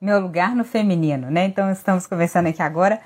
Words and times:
Meu 0.00 0.20
Lugar 0.20 0.54
no 0.54 0.62
Feminino, 0.62 1.30
né? 1.30 1.46
Então 1.46 1.70
estamos 1.70 2.06
começando 2.06 2.48
aqui 2.48 2.60
agora 2.60 3.00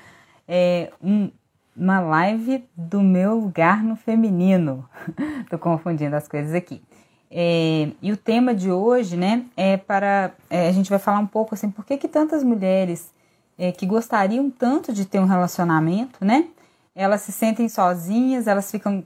é, 0.47 0.91
um, 1.01 1.31
uma 1.75 2.01
live 2.01 2.67
do 2.75 3.01
Meu 3.01 3.35
Lugar 3.35 3.81
no 3.81 3.95
Feminino. 3.95 4.87
Tô 5.49 5.57
confundindo 5.57 6.15
as 6.15 6.27
coisas 6.27 6.53
aqui. 6.53 6.81
É, 7.29 7.89
e 8.01 8.11
o 8.11 8.17
tema 8.17 8.53
de 8.53 8.69
hoje, 8.69 9.15
né, 9.15 9.45
é 9.55 9.77
para 9.77 10.31
é, 10.49 10.67
a 10.67 10.71
gente 10.73 10.89
vai 10.89 10.99
falar 10.99 11.19
um 11.19 11.27
pouco 11.27 11.55
assim, 11.55 11.71
por 11.71 11.85
que, 11.85 11.95
que 11.97 12.09
tantas 12.09 12.43
mulheres 12.43 13.09
é, 13.57 13.71
que 13.71 13.85
gostariam 13.85 14.49
tanto 14.49 14.91
de 14.91 15.05
ter 15.05 15.19
um 15.19 15.25
relacionamento, 15.25 16.25
né, 16.25 16.49
elas 16.93 17.21
se 17.21 17.31
sentem 17.31 17.69
sozinhas, 17.69 18.47
elas 18.47 18.69
ficam 18.69 19.05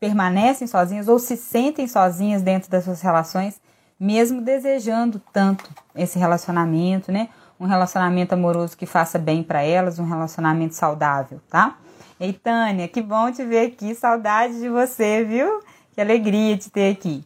permanecem 0.00 0.66
sozinhas 0.66 1.06
ou 1.06 1.20
se 1.20 1.36
sentem 1.36 1.86
sozinhas 1.86 2.42
dentro 2.42 2.68
das 2.68 2.82
suas 2.82 3.00
relações 3.00 3.60
mesmo 4.02 4.42
desejando 4.42 5.22
tanto 5.32 5.70
esse 5.94 6.18
relacionamento, 6.18 7.12
né? 7.12 7.28
Um 7.58 7.66
relacionamento 7.66 8.32
amoroso 8.32 8.76
que 8.76 8.84
faça 8.84 9.16
bem 9.16 9.44
para 9.44 9.62
elas, 9.62 10.00
um 10.00 10.04
relacionamento 10.04 10.74
saudável, 10.74 11.40
tá? 11.48 11.78
Ei, 12.18 12.32
Tânia, 12.32 12.88
que 12.88 13.00
bom 13.00 13.30
te 13.30 13.44
ver 13.44 13.68
aqui, 13.68 13.94
saudade 13.94 14.58
de 14.58 14.68
você, 14.68 15.22
viu? 15.22 15.62
Que 15.94 16.00
alegria 16.00 16.58
te 16.58 16.68
ter 16.68 16.90
aqui. 16.90 17.24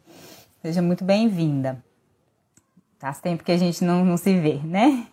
Seja 0.61 0.83
muito 0.83 1.03
bem-vinda. 1.03 1.83
Faz 2.99 3.21
tempo 3.21 3.43
que 3.43 3.53
a 3.53 3.59
gente 3.59 3.83
não, 3.83 4.05
não 4.05 4.19
se 4.19 4.39
vê, 4.39 4.61
né? 4.63 5.07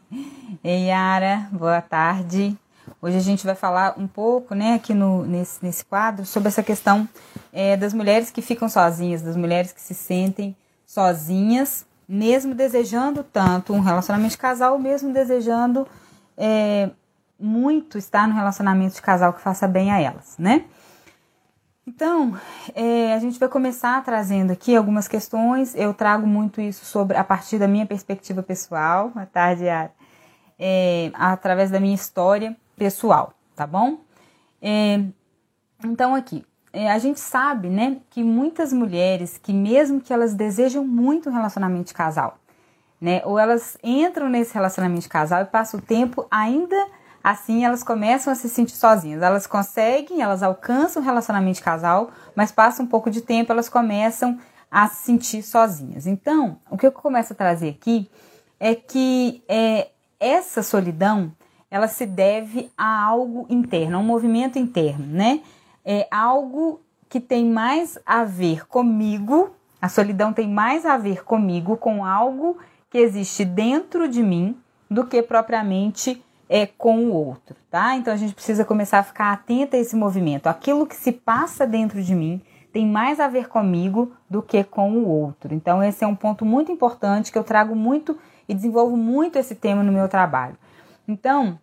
Ei, 0.61 0.87
Yara, 0.87 1.47
boa 1.49 1.81
tarde. 1.81 2.57
Hoje 3.01 3.15
a 3.15 3.21
gente 3.21 3.45
vai 3.45 3.55
falar 3.55 3.97
um 3.97 4.07
pouco, 4.07 4.53
né, 4.53 4.73
aqui 4.73 4.93
no, 4.93 5.25
nesse, 5.25 5.63
nesse 5.63 5.85
quadro, 5.85 6.25
sobre 6.25 6.49
essa 6.49 6.61
questão 6.61 7.07
é, 7.53 7.77
das 7.77 7.93
mulheres 7.93 8.29
que 8.29 8.41
ficam 8.41 8.67
sozinhas, 8.67 9.21
das 9.21 9.37
mulheres 9.37 9.71
que 9.71 9.79
se 9.79 9.93
sentem 9.93 10.53
sozinhas, 10.93 11.87
mesmo 12.07 12.53
desejando 12.53 13.23
tanto 13.23 13.73
um 13.73 13.79
relacionamento 13.79 14.31
de 14.33 14.37
casal, 14.37 14.77
mesmo 14.77 15.11
desejando 15.11 15.87
é, 16.37 16.91
muito 17.39 17.97
estar 17.97 18.27
no 18.27 18.35
relacionamento 18.35 18.93
de 18.93 19.01
casal 19.01 19.33
que 19.33 19.41
faça 19.41 19.67
bem 19.67 19.91
a 19.91 19.99
elas, 19.99 20.35
né? 20.37 20.65
Então, 21.85 22.39
é, 22.75 23.13
a 23.13 23.19
gente 23.19 23.39
vai 23.39 23.49
começar 23.49 24.01
trazendo 24.03 24.51
aqui 24.51 24.75
algumas 24.75 25.07
questões. 25.07 25.75
Eu 25.75 25.93
trago 25.95 26.27
muito 26.27 26.61
isso 26.61 26.85
sobre 26.85 27.17
a 27.17 27.23
partir 27.23 27.57
da 27.57 27.67
minha 27.67 27.87
perspectiva 27.87 28.43
pessoal, 28.43 29.11
à 29.15 29.25
tarde, 29.25 29.65
é, 30.59 31.11
através 31.15 31.71
da 31.71 31.79
minha 31.79 31.95
história 31.95 32.55
pessoal, 32.77 33.33
tá 33.55 33.65
bom? 33.65 33.97
É, 34.61 35.03
então, 35.83 36.13
aqui, 36.13 36.45
é, 36.73 36.91
a 36.91 36.97
gente 36.97 37.19
sabe, 37.19 37.69
né, 37.69 37.97
que 38.09 38.23
muitas 38.23 38.73
mulheres 38.73 39.37
que 39.37 39.53
mesmo 39.53 40.01
que 40.01 40.11
elas 40.11 40.33
desejam 40.33 40.85
muito 40.85 41.29
um 41.29 41.33
relacionamento 41.33 41.85
de 41.85 41.93
casal, 41.93 42.39
né, 42.99 43.21
ou 43.23 43.37
elas 43.37 43.77
entram 43.83 44.27
nesse 44.27 44.53
relacionamento 44.55 45.03
de 45.03 45.09
casal 45.09 45.43
e 45.43 45.45
passam 45.45 45.79
o 45.79 45.83
tempo 45.83 46.25
ainda 46.31 46.75
assim 47.23 47.63
elas 47.63 47.83
começam 47.83 48.33
a 48.33 48.35
se 48.35 48.49
sentir 48.49 48.75
sozinhas. 48.75 49.21
Elas 49.21 49.47
conseguem, 49.47 50.21
elas 50.21 50.43
alcançam 50.43 51.01
o 51.01 51.05
relacionamento 51.05 51.55
de 51.55 51.63
casal, 51.63 52.11
mas 52.35 52.51
passa 52.51 52.83
um 52.83 52.87
pouco 52.87 53.09
de 53.09 53.21
tempo, 53.21 53.51
elas 53.51 53.69
começam 53.69 54.37
a 54.69 54.87
se 54.89 55.05
sentir 55.05 55.41
sozinhas. 55.43 56.05
Então, 56.05 56.57
o 56.69 56.77
que 56.77 56.85
eu 56.85 56.91
começo 56.91 57.31
a 57.31 57.35
trazer 57.35 57.69
aqui 57.69 58.09
é 58.59 58.75
que 58.75 59.43
é, 59.47 59.89
essa 60.19 60.61
solidão 60.61 61.31
ela 61.71 61.87
se 61.87 62.05
deve 62.05 62.71
a 62.77 63.03
algo 63.03 63.45
interno, 63.49 63.97
a 63.97 63.99
um 63.99 64.03
movimento 64.03 64.59
interno, 64.59 65.05
né? 65.05 65.41
É 65.85 66.07
algo 66.11 66.81
que 67.09 67.19
tem 67.19 67.45
mais 67.45 67.99
a 68.05 68.23
ver 68.23 68.67
comigo, 68.67 69.51
a 69.81 69.89
solidão 69.89 70.33
tem 70.33 70.47
mais 70.47 70.85
a 70.85 70.97
ver 70.97 71.23
comigo, 71.23 71.77
com 71.77 72.03
algo 72.05 72.57
que 72.89 72.97
existe 72.97 73.45
dentro 73.45 74.07
de 74.07 74.23
mim, 74.23 74.57
do 74.89 75.05
que 75.05 75.21
propriamente 75.21 76.23
é 76.49 76.65
com 76.65 77.05
o 77.05 77.13
outro, 77.13 77.55
tá? 77.69 77.95
Então 77.95 78.13
a 78.13 78.17
gente 78.17 78.35
precisa 78.35 78.63
começar 78.63 78.99
a 78.99 79.03
ficar 79.03 79.31
atenta 79.31 79.75
a 79.75 79.79
esse 79.79 79.95
movimento. 79.95 80.47
Aquilo 80.47 80.85
que 80.85 80.95
se 80.95 81.11
passa 81.11 81.65
dentro 81.65 82.01
de 82.01 82.13
mim 82.13 82.41
tem 82.71 82.87
mais 82.87 83.19
a 83.19 83.27
ver 83.27 83.47
comigo 83.47 84.11
do 84.29 84.41
que 84.41 84.63
com 84.63 84.91
o 84.91 85.07
outro. 85.07 85.53
Então 85.53 85.83
esse 85.83 86.03
é 86.03 86.07
um 86.07 86.15
ponto 86.15 86.45
muito 86.45 86.71
importante 86.71 87.31
que 87.31 87.37
eu 87.37 87.43
trago 87.43 87.75
muito 87.75 88.17
e 88.47 88.53
desenvolvo 88.53 88.97
muito 88.97 89.37
esse 89.37 89.55
tema 89.55 89.83
no 89.83 89.91
meu 89.91 90.07
trabalho. 90.07 90.57
Então, 91.07 91.59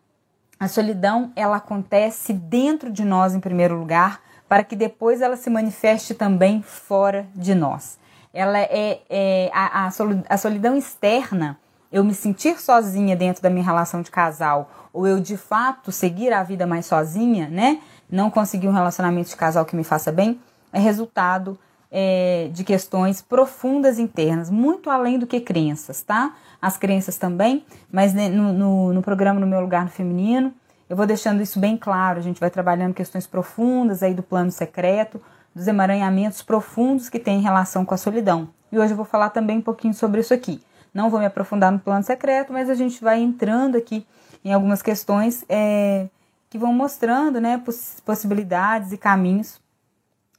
a 0.61 0.69
solidão 0.69 1.33
ela 1.35 1.57
acontece 1.57 2.35
dentro 2.35 2.93
de 2.93 3.03
nós 3.03 3.35
em 3.35 3.41
primeiro 3.41 3.79
lugar, 3.79 4.21
para 4.47 4.63
que 4.63 4.77
depois 4.77 5.23
ela 5.23 5.35
se 5.35 5.49
manifeste 5.49 6.13
também 6.13 6.61
fora 6.61 7.27
de 7.35 7.55
nós. 7.55 7.99
Ela 8.35 8.59
é, 8.59 9.01
é 9.09 9.51
a, 9.55 9.91
a 10.29 10.37
solidão 10.37 10.77
externa, 10.77 11.59
eu 11.91 12.05
me 12.05 12.15
sentir 12.15 12.61
sozinha 12.61 13.17
dentro 13.17 13.43
da 13.43 13.49
minha 13.49 13.65
relação 13.65 14.03
de 14.03 14.11
casal, 14.11 14.71
ou 14.93 15.07
eu 15.07 15.19
de 15.19 15.37
fato 15.37 15.91
seguir 15.91 16.31
a 16.33 16.43
vida 16.43 16.67
mais 16.67 16.85
sozinha, 16.85 17.49
né? 17.49 17.81
Não 18.11 18.31
conseguir 18.31 18.69
um 18.69 18.73
relacionamento 18.73 19.31
de 19.31 19.37
casal 19.37 19.65
que 19.65 19.75
me 19.75 19.83
faça 19.83 20.13
bem, 20.13 20.39
é 20.73 20.79
resultado 20.79 21.59
é, 21.91 22.49
de 22.53 22.63
questões 22.63 23.21
profundas 23.21 23.99
internas, 23.99 24.49
muito 24.49 24.89
além 24.89 25.19
do 25.19 25.27
que 25.27 25.41
crenças, 25.41 26.03
tá? 26.03 26.35
As 26.63 26.77
crenças 26.77 27.17
também, 27.17 27.65
mas 27.91 28.15
no, 28.15 28.53
no, 28.53 28.93
no 28.93 29.03
programa 29.03 29.41
No 29.41 29.47
Meu 29.47 29.61
Lugar 29.61 29.85
no 29.85 29.91
Feminino, 29.91 30.55
eu 30.89 30.97
vou 30.97 31.07
deixando 31.07 31.43
isso 31.43 31.59
bem 31.59 31.77
claro. 31.77 32.19
A 32.19 32.23
gente 32.23 32.41
vai 32.41 32.51
trabalhando 32.51 32.95
questões 32.95 33.27
profundas 33.27 34.03
aí 34.03 34.13
do 34.13 34.23
plano 34.23 34.51
secreto, 34.51 35.21
dos 35.55 35.67
emaranhamentos 35.67 36.43
profundos 36.43 37.09
que 37.09 37.19
tem 37.19 37.39
em 37.39 37.43
relação 37.43 37.85
com 37.85 37.95
a 37.95 37.97
solidão. 37.97 38.49
E 38.71 38.79
hoje 38.79 38.93
eu 38.93 38.97
vou 38.97 39.05
falar 39.05 39.31
também 39.31 39.59
um 39.59 39.63
pouquinho 39.63 39.95
sobre 39.95 40.21
isso 40.21 40.35
aqui. 40.35 40.63
Não 40.93 41.09
vou 41.09 41.21
me 41.21 41.27
aprofundar 41.27 41.71
no 41.71 41.79
plano 41.79 42.03
secreto, 42.03 42.53
mas 42.53 42.69
a 42.69 42.75
gente 42.75 43.03
vai 43.03 43.21
entrando 43.21 43.77
aqui 43.77 44.07
em 44.45 44.53
algumas 44.53 44.83
questões 44.83 45.45
é, 45.49 46.09
que 46.49 46.59
vão 46.59 46.73
mostrando 46.73 47.41
né, 47.41 47.59
poss 47.59 48.03
possibilidades 48.05 48.93
e 48.93 48.99
caminhos 48.99 49.61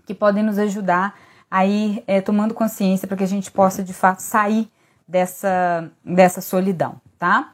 que 0.05 0.13
podem 0.13 0.43
nos 0.43 0.57
ajudar 0.57 1.15
a 1.51 1.65
ir 1.65 2.01
é, 2.07 2.21
tomando 2.21 2.53
consciência 2.53 3.05
para 3.05 3.17
que 3.17 3.23
a 3.25 3.27
gente 3.27 3.51
possa 3.51 3.83
de 3.83 3.93
fato 3.93 4.21
sair 4.21 4.71
dessa, 5.05 5.91
dessa 6.03 6.39
solidão, 6.39 7.01
tá? 7.19 7.51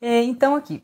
É, 0.00 0.22
então, 0.22 0.54
aqui, 0.54 0.82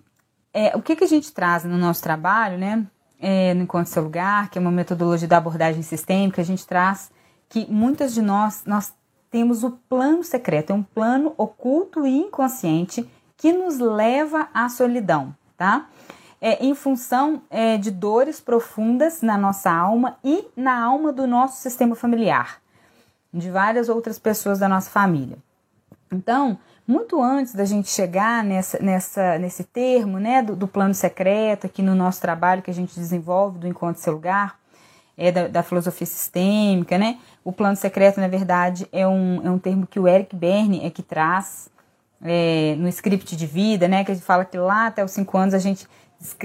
é, 0.52 0.76
o 0.76 0.82
que, 0.82 0.96
que 0.96 1.04
a 1.04 1.06
gente 1.06 1.32
traz 1.32 1.64
no 1.64 1.78
nosso 1.78 2.02
trabalho, 2.02 2.58
né? 2.58 2.84
É, 3.18 3.54
no 3.54 3.62
Encontro 3.62 3.90
Seu 3.90 4.02
Lugar, 4.02 4.50
que 4.50 4.58
é 4.58 4.60
uma 4.60 4.72
metodologia 4.72 5.28
da 5.28 5.38
abordagem 5.38 5.82
sistêmica, 5.82 6.42
a 6.42 6.44
gente 6.44 6.66
traz 6.66 7.10
que 7.48 7.70
muitas 7.70 8.12
de 8.12 8.20
nós, 8.20 8.64
nós 8.66 8.92
temos 9.30 9.62
o 9.62 9.70
plano 9.88 10.24
secreto, 10.24 10.72
é 10.72 10.74
um 10.74 10.82
plano 10.82 11.32
oculto 11.38 12.06
e 12.06 12.10
inconsciente 12.10 13.08
que 13.36 13.52
nos 13.52 13.78
leva 13.78 14.48
à 14.52 14.68
solidão, 14.68 15.34
tá? 15.56 15.86
É, 16.40 16.64
em 16.64 16.74
função 16.74 17.42
é, 17.48 17.78
de 17.78 17.90
dores 17.90 18.40
profundas 18.40 19.22
na 19.22 19.38
nossa 19.38 19.70
alma 19.70 20.18
e 20.22 20.46
na 20.54 20.78
alma 20.78 21.12
do 21.12 21.26
nosso 21.26 21.62
sistema 21.62 21.96
familiar, 21.96 22.60
de 23.32 23.50
várias 23.50 23.88
outras 23.88 24.18
pessoas 24.18 24.58
da 24.58 24.68
nossa 24.68 24.90
família. 24.90 25.38
Então, 26.12 26.58
muito 26.86 27.20
antes 27.20 27.54
da 27.54 27.64
gente 27.64 27.88
chegar 27.88 28.44
nessa, 28.44 28.78
nessa, 28.80 29.38
nesse 29.38 29.64
termo 29.64 30.18
né, 30.18 30.42
do, 30.42 30.54
do, 30.54 30.68
plano 30.68 30.94
secreto, 30.94 31.66
aqui 31.66 31.82
no 31.82 31.94
nosso 31.94 32.20
trabalho 32.20 32.62
que 32.62 32.70
a 32.70 32.74
gente 32.74 32.94
desenvolve 32.94 33.58
do 33.58 33.66
Encontro 33.66 34.00
Seu 34.00 34.12
Lugar, 34.12 34.58
é 35.18 35.32
da, 35.32 35.48
da, 35.48 35.62
filosofia 35.62 36.06
sistêmica, 36.06 36.98
né? 36.98 37.18
O 37.42 37.50
plano 37.50 37.74
secreto, 37.74 38.20
na 38.20 38.28
verdade, 38.28 38.86
é 38.92 39.08
um, 39.08 39.40
é 39.44 39.50
um 39.50 39.58
termo 39.58 39.86
que 39.86 39.98
o 39.98 40.06
Eric 40.06 40.36
Berne 40.36 40.84
é 40.84 40.90
que 40.90 41.02
traz, 41.02 41.70
é, 42.22 42.74
no 42.78 42.86
script 42.88 43.34
de 43.34 43.46
vida, 43.46 43.88
né? 43.88 44.04
Que 44.04 44.14
gente 44.14 44.24
fala 44.24 44.44
que 44.44 44.58
lá 44.58 44.86
até 44.86 45.02
os 45.02 45.10
cinco 45.10 45.38
anos 45.38 45.54
a 45.54 45.58
gente, 45.58 45.88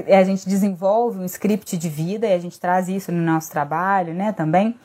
a 0.08 0.24
gente 0.24 0.48
desenvolve 0.48 1.20
um 1.20 1.26
script 1.26 1.78
de 1.78 1.90
vida 1.90 2.28
e 2.28 2.34
a 2.34 2.40
gente 2.40 2.60
traz 2.60 2.90
isso 2.90 3.12
no 3.12 3.22
nosso 3.22 3.50
trabalho, 3.52 4.14
né? 4.14 4.32
Também. 4.32 4.76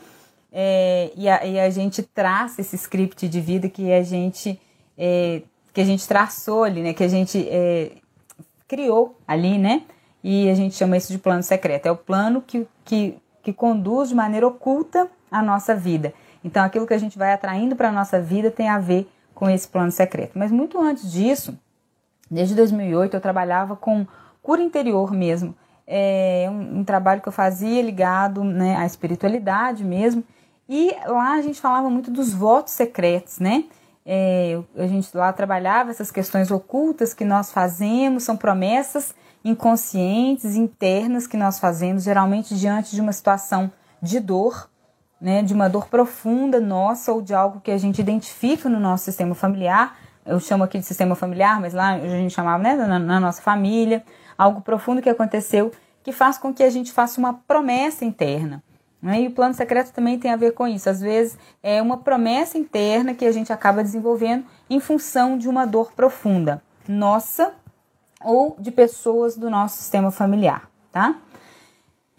É, 0.52 1.10
e, 1.16 1.28
a, 1.28 1.44
e, 1.44 1.60
a, 1.60 1.68
gente 1.70 2.02
traça 2.02 2.60
esse 2.60 2.76
script 2.76 3.28
de 3.28 3.40
vida 3.40 3.68
que 3.68 3.92
a 3.92 4.02
gente 4.02 4.58
é, 4.96 5.42
que 5.72 5.80
a 5.80 5.84
gente 5.84 6.06
traçou 6.08 6.64
ali, 6.64 6.82
né? 6.82 6.94
Que 6.94 7.04
a 7.04 7.08
gente 7.08 7.46
é, 7.50 7.92
criou 8.66 9.18
ali, 9.26 9.58
né? 9.58 9.82
E 10.22 10.48
a 10.48 10.54
gente 10.54 10.74
chama 10.74 10.96
isso 10.96 11.12
de 11.12 11.18
plano 11.18 11.42
secreto. 11.42 11.86
É 11.86 11.90
o 11.90 11.96
plano 11.96 12.40
que, 12.40 12.66
que, 12.84 13.16
que 13.42 13.52
conduz 13.52 14.08
de 14.08 14.14
maneira 14.14 14.46
oculta 14.46 15.08
a 15.30 15.42
nossa 15.42 15.74
vida. 15.74 16.14
Então, 16.42 16.64
aquilo 16.64 16.86
que 16.86 16.94
a 16.94 16.98
gente 16.98 17.18
vai 17.18 17.32
atraindo 17.32 17.76
para 17.76 17.88
a 17.88 17.92
nossa 17.92 18.20
vida 18.20 18.50
tem 18.50 18.68
a 18.68 18.78
ver 18.78 19.08
com 19.34 19.50
esse 19.50 19.68
plano 19.68 19.92
secreto. 19.92 20.38
Mas 20.38 20.50
muito 20.50 20.80
antes 20.80 21.12
disso, 21.12 21.58
desde 22.30 22.54
2008, 22.54 23.14
eu 23.14 23.20
trabalhava 23.20 23.76
com 23.76 24.06
cura 24.46 24.62
interior 24.62 25.10
mesmo. 25.10 25.56
É 25.84 26.46
um, 26.48 26.78
um 26.78 26.84
trabalho 26.84 27.20
que 27.20 27.26
eu 27.26 27.32
fazia 27.32 27.82
ligado 27.82 28.44
né, 28.44 28.76
à 28.76 28.86
espiritualidade 28.86 29.82
mesmo. 29.82 30.22
E 30.68 30.94
lá 31.04 31.32
a 31.32 31.42
gente 31.42 31.60
falava 31.60 31.90
muito 31.90 32.12
dos 32.12 32.32
votos 32.32 32.72
secretos, 32.72 33.40
né? 33.40 33.64
É, 34.04 34.60
a 34.76 34.86
gente 34.86 35.08
lá 35.16 35.32
trabalhava 35.32 35.90
essas 35.90 36.12
questões 36.12 36.52
ocultas 36.52 37.12
que 37.12 37.24
nós 37.24 37.50
fazemos, 37.50 38.22
são 38.22 38.36
promessas 38.36 39.12
inconscientes, 39.44 40.54
internas 40.54 41.26
que 41.26 41.36
nós 41.36 41.58
fazemos, 41.58 42.04
geralmente 42.04 42.54
diante 42.54 42.94
de 42.94 43.00
uma 43.00 43.12
situação 43.12 43.70
de 44.00 44.20
dor, 44.20 44.70
né, 45.20 45.42
de 45.42 45.52
uma 45.54 45.68
dor 45.68 45.88
profunda 45.88 46.60
nossa 46.60 47.12
ou 47.12 47.20
de 47.20 47.34
algo 47.34 47.60
que 47.60 47.72
a 47.72 47.78
gente 47.78 48.00
identifica 48.00 48.68
no 48.68 48.78
nosso 48.78 49.04
sistema 49.06 49.34
familiar. 49.34 49.96
Eu 50.26 50.40
chamo 50.40 50.64
aqui 50.64 50.78
de 50.78 50.84
sistema 50.84 51.14
familiar, 51.14 51.60
mas 51.60 51.72
lá 51.72 51.94
a 51.94 52.08
gente 52.08 52.34
chamava 52.34 52.62
né, 52.62 52.74
na, 52.74 52.98
na 52.98 53.20
nossa 53.20 53.40
família, 53.40 54.04
algo 54.36 54.60
profundo 54.60 55.00
que 55.00 55.08
aconteceu 55.08 55.72
que 56.02 56.12
faz 56.12 56.38
com 56.38 56.54
que 56.54 56.62
a 56.62 56.70
gente 56.70 56.92
faça 56.92 57.18
uma 57.18 57.34
promessa 57.34 58.04
interna. 58.04 58.62
Né? 59.02 59.22
E 59.22 59.26
o 59.26 59.32
plano 59.32 59.54
secreto 59.54 59.92
também 59.92 60.18
tem 60.18 60.32
a 60.32 60.36
ver 60.36 60.52
com 60.52 60.66
isso. 60.66 60.88
Às 60.88 61.00
vezes 61.00 61.36
é 61.62 61.82
uma 61.82 61.96
promessa 61.96 62.56
interna 62.56 63.12
que 63.12 63.24
a 63.24 63.32
gente 63.32 63.52
acaba 63.52 63.82
desenvolvendo 63.82 64.44
em 64.70 64.78
função 64.78 65.36
de 65.36 65.48
uma 65.48 65.66
dor 65.66 65.92
profunda, 65.92 66.62
nossa 66.88 67.52
ou 68.22 68.56
de 68.58 68.70
pessoas 68.70 69.36
do 69.36 69.50
nosso 69.50 69.78
sistema 69.78 70.10
familiar, 70.10 70.68
tá? 70.92 71.16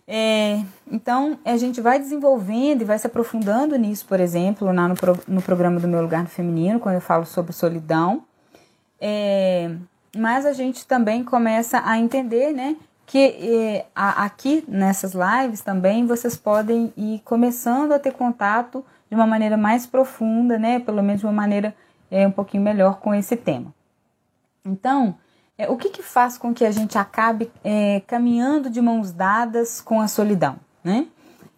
É, 0.08 0.64
então 0.90 1.38
a 1.44 1.58
gente 1.58 1.82
vai 1.82 2.00
desenvolvendo 2.00 2.82
e 2.82 2.86
vai 2.86 2.98
se 2.98 3.06
aprofundando 3.06 3.76
nisso, 3.76 4.06
por 4.06 4.20
exemplo, 4.22 4.72
lá 4.72 4.88
no, 4.88 4.96
pro, 4.96 5.20
no 5.28 5.42
programa 5.42 5.80
do 5.80 5.88
Meu 5.88 6.02
Lugar 6.02 6.24
no 6.24 6.30
Feminino, 6.30 6.80
quando 6.80 6.96
eu 6.96 7.02
falo 7.02 7.26
sobre 7.26 7.52
solidão. 7.52 8.24
É, 9.02 9.70
mas 10.16 10.46
a 10.46 10.54
gente 10.54 10.88
também 10.88 11.24
começa 11.24 11.82
a 11.86 12.00
entender, 12.00 12.54
né, 12.54 12.78
que 13.08 13.18
eh, 13.18 13.86
aqui 13.96 14.66
nessas 14.68 15.14
lives 15.14 15.62
também 15.62 16.06
vocês 16.06 16.36
podem 16.36 16.92
ir 16.98 17.22
começando 17.24 17.94
a 17.94 18.00
ter 18.00 18.12
contato 18.12 18.84
de 19.10 19.16
uma 19.16 19.26
maneira 19.26 19.56
mais 19.56 19.88
profunda, 19.88 20.60
né? 20.60 20.80
Pelo 20.80 21.02
menos 21.02 21.22
de 21.22 21.26
uma 21.26 21.34
maneira 21.34 21.74
é, 22.12 22.28
um 22.28 22.32
pouquinho 22.32 22.62
melhor 22.62 23.00
com 23.00 23.14
esse 23.14 23.38
tema. 23.38 23.74
Então, 24.66 25.16
é, 25.58 25.70
o 25.70 25.76
que, 25.76 25.90
que 25.90 26.04
faz 26.04 26.38
com 26.38 26.54
que 26.54 26.64
a 26.64 26.72
gente 26.72 26.98
acabe 26.98 27.52
é, 27.64 28.02
caminhando 28.06 28.70
de 28.70 28.82
mãos 28.82 29.12
dadas 29.12 29.82
com 29.82 30.00
a 30.00 30.08
solidão, 30.08 30.58
né? 30.84 31.08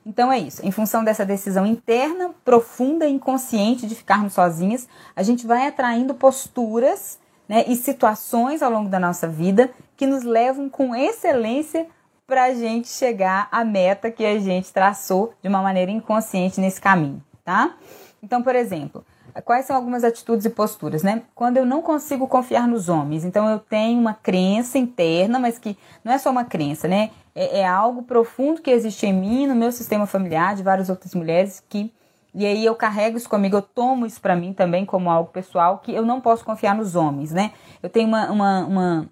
Então 0.05 0.31
é 0.31 0.39
isso. 0.39 0.65
Em 0.65 0.71
função 0.71 1.03
dessa 1.03 1.25
decisão 1.25 1.65
interna, 1.65 2.31
profunda 2.43 3.05
e 3.05 3.11
inconsciente 3.11 3.85
de 3.85 3.93
ficarmos 3.93 4.33
sozinhas, 4.33 4.87
a 5.15 5.21
gente 5.21 5.45
vai 5.45 5.67
atraindo 5.67 6.15
posturas 6.15 7.19
né, 7.47 7.65
e 7.67 7.75
situações 7.75 8.63
ao 8.63 8.71
longo 8.71 8.89
da 8.89 8.99
nossa 8.99 9.27
vida 9.27 9.69
que 9.97 10.07
nos 10.07 10.23
levam 10.23 10.69
com 10.69 10.95
excelência 10.95 11.87
para 12.25 12.45
a 12.45 12.53
gente 12.53 12.87
chegar 12.87 13.49
à 13.51 13.65
meta 13.65 14.09
que 14.09 14.25
a 14.25 14.39
gente 14.39 14.71
traçou 14.71 15.33
de 15.41 15.49
uma 15.49 15.61
maneira 15.61 15.91
inconsciente 15.91 16.61
nesse 16.61 16.79
caminho, 16.79 17.21
tá? 17.43 17.75
Então, 18.21 18.41
por 18.41 18.55
exemplo, 18.55 19.03
quais 19.43 19.65
são 19.65 19.75
algumas 19.75 20.03
atitudes 20.03 20.45
e 20.45 20.49
posturas, 20.49 21.03
né? 21.03 21.23
Quando 21.35 21.57
eu 21.57 21.65
não 21.65 21.81
consigo 21.81 22.27
confiar 22.27 22.67
nos 22.67 22.89
homens, 22.89 23.23
então 23.23 23.49
eu 23.49 23.59
tenho 23.59 23.99
uma 23.99 24.13
crença 24.13 24.77
interna, 24.77 25.39
mas 25.39 25.57
que 25.57 25.77
não 26.03 26.13
é 26.13 26.17
só 26.17 26.29
uma 26.29 26.45
crença, 26.45 26.87
né? 26.87 27.11
É, 27.35 27.59
é 27.59 27.67
algo 27.67 28.03
profundo 28.03 28.61
que 28.61 28.71
existe 28.71 29.05
em 29.05 29.13
mim, 29.13 29.47
no 29.47 29.55
meu 29.55 29.71
sistema 29.71 30.05
familiar, 30.05 30.55
de 30.55 30.63
várias 30.63 30.89
outras 30.89 31.13
mulheres 31.13 31.63
que 31.67 31.91
e 32.33 32.45
aí 32.45 32.63
eu 32.63 32.75
carrego 32.75 33.17
isso 33.17 33.27
comigo, 33.27 33.57
eu 33.57 33.61
tomo 33.61 34.05
isso 34.05 34.21
para 34.21 34.35
mim 34.35 34.53
também 34.53 34.85
como 34.85 35.09
algo 35.09 35.31
pessoal, 35.31 35.79
que 35.79 35.91
eu 35.91 36.05
não 36.05 36.21
posso 36.21 36.45
confiar 36.45 36.75
nos 36.75 36.95
homens, 36.95 37.31
né? 37.31 37.51
Eu 37.81 37.89
tenho 37.89 38.07
uma, 38.07 38.29
uma, 38.29 38.65
uma 38.65 39.09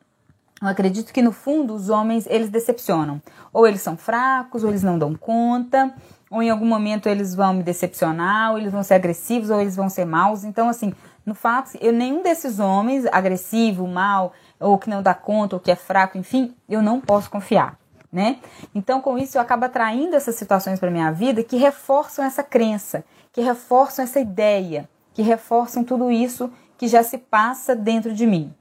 eu 0.61 0.67
acredito 0.67 1.13
que 1.13 1.21
no 1.21 1.31
fundo 1.31 1.73
os 1.73 1.89
homens 1.89 2.25
eles 2.27 2.49
decepcionam. 2.49 3.21
Ou 3.53 3.67
eles 3.67 3.81
são 3.81 3.97
fracos, 3.97 4.63
ou 4.63 4.69
eles 4.69 4.83
não 4.83 4.97
dão 4.97 5.15
conta, 5.15 5.93
ou 6.29 6.41
em 6.41 6.49
algum 6.49 6.65
momento 6.65 7.07
eles 7.07 7.33
vão 7.33 7.53
me 7.53 7.63
decepcionar, 7.63 8.51
ou 8.51 8.57
eles 8.57 8.71
vão 8.71 8.83
ser 8.83 8.95
agressivos, 8.95 9.49
ou 9.49 9.59
eles 9.61 9.75
vão 9.75 9.89
ser 9.89 10.05
maus. 10.05 10.43
Então, 10.43 10.69
assim, 10.69 10.93
no 11.25 11.33
fato, 11.33 11.77
eu 11.81 11.93
nenhum 11.93 12.21
desses 12.21 12.59
homens, 12.59 13.05
agressivo, 13.11 13.87
mal, 13.87 14.33
ou 14.59 14.77
que 14.77 14.89
não 14.89 15.01
dá 15.01 15.13
conta, 15.13 15.55
ou 15.55 15.59
que 15.59 15.71
é 15.71 15.75
fraco, 15.75 16.17
enfim, 16.17 16.55
eu 16.67 16.81
não 16.81 16.99
posso 16.99 17.29
confiar, 17.29 17.77
né? 18.11 18.39
Então, 18.73 19.01
com 19.01 19.17
isso, 19.17 19.37
eu 19.37 19.41
acabo 19.41 19.65
atraindo 19.65 20.15
essas 20.15 20.35
situações 20.35 20.79
para 20.79 20.91
minha 20.91 21.11
vida 21.11 21.43
que 21.43 21.57
reforçam 21.57 22.23
essa 22.23 22.43
crença, 22.43 23.03
que 23.31 23.41
reforçam 23.41 24.03
essa 24.03 24.19
ideia, 24.19 24.89
que 25.13 25.21
reforçam 25.21 25.83
tudo 25.83 26.11
isso 26.11 26.51
que 26.77 26.87
já 26.87 27.03
se 27.03 27.17
passa 27.17 27.75
dentro 27.75 28.13
de 28.13 28.25
mim. 28.25 28.53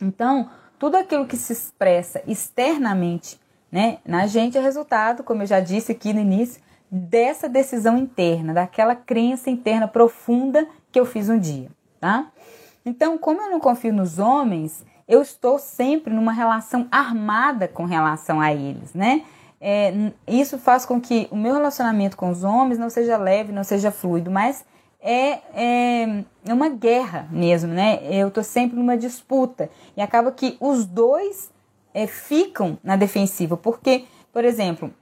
Então, 0.00 0.48
tudo 0.78 0.96
aquilo 0.96 1.26
que 1.26 1.36
se 1.36 1.52
expressa 1.52 2.22
externamente 2.26 3.38
né, 3.70 3.98
na 4.04 4.26
gente 4.26 4.56
é 4.56 4.60
resultado, 4.60 5.22
como 5.22 5.42
eu 5.42 5.46
já 5.46 5.60
disse 5.60 5.92
aqui 5.92 6.12
no 6.12 6.20
início, 6.20 6.60
dessa 6.90 7.48
decisão 7.48 7.96
interna, 7.96 8.52
daquela 8.52 8.94
crença 8.94 9.48
interna 9.48 9.86
profunda 9.86 10.66
que 10.90 10.98
eu 10.98 11.06
fiz 11.06 11.28
um 11.28 11.38
dia, 11.38 11.70
tá? 12.00 12.30
Então, 12.84 13.16
como 13.16 13.40
eu 13.40 13.50
não 13.50 13.60
confio 13.60 13.92
nos 13.92 14.18
homens, 14.18 14.84
eu 15.06 15.22
estou 15.22 15.58
sempre 15.58 16.12
numa 16.12 16.32
relação 16.32 16.88
armada 16.90 17.68
com 17.68 17.84
relação 17.84 18.40
a 18.40 18.52
eles, 18.52 18.94
né? 18.94 19.22
É, 19.60 19.92
isso 20.26 20.58
faz 20.58 20.86
com 20.86 21.00
que 21.00 21.28
o 21.30 21.36
meu 21.36 21.52
relacionamento 21.52 22.16
com 22.16 22.30
os 22.30 22.42
homens 22.42 22.78
não 22.78 22.88
seja 22.88 23.16
leve, 23.18 23.52
não 23.52 23.62
seja 23.62 23.90
fluido, 23.90 24.30
mas 24.30 24.64
é, 25.00 25.38
é, 25.54 26.24
é 26.46 26.54
uma 26.54 26.68
guerra 26.68 27.28
mesmo, 27.30 27.72
né? 27.72 28.00
Eu 28.10 28.30
tô 28.30 28.42
sempre 28.42 28.76
numa 28.76 28.96
disputa 28.96 29.70
e 29.96 30.00
acaba 30.00 30.32
que 30.32 30.56
os 30.60 30.86
dois 30.86 31.50
é, 31.92 32.06
ficam 32.06 32.78
na 32.82 32.96
defensiva, 32.96 33.56
porque, 33.56 34.04
por 34.32 34.44
exemplo, 34.44 34.92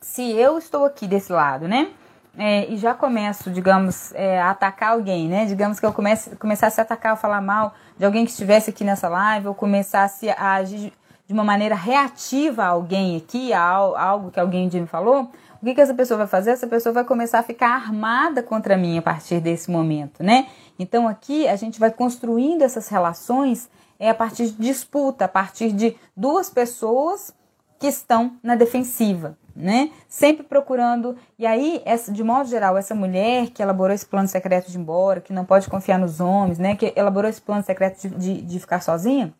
se 0.00 0.30
eu 0.32 0.58
estou 0.58 0.84
aqui 0.84 1.06
desse 1.06 1.32
lado, 1.32 1.66
né? 1.68 1.90
É, 2.36 2.70
e 2.70 2.76
já 2.76 2.94
começo, 2.94 3.50
digamos, 3.50 4.12
é, 4.14 4.40
a 4.40 4.50
atacar 4.50 4.92
alguém, 4.92 5.28
né? 5.28 5.44
Digamos 5.44 5.80
que 5.80 5.86
eu 5.86 5.92
comece, 5.92 6.36
começasse 6.36 6.80
a 6.80 6.84
atacar 6.84 7.12
ou 7.12 7.18
falar 7.18 7.40
mal 7.40 7.74
de 7.98 8.04
alguém 8.04 8.24
que 8.24 8.30
estivesse 8.30 8.70
aqui 8.70 8.84
nessa 8.84 9.08
live, 9.08 9.48
ou 9.48 9.54
começasse 9.54 10.30
a 10.30 10.54
agir 10.54 10.92
de 11.26 11.34
uma 11.34 11.44
maneira 11.44 11.74
reativa 11.74 12.62
a 12.64 12.68
alguém 12.68 13.16
aqui, 13.16 13.52
a, 13.52 13.60
a 13.60 14.02
algo 14.02 14.30
que 14.30 14.40
alguém 14.40 14.70
me 14.70 14.86
falou, 14.86 15.30
o 15.60 15.64
que, 15.64 15.74
que 15.74 15.80
essa 15.80 15.92
pessoa 15.92 16.18
vai 16.18 16.26
fazer? 16.26 16.52
Essa 16.52 16.66
pessoa 16.66 16.92
vai 16.92 17.04
começar 17.04 17.40
a 17.40 17.42
ficar 17.42 17.70
armada 17.70 18.42
contra 18.42 18.76
mim 18.76 18.96
a 18.96 19.02
partir 19.02 19.40
desse 19.40 19.70
momento, 19.70 20.22
né? 20.22 20.46
Então 20.78 21.08
aqui 21.08 21.48
a 21.48 21.56
gente 21.56 21.80
vai 21.80 21.90
construindo 21.90 22.62
essas 22.62 22.88
relações 22.88 23.68
é 23.98 24.08
a 24.08 24.14
partir 24.14 24.50
de 24.50 24.56
disputa, 24.62 25.24
a 25.24 25.28
partir 25.28 25.72
de 25.72 25.96
duas 26.16 26.48
pessoas 26.48 27.34
que 27.80 27.88
estão 27.88 28.36
na 28.42 28.54
defensiva, 28.54 29.36
né? 29.58 29.90
Sempre 30.08 30.44
procurando. 30.44 31.16
E 31.38 31.46
aí, 31.46 31.82
essa, 31.84 32.12
de 32.12 32.22
modo 32.22 32.48
geral, 32.48 32.76
essa 32.76 32.94
mulher 32.94 33.50
que 33.50 33.62
elaborou 33.62 33.94
esse 33.94 34.06
plano 34.06 34.28
secreto 34.28 34.70
de 34.70 34.78
ir 34.78 34.80
embora, 34.80 35.20
que 35.20 35.32
não 35.32 35.44
pode 35.44 35.68
confiar 35.68 35.98
nos 35.98 36.20
homens, 36.20 36.58
né? 36.58 36.76
Que 36.76 36.92
elaborou 36.96 37.28
esse 37.28 37.42
plano 37.42 37.62
secreto 37.62 38.08
de, 38.08 38.08
de, 38.08 38.42
de 38.42 38.60
ficar 38.60 38.80
sozinha, 38.80 39.34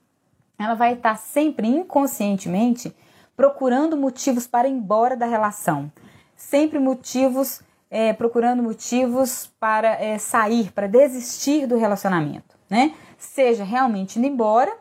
ela 0.58 0.74
vai 0.74 0.94
estar 0.94 1.16
sempre 1.16 1.66
inconscientemente 1.68 2.94
procurando 3.36 3.96
motivos 3.96 4.46
para 4.46 4.68
ir 4.68 4.72
embora 4.72 5.16
da 5.16 5.26
relação 5.26 5.90
sempre 6.38 6.78
motivos, 6.78 7.60
é, 7.90 8.12
procurando 8.12 8.62
motivos 8.62 9.50
para 9.58 9.88
é, 10.00 10.16
sair, 10.18 10.72
para 10.72 10.86
desistir 10.86 11.66
do 11.66 11.76
relacionamento, 11.76 12.56
né? 12.70 12.94
Seja 13.18 13.64
realmente 13.64 14.18
indo 14.18 14.28
embora, 14.28 14.72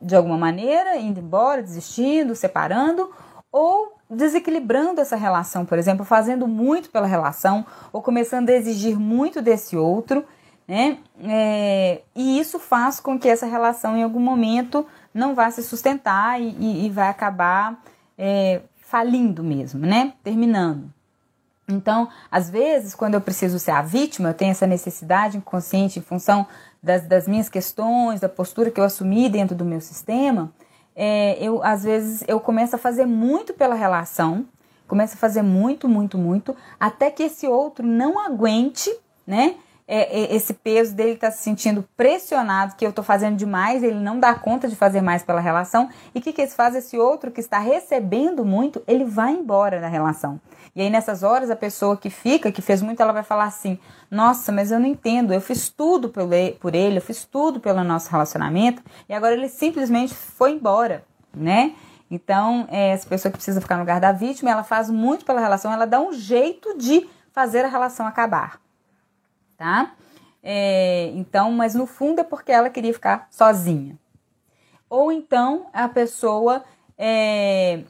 de 0.00 0.14
alguma 0.14 0.36
maneira, 0.36 0.98
indo 0.98 1.18
embora, 1.18 1.62
desistindo, 1.62 2.34
separando, 2.34 3.10
ou 3.50 3.95
desequilibrando 4.08 5.00
essa 5.00 5.16
relação, 5.16 5.64
por 5.64 5.78
exemplo, 5.78 6.04
fazendo 6.04 6.46
muito 6.46 6.90
pela 6.90 7.06
relação, 7.06 7.66
ou 7.92 8.00
começando 8.00 8.48
a 8.50 8.52
exigir 8.52 8.98
muito 8.98 9.42
desse 9.42 9.76
outro, 9.76 10.24
né? 10.66 10.98
É, 11.22 12.02
e 12.14 12.38
isso 12.38 12.58
faz 12.58 12.98
com 13.00 13.18
que 13.18 13.28
essa 13.28 13.46
relação, 13.46 13.96
em 13.96 14.02
algum 14.02 14.20
momento, 14.20 14.86
não 15.14 15.34
vá 15.34 15.50
se 15.50 15.62
sustentar 15.62 16.40
e, 16.40 16.56
e, 16.58 16.86
e 16.86 16.90
vai 16.90 17.08
acabar 17.08 17.80
é, 18.18 18.60
falindo 18.80 19.42
mesmo, 19.42 19.86
né? 19.86 20.12
Terminando. 20.22 20.92
Então, 21.68 22.08
às 22.30 22.48
vezes, 22.48 22.94
quando 22.94 23.14
eu 23.14 23.20
preciso 23.20 23.58
ser 23.58 23.72
a 23.72 23.82
vítima, 23.82 24.28
eu 24.28 24.34
tenho 24.34 24.52
essa 24.52 24.66
necessidade 24.66 25.36
inconsciente 25.36 25.98
em 25.98 26.02
função 26.02 26.46
das, 26.80 27.02
das 27.02 27.26
minhas 27.26 27.48
questões, 27.48 28.20
da 28.20 28.28
postura 28.28 28.70
que 28.70 28.80
eu 28.80 28.84
assumi 28.84 29.28
dentro 29.28 29.56
do 29.56 29.64
meu 29.64 29.80
sistema, 29.80 30.52
é, 30.96 31.36
eu 31.40 31.62
às 31.62 31.84
vezes 31.84 32.24
eu 32.26 32.40
começo 32.40 32.74
a 32.74 32.78
fazer 32.78 33.04
muito 33.04 33.52
pela 33.52 33.74
relação, 33.74 34.46
começo 34.88 35.14
a 35.14 35.18
fazer 35.18 35.42
muito, 35.42 35.86
muito, 35.88 36.16
muito, 36.16 36.56
até 36.80 37.10
que 37.10 37.22
esse 37.24 37.46
outro 37.46 37.86
não 37.86 38.18
aguente, 38.18 38.90
né? 39.26 39.56
É, 39.88 40.20
é, 40.20 40.34
esse 40.34 40.52
peso 40.52 40.94
dele 40.94 41.12
está 41.12 41.30
se 41.30 41.42
sentindo 41.42 41.86
pressionado, 41.96 42.74
que 42.74 42.84
eu 42.84 42.90
estou 42.90 43.04
fazendo 43.04 43.36
demais, 43.36 43.84
ele 43.84 44.00
não 44.00 44.18
dá 44.18 44.34
conta 44.34 44.66
de 44.66 44.74
fazer 44.74 45.00
mais 45.00 45.22
pela 45.22 45.40
relação. 45.40 45.88
E 46.14 46.18
o 46.18 46.22
que, 46.22 46.32
que 46.32 46.42
esse 46.42 46.56
faz? 46.56 46.74
Esse 46.74 46.98
outro 46.98 47.30
que 47.30 47.40
está 47.40 47.58
recebendo 47.58 48.44
muito, 48.44 48.82
ele 48.86 49.04
vai 49.04 49.32
embora 49.32 49.80
da 49.80 49.86
relação. 49.86 50.40
E 50.74 50.82
aí, 50.82 50.90
nessas 50.90 51.22
horas, 51.22 51.50
a 51.50 51.56
pessoa 51.56 51.96
que 51.96 52.10
fica, 52.10 52.52
que 52.52 52.60
fez 52.60 52.82
muito, 52.82 53.00
ela 53.00 53.12
vai 53.12 53.22
falar 53.22 53.44
assim: 53.44 53.78
Nossa, 54.10 54.50
mas 54.50 54.70
eu 54.70 54.78
não 54.78 54.86
entendo, 54.86 55.32
eu 55.32 55.40
fiz 55.40 55.68
tudo 55.68 56.10
por 56.10 56.74
ele, 56.74 56.98
eu 56.98 57.02
fiz 57.02 57.24
tudo 57.24 57.60
pelo 57.60 57.82
nosso 57.84 58.10
relacionamento, 58.10 58.82
e 59.08 59.14
agora 59.14 59.34
ele 59.34 59.48
simplesmente 59.48 60.14
foi 60.14 60.52
embora, 60.52 61.04
né? 61.34 61.74
Então, 62.10 62.66
é, 62.70 62.90
essa 62.90 63.08
pessoa 63.08 63.30
que 63.30 63.38
precisa 63.38 63.60
ficar 63.60 63.76
no 63.76 63.82
lugar 63.82 64.00
da 64.00 64.12
vítima, 64.12 64.50
ela 64.50 64.62
faz 64.62 64.90
muito 64.90 65.24
pela 65.24 65.40
relação, 65.40 65.72
ela 65.72 65.86
dá 65.86 66.00
um 66.00 66.12
jeito 66.12 66.76
de 66.76 67.08
fazer 67.32 67.64
a 67.64 67.68
relação 67.68 68.06
acabar, 68.06 68.60
tá? 69.56 69.94
É, 70.42 71.10
então, 71.14 71.50
mas 71.52 71.74
no 71.74 71.86
fundo 71.86 72.20
é 72.20 72.24
porque 72.24 72.52
ela 72.52 72.70
queria 72.70 72.92
ficar 72.92 73.26
sozinha. 73.30 73.98
Ou 74.88 75.10
então 75.10 75.66
a 75.72 75.88
pessoa 75.88 76.62
é, 76.96 77.82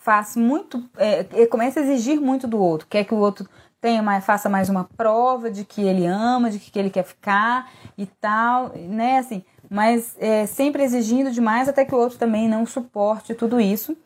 faz 0.00 0.36
muito, 0.36 0.84
é, 0.96 1.46
começa 1.46 1.78
a 1.78 1.82
exigir 1.82 2.20
muito 2.20 2.48
do 2.48 2.58
outro, 2.58 2.88
quer 2.88 3.04
que 3.04 3.14
o 3.14 3.18
outro 3.18 3.48
tenha 3.80 4.02
mais, 4.02 4.24
faça 4.24 4.48
mais 4.48 4.68
uma 4.68 4.84
prova 4.84 5.50
de 5.50 5.64
que 5.64 5.82
ele 5.82 6.06
ama, 6.06 6.50
de 6.50 6.58
que 6.58 6.78
ele 6.78 6.90
quer 6.90 7.04
ficar 7.04 7.70
e 7.98 8.06
tal, 8.06 8.72
né? 8.76 9.18
Assim, 9.18 9.44
mas 9.68 10.16
é, 10.18 10.46
sempre 10.46 10.82
exigindo 10.82 11.30
demais 11.30 11.68
até 11.68 11.84
que 11.84 11.94
o 11.94 11.98
outro 11.98 12.18
também 12.18 12.48
não 12.48 12.66
suporte 12.66 13.34
tudo 13.34 13.60
isso 13.60 13.96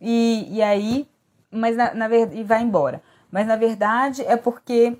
e, 0.00 0.48
e 0.50 0.62
aí, 0.62 1.08
mas 1.50 1.76
na, 1.76 1.94
na 1.94 2.08
e 2.14 2.42
vai 2.44 2.62
embora. 2.62 3.02
Mas 3.30 3.46
na 3.46 3.56
verdade 3.56 4.22
é 4.22 4.36
porque 4.36 4.98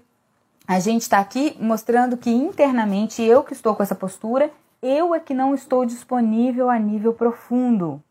a 0.67 0.79
gente 0.79 1.03
está 1.03 1.19
aqui 1.19 1.57
mostrando 1.61 2.17
que 2.17 2.31
internamente 2.31 3.23
eu 3.23 3.43
que 3.43 3.53
estou 3.53 3.75
com 3.75 3.83
essa 3.83 3.95
postura, 3.95 4.51
eu 4.83 5.15
é 5.15 5.21
que 5.21 5.35
não 5.35 5.55
estou 5.55 5.85
disponível 5.85 6.71
a 6.71 6.79
nível 6.79 7.13
profundo 7.13 8.03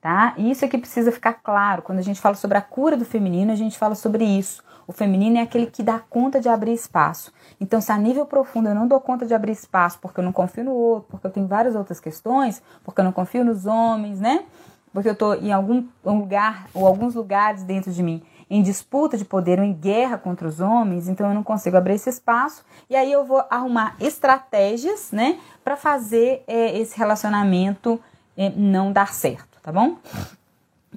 tá? 0.00 0.34
Isso 0.36 0.64
aqui 0.64 0.78
precisa 0.78 1.12
ficar 1.12 1.34
claro. 1.34 1.82
Quando 1.82 1.98
a 1.98 2.02
gente 2.02 2.20
fala 2.20 2.34
sobre 2.34 2.56
a 2.58 2.62
cura 2.62 2.96
do 2.96 3.04
feminino, 3.04 3.52
a 3.52 3.56
gente 3.56 3.78
fala 3.78 3.94
sobre 3.94 4.24
isso. 4.24 4.62
O 4.86 4.92
feminino 4.92 5.36
é 5.36 5.42
aquele 5.42 5.66
que 5.66 5.82
dá 5.82 5.98
conta 5.98 6.40
de 6.40 6.48
abrir 6.48 6.72
espaço. 6.72 7.32
Então, 7.60 7.80
se 7.80 7.92
a 7.92 7.98
nível 7.98 8.24
profundo 8.24 8.68
eu 8.68 8.74
não 8.74 8.88
dou 8.88 9.00
conta 9.00 9.26
de 9.26 9.34
abrir 9.34 9.52
espaço 9.52 9.98
porque 10.00 10.20
eu 10.20 10.24
não 10.24 10.32
confio 10.32 10.64
no 10.64 10.72
outro, 10.72 11.08
porque 11.10 11.26
eu 11.26 11.30
tenho 11.30 11.46
várias 11.46 11.74
outras 11.74 12.00
questões, 12.00 12.62
porque 12.82 13.00
eu 13.00 13.04
não 13.04 13.12
confio 13.12 13.44
nos 13.44 13.66
homens, 13.66 14.18
né? 14.18 14.44
Porque 14.92 15.08
eu 15.08 15.12
estou 15.12 15.34
em 15.34 15.52
algum 15.52 15.86
lugar 16.02 16.66
ou 16.72 16.86
alguns 16.86 17.14
lugares 17.14 17.62
dentro 17.62 17.92
de 17.92 18.02
mim 18.02 18.22
em 18.50 18.62
disputa 18.62 19.16
de 19.16 19.24
poder 19.24 19.58
ou 19.58 19.64
em 19.64 19.72
guerra 19.72 20.16
contra 20.16 20.48
os 20.48 20.60
homens, 20.60 21.08
então 21.08 21.28
eu 21.28 21.34
não 21.34 21.42
consigo 21.42 21.76
abrir 21.76 21.94
esse 21.94 22.08
espaço 22.08 22.64
e 22.88 22.96
aí 22.96 23.12
eu 23.12 23.24
vou 23.24 23.44
arrumar 23.50 23.96
estratégias, 24.00 25.10
né, 25.12 25.38
para 25.62 25.76
fazer 25.76 26.42
é, 26.46 26.78
esse 26.78 26.96
relacionamento 26.96 28.00
é, 28.36 28.50
não 28.50 28.92
dar 28.92 29.12
certo 29.12 29.48
tá 29.68 29.72
bom? 29.72 29.98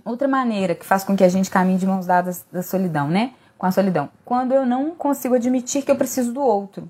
Outra 0.05 0.29
maneira 0.29 0.73
que 0.73 0.85
faz 0.85 1.03
com 1.03 1.13
que 1.13 1.25
a 1.25 1.29
gente 1.29 1.51
caminhe 1.51 1.77
de 1.77 1.85
mãos 1.85 2.05
dadas 2.05 2.45
da 2.49 2.63
solidão, 2.63 3.09
né? 3.09 3.33
Com 3.57 3.65
a 3.65 3.71
solidão. 3.71 4.07
Quando 4.23 4.53
eu 4.53 4.65
não 4.65 4.91
consigo 4.91 5.35
admitir 5.35 5.83
que 5.83 5.91
eu 5.91 5.95
preciso 5.97 6.31
do 6.31 6.41
outro. 6.41 6.89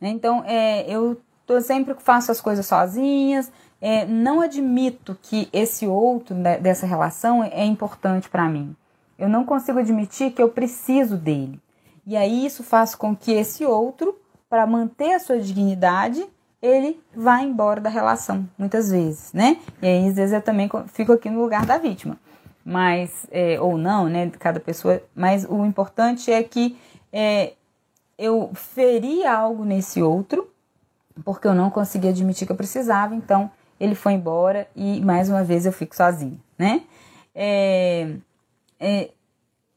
Né? 0.00 0.08
Então, 0.08 0.42
é, 0.46 0.90
eu 0.90 1.20
tô, 1.46 1.60
sempre 1.60 1.94
faço 1.98 2.32
as 2.32 2.40
coisas 2.40 2.64
sozinhas, 2.64 3.52
é, 3.78 4.06
não 4.06 4.40
admito 4.40 5.16
que 5.20 5.50
esse 5.52 5.86
outro 5.86 6.34
né, 6.34 6.56
dessa 6.56 6.86
relação 6.86 7.44
é 7.44 7.64
importante 7.64 8.30
para 8.30 8.48
mim. 8.48 8.74
Eu 9.22 9.28
não 9.28 9.44
consigo 9.44 9.78
admitir 9.78 10.32
que 10.32 10.42
eu 10.42 10.48
preciso 10.48 11.16
dele. 11.16 11.60
E 12.04 12.16
aí 12.16 12.44
isso 12.44 12.64
faz 12.64 12.92
com 12.96 13.14
que 13.14 13.30
esse 13.30 13.64
outro, 13.64 14.18
para 14.50 14.66
manter 14.66 15.14
a 15.14 15.20
sua 15.20 15.38
dignidade, 15.38 16.26
ele 16.60 17.00
vai 17.14 17.44
embora 17.44 17.80
da 17.80 17.88
relação, 17.88 18.48
muitas 18.58 18.90
vezes, 18.90 19.32
né? 19.32 19.58
E 19.80 19.86
aí, 19.86 20.08
às 20.08 20.16
vezes, 20.16 20.32
eu 20.32 20.42
também 20.42 20.68
fico 20.88 21.12
aqui 21.12 21.30
no 21.30 21.40
lugar 21.40 21.64
da 21.64 21.78
vítima. 21.78 22.18
Mas, 22.64 23.24
é, 23.30 23.60
ou 23.60 23.78
não, 23.78 24.08
né? 24.08 24.28
Cada 24.40 24.58
pessoa. 24.58 25.00
Mas 25.14 25.46
o 25.48 25.64
importante 25.64 26.32
é 26.32 26.42
que 26.42 26.76
é, 27.12 27.52
eu 28.18 28.50
feri 28.54 29.24
algo 29.24 29.64
nesse 29.64 30.02
outro, 30.02 30.50
porque 31.24 31.46
eu 31.46 31.54
não 31.54 31.70
consegui 31.70 32.08
admitir 32.08 32.44
que 32.44 32.50
eu 32.50 32.56
precisava, 32.56 33.14
então 33.14 33.48
ele 33.78 33.94
foi 33.94 34.14
embora 34.14 34.66
e 34.74 35.00
mais 35.00 35.28
uma 35.28 35.44
vez 35.44 35.64
eu 35.64 35.72
fico 35.72 35.94
sozinha, 35.94 36.40
né? 36.58 36.82
É, 37.32 38.16
é, 38.82 39.10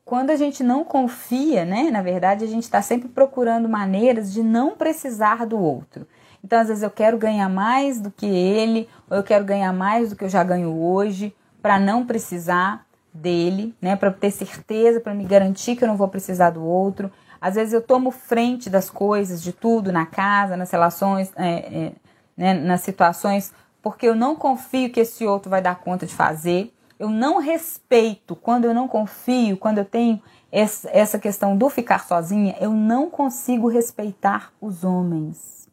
quando 0.03 0.31
a 0.31 0.35
gente 0.35 0.63
não 0.63 0.83
confia, 0.83 1.63
né? 1.63 1.91
Na 1.91 2.01
verdade, 2.01 2.43
a 2.43 2.47
gente 2.47 2.63
está 2.63 2.81
sempre 2.81 3.07
procurando 3.07 3.69
maneiras 3.69 4.33
de 4.33 4.41
não 4.41 4.75
precisar 4.75 5.45
do 5.45 5.59
outro. 5.59 6.07
Então, 6.43 6.59
às 6.59 6.67
vezes, 6.67 6.83
eu 6.83 6.89
quero 6.89 7.17
ganhar 7.17 7.47
mais 7.49 7.99
do 7.99 8.11
que 8.11 8.25
ele, 8.25 8.89
ou 9.09 9.17
eu 9.17 9.23
quero 9.23 9.45
ganhar 9.45 9.71
mais 9.71 10.09
do 10.09 10.15
que 10.15 10.23
eu 10.23 10.29
já 10.29 10.43
ganho 10.43 10.75
hoje, 10.75 11.35
para 11.61 11.79
não 11.79 12.05
precisar 12.05 12.85
dele, 13.13 13.75
né? 13.81 13.95
Para 13.95 14.11
ter 14.11 14.31
certeza, 14.31 14.99
para 14.99 15.13
me 15.13 15.23
garantir 15.23 15.75
que 15.75 15.83
eu 15.83 15.87
não 15.87 15.97
vou 15.97 16.07
precisar 16.07 16.49
do 16.49 16.63
outro. 16.63 17.11
Às 17.39 17.55
vezes, 17.55 17.73
eu 17.73 17.81
tomo 17.81 18.11
frente 18.11 18.69
das 18.69 18.89
coisas, 18.89 19.41
de 19.41 19.53
tudo, 19.53 19.91
na 19.91 20.05
casa, 20.05 20.57
nas 20.57 20.71
relações, 20.71 21.31
é, 21.35 21.49
é, 21.51 21.91
né? 22.35 22.53
nas 22.53 22.81
situações, 22.81 23.53
porque 23.81 24.07
eu 24.07 24.15
não 24.15 24.35
confio 24.35 24.91
que 24.91 24.99
esse 24.99 25.25
outro 25.25 25.49
vai 25.49 25.61
dar 25.61 25.75
conta 25.75 26.05
de 26.05 26.13
fazer. 26.13 26.74
Eu 26.99 27.09
não 27.09 27.39
respeito 27.39 28.35
quando 28.35 28.65
eu 28.65 28.73
não 28.73 28.87
confio, 28.87 29.57
quando 29.57 29.79
eu 29.79 29.85
tenho 29.85 30.21
essa 30.51 31.19
questão 31.19 31.57
do 31.57 31.69
ficar 31.69 32.05
sozinha, 32.05 32.55
eu 32.61 32.71
não 32.71 33.09
consigo 33.09 33.67
respeitar 33.67 34.53
os 34.61 34.83
homens. 34.85 35.67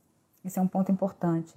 Esse 0.44 0.58
é 0.58 0.62
um 0.62 0.66
ponto 0.66 0.90
importante. 0.90 1.54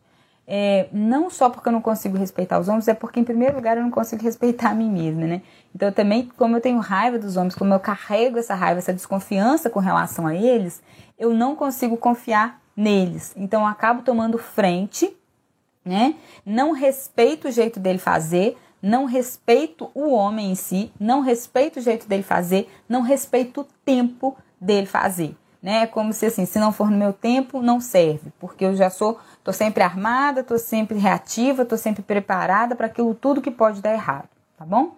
É, 0.48 0.88
não 0.92 1.28
só 1.28 1.50
porque 1.50 1.68
eu 1.68 1.74
não 1.74 1.82
consigo 1.82 2.16
respeitar 2.18 2.60
os 2.60 2.68
homens, 2.68 2.88
é 2.88 2.94
porque, 2.94 3.20
em 3.20 3.24
primeiro 3.24 3.56
lugar, 3.56 3.78
eu 3.78 3.84
não 3.84 3.90
consigo 3.90 4.22
respeitar 4.22 4.70
a 4.70 4.76
mim 4.76 4.92
mesma, 4.92 5.26
né? 5.26 5.42
Então, 5.74 5.92
também, 5.92 6.30
como 6.38 6.56
eu 6.56 6.62
tenho 6.62 6.78
raiva 6.78 7.18
dos 7.18 7.36
homens, 7.36 7.56
como 7.56 7.74
eu 7.74 7.80
carrego 7.80 8.38
essa 8.38 8.54
raiva, 8.54 8.78
essa 8.78 8.94
desconfiança 8.94 9.72
com 9.72 9.80
relação 9.80 10.28
a 10.28 10.36
eles, 10.36 10.84
eu 11.18 11.34
não 11.34 11.56
consigo 11.56 11.98
confiar 11.98 12.62
neles. 12.78 13.34
Então, 13.36 13.62
eu 13.62 13.68
acabo 13.68 14.04
tomando 14.04 14.38
frente, 14.38 15.18
né? 15.84 16.14
Não 16.46 16.74
respeito 16.74 17.48
o 17.48 17.52
jeito 17.52 17.80
dele 17.80 17.98
fazer, 17.98 18.56
não 18.82 19.06
respeito 19.06 19.90
o 19.94 20.12
homem 20.12 20.52
em 20.52 20.56
si, 20.56 20.92
não 21.00 21.22
respeito 21.22 21.80
o 21.80 21.82
jeito 21.82 22.08
dele 22.08 22.24
fazer, 22.24 22.70
não 22.88 23.02
respeito 23.02 23.62
o 23.62 23.68
tempo 23.84 24.38
dele 24.60 24.86
fazer 24.86 25.36
né? 25.66 25.82
É 25.82 25.88
como 25.88 26.14
se 26.14 26.28
assim, 26.28 26.46
se 26.46 26.60
não 26.60 26.72
for 26.72 26.92
no 26.92 26.98
meu 26.98 27.12
tempo, 27.12 27.60
não 27.60 27.80
serve, 27.80 28.32
porque 28.40 28.64
eu 28.64 28.76
já 28.76 28.88
sou, 28.92 29.20
tô 29.44 29.52
sempre 29.52 29.82
armada, 29.82 30.44
tô 30.44 30.60
sempre 30.60 30.96
reativa, 30.96 31.66
tô 31.66 31.76
sempre 31.76 32.04
preparada 32.04 32.76
para 32.76 32.86
aquilo 32.86 33.16
tudo 33.16 33.42
que 33.42 33.50
pode 33.50 33.82
dar 33.82 33.92
errado, 33.92 34.30
tá 34.56 34.64
bom? 34.64 34.96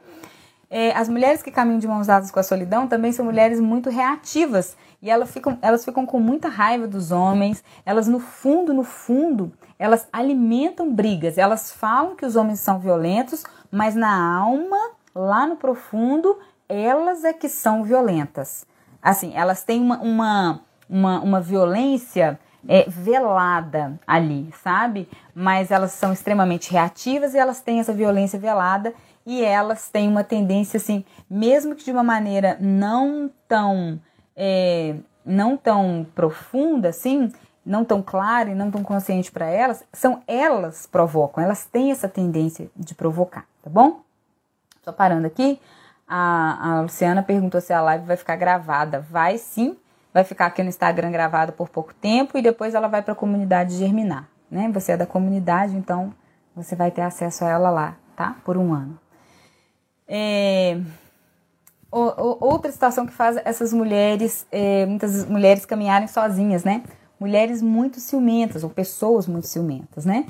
É, 0.70 0.92
as 0.92 1.08
mulheres 1.08 1.42
que 1.42 1.52
caminham 1.52 1.80
de 1.80 1.88
mãos 1.88 2.08
dadas 2.08 2.30
com 2.30 2.40
a 2.42 2.44
solidão 2.44 2.86
também 2.86 3.14
são 3.14 3.24
mulheres 3.24 3.62
muito 3.62 3.90
reativas 3.90 4.76
e 5.02 5.10
elas 5.10 5.32
ficam, 5.32 5.58
elas 5.62 5.86
ficam 5.86 6.06
com 6.06 6.20
muita 6.20 6.50
raiva 6.50 6.86
dos 6.86 7.12
homens. 7.14 7.64
Elas, 7.86 8.06
no 8.06 8.20
fundo, 8.20 8.74
no 8.74 8.84
fundo, 8.84 9.54
elas 9.80 10.06
alimentam 10.12 10.92
brigas. 10.92 11.38
Elas 11.38 11.72
falam 11.72 12.18
que 12.18 12.26
os 12.26 12.36
homens 12.36 12.60
são 12.60 12.80
violentos, 12.80 13.46
mas 13.72 13.96
na 13.96 14.38
alma, 14.38 14.78
lá 15.14 15.46
no 15.46 15.56
profundo, 15.56 16.38
elas 16.68 17.24
é 17.24 17.34
que 17.34 17.50
são 17.50 17.84
violentas 17.84 18.66
assim, 19.02 19.32
elas 19.36 19.64
têm 19.64 19.82
uma, 19.82 20.00
uma, 20.00 20.62
uma, 20.90 21.20
uma 21.22 21.42
violência 21.42 22.40
é, 22.68 22.86
velada 22.90 24.00
ali, 24.06 24.50
sabe? 24.62 25.08
Mas 25.34 25.72
elas 25.72 25.92
são 25.92 26.12
extremamente 26.12 26.72
reativas 26.72 27.34
e 27.34 27.38
elas 27.38 27.62
têm 27.62 27.80
essa 27.80 27.94
violência 27.94 28.38
velada 28.38 28.94
e 29.26 29.44
elas 29.44 29.90
têm 29.90 30.08
uma 30.10 30.24
tendência, 30.24 30.78
assim, 30.78 31.06
mesmo 31.30 31.76
que 31.76 31.86
de 31.86 31.92
uma 31.92 32.04
maneira 32.04 32.58
não 32.60 33.30
tão, 33.48 34.00
é, 34.36 34.96
não 35.26 35.56
tão 35.56 36.06
profunda, 36.16 36.90
assim, 36.90 37.32
não 37.68 37.84
tão 37.84 38.02
clara 38.02 38.50
e 38.50 38.56
não 38.56 38.72
tão 38.72 38.82
consciente 38.82 39.32
para 39.32 39.46
elas, 39.46 39.84
são 39.92 40.24
elas 40.26 40.88
provocam, 40.88 41.44
elas 41.44 41.66
têm 41.66 41.92
essa 41.92 42.08
tendência 42.08 42.70
de 42.76 42.96
provocar, 42.96 43.46
tá 43.62 43.70
bom? 43.70 44.02
Só 44.84 44.92
parando 44.94 45.28
aqui, 45.28 45.60
a, 46.08 46.78
a 46.78 46.82
Luciana 46.82 47.22
perguntou 47.22 47.60
se 47.60 47.74
a 47.74 47.82
live 47.82 48.06
vai 48.06 48.16
ficar 48.16 48.38
gravada. 48.38 49.02
Vai 49.02 49.38
sim, 49.38 49.78
vai 50.14 50.24
ficar 50.24 50.46
aqui 50.46 50.64
no 50.64 50.70
Instagram 50.70 51.12
gravada 51.12 51.52
por 51.52 51.68
pouco 51.68 51.94
tempo 51.94 52.38
e 52.38 52.42
depois 52.42 52.74
ela 52.74 52.88
vai 52.88 53.02
para 53.02 53.12
a 53.12 53.16
comunidade 53.16 53.76
germinar. 53.76 54.30
Né? 54.50 54.72
Você 54.74 54.94
é 54.94 54.98
da 54.98 55.06
comunidade, 55.06 55.76
então 55.76 56.14
você 56.56 56.76
vai 56.76 56.90
ter 56.90 57.02
acesso 57.02 57.44
a 57.44 57.50
ela 57.50 57.70
lá, 57.70 57.98
tá? 58.16 58.38
Por 58.46 58.56
um 58.56 58.74
ano. 58.74 58.98
É, 60.08 60.80
outra 61.92 62.72
situação 62.72 63.06
que 63.06 63.12
faz 63.12 63.36
essas 63.44 63.74
mulheres, 63.74 64.48
é, 64.50 64.86
muitas 64.86 65.26
mulheres 65.26 65.66
caminharem 65.66 66.08
sozinhas, 66.08 66.64
né? 66.64 66.82
Mulheres 67.20 67.62
muito 67.62 68.00
ciumentas 68.00 68.64
ou 68.64 68.70
pessoas 68.70 69.28
muito 69.28 69.48
ciumentas, 69.48 70.06
né? 70.06 70.26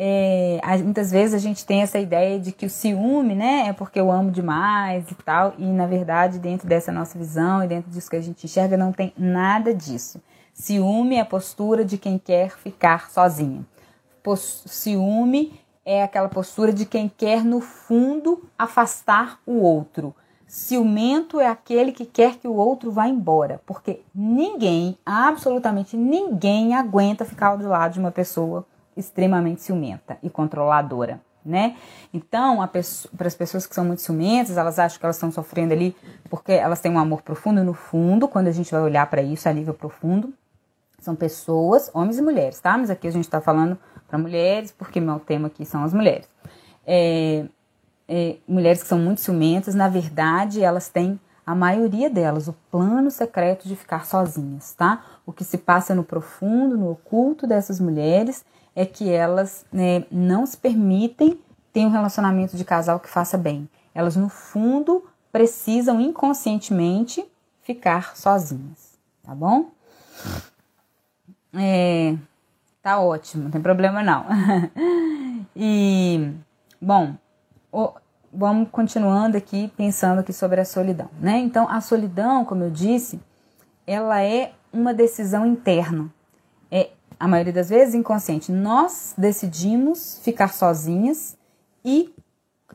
É, 0.00 0.60
muitas 0.84 1.10
vezes 1.10 1.34
a 1.34 1.38
gente 1.38 1.66
tem 1.66 1.82
essa 1.82 1.98
ideia 1.98 2.38
de 2.38 2.52
que 2.52 2.66
o 2.66 2.70
ciúme, 2.70 3.34
né, 3.34 3.66
é 3.66 3.72
porque 3.72 3.98
eu 3.98 4.12
amo 4.12 4.30
demais 4.30 5.10
e 5.10 5.14
tal, 5.16 5.54
e 5.58 5.64
na 5.64 5.86
verdade, 5.86 6.38
dentro 6.38 6.68
dessa 6.68 6.92
nossa 6.92 7.18
visão 7.18 7.64
e 7.64 7.66
dentro 7.66 7.90
disso 7.90 8.08
que 8.08 8.14
a 8.14 8.20
gente 8.20 8.44
enxerga, 8.44 8.76
não 8.76 8.92
tem 8.92 9.12
nada 9.18 9.74
disso. 9.74 10.22
Ciúme 10.54 11.16
é 11.16 11.20
a 11.20 11.24
postura 11.24 11.84
de 11.84 11.98
quem 11.98 12.16
quer 12.16 12.56
ficar 12.56 13.10
sozinho. 13.10 13.66
Ciúme 14.66 15.58
é 15.84 16.02
aquela 16.02 16.28
postura 16.28 16.72
de 16.72 16.84
quem 16.84 17.08
quer, 17.08 17.44
no 17.44 17.60
fundo, 17.60 18.48
afastar 18.56 19.40
o 19.44 19.54
outro. 19.54 20.14
Ciumento 20.48 21.38
é 21.38 21.46
aquele 21.46 21.92
que 21.92 22.06
quer 22.06 22.38
que 22.38 22.48
o 22.48 22.54
outro 22.54 22.90
vá 22.90 23.06
embora, 23.06 23.60
porque 23.66 24.00
ninguém, 24.14 24.96
absolutamente 25.04 25.94
ninguém, 25.94 26.74
aguenta 26.74 27.22
ficar 27.22 27.54
do 27.56 27.68
lado 27.68 27.92
de 27.92 28.00
uma 28.00 28.10
pessoa 28.10 28.66
extremamente 28.96 29.60
ciumenta 29.60 30.16
e 30.22 30.30
controladora, 30.30 31.20
né? 31.44 31.76
Então, 32.14 32.66
para 32.66 33.28
as 33.28 33.34
pessoas 33.34 33.66
que 33.66 33.74
são 33.74 33.84
muito 33.84 34.00
ciumentas, 34.00 34.56
elas 34.56 34.78
acham 34.78 34.98
que 34.98 35.04
elas 35.04 35.16
estão 35.16 35.30
sofrendo 35.30 35.74
ali 35.74 35.94
porque 36.30 36.52
elas 36.52 36.80
têm 36.80 36.92
um 36.92 36.98
amor 36.98 37.20
profundo 37.20 37.62
no 37.62 37.74
fundo, 37.74 38.26
quando 38.26 38.48
a 38.48 38.52
gente 38.52 38.72
vai 38.72 38.80
olhar 38.80 39.04
para 39.10 39.20
isso 39.20 39.50
a 39.50 39.52
nível 39.52 39.74
profundo, 39.74 40.32
são 40.98 41.14
pessoas, 41.14 41.90
homens 41.92 42.16
e 42.16 42.22
mulheres, 42.22 42.58
tá? 42.58 42.78
Mas 42.78 42.88
aqui 42.88 43.06
a 43.06 43.12
gente 43.12 43.24
está 43.24 43.42
falando 43.42 43.78
para 44.08 44.18
mulheres, 44.18 44.72
porque 44.72 44.98
meu 44.98 45.20
tema 45.20 45.48
aqui 45.48 45.66
são 45.66 45.84
as 45.84 45.92
mulheres. 45.92 46.26
É, 46.86 47.44
é, 48.08 48.36
mulheres 48.48 48.82
que 48.82 48.88
são 48.88 48.98
muito 48.98 49.20
ciumentas, 49.20 49.74
na 49.74 49.88
verdade, 49.88 50.62
elas 50.62 50.88
têm 50.88 51.20
a 51.44 51.54
maioria 51.54 52.10
delas 52.10 52.48
o 52.48 52.52
plano 52.70 53.10
secreto 53.10 53.68
de 53.68 53.76
ficar 53.76 54.04
sozinhas, 54.06 54.74
tá? 54.74 55.04
O 55.24 55.32
que 55.32 55.44
se 55.44 55.58
passa 55.58 55.94
no 55.94 56.04
profundo, 56.04 56.76
no 56.76 56.90
oculto 56.90 57.46
dessas 57.46 57.80
mulheres 57.80 58.44
é 58.74 58.84
que 58.84 59.10
elas 59.10 59.64
né, 59.72 60.04
não 60.10 60.46
se 60.46 60.56
permitem 60.56 61.40
ter 61.72 61.86
um 61.86 61.90
relacionamento 61.90 62.56
de 62.56 62.64
casal 62.64 63.00
que 63.00 63.08
faça 63.08 63.36
bem. 63.36 63.68
Elas, 63.94 64.14
no 64.16 64.28
fundo, 64.28 65.04
precisam 65.32 66.00
inconscientemente 66.00 67.24
ficar 67.62 68.16
sozinhas, 68.16 68.98
tá 69.22 69.34
bom? 69.34 69.70
É, 71.54 72.14
tá 72.82 73.00
ótimo, 73.00 73.44
não 73.44 73.50
tem 73.50 73.60
problema 73.60 74.02
não. 74.02 74.26
e, 75.56 76.30
bom, 76.80 77.14
vamos 78.32 78.68
continuando 78.70 79.36
aqui, 79.36 79.72
pensando 79.76 80.20
aqui 80.20 80.32
sobre 80.32 80.60
a 80.60 80.64
solidão, 80.64 81.08
né? 81.20 81.38
Então, 81.38 81.68
a 81.68 81.80
solidão, 81.80 82.44
como 82.44 82.64
eu 82.64 82.70
disse, 82.70 83.20
ela 83.86 84.22
é 84.22 84.52
uma 84.72 84.92
decisão 84.92 85.46
interna. 85.46 86.12
É, 86.70 86.90
a 87.18 87.26
maioria 87.26 87.52
das 87.52 87.68
vezes, 87.68 87.94
inconsciente. 87.94 88.52
Nós 88.52 89.14
decidimos 89.16 90.20
ficar 90.22 90.52
sozinhas 90.52 91.36
e, 91.84 92.14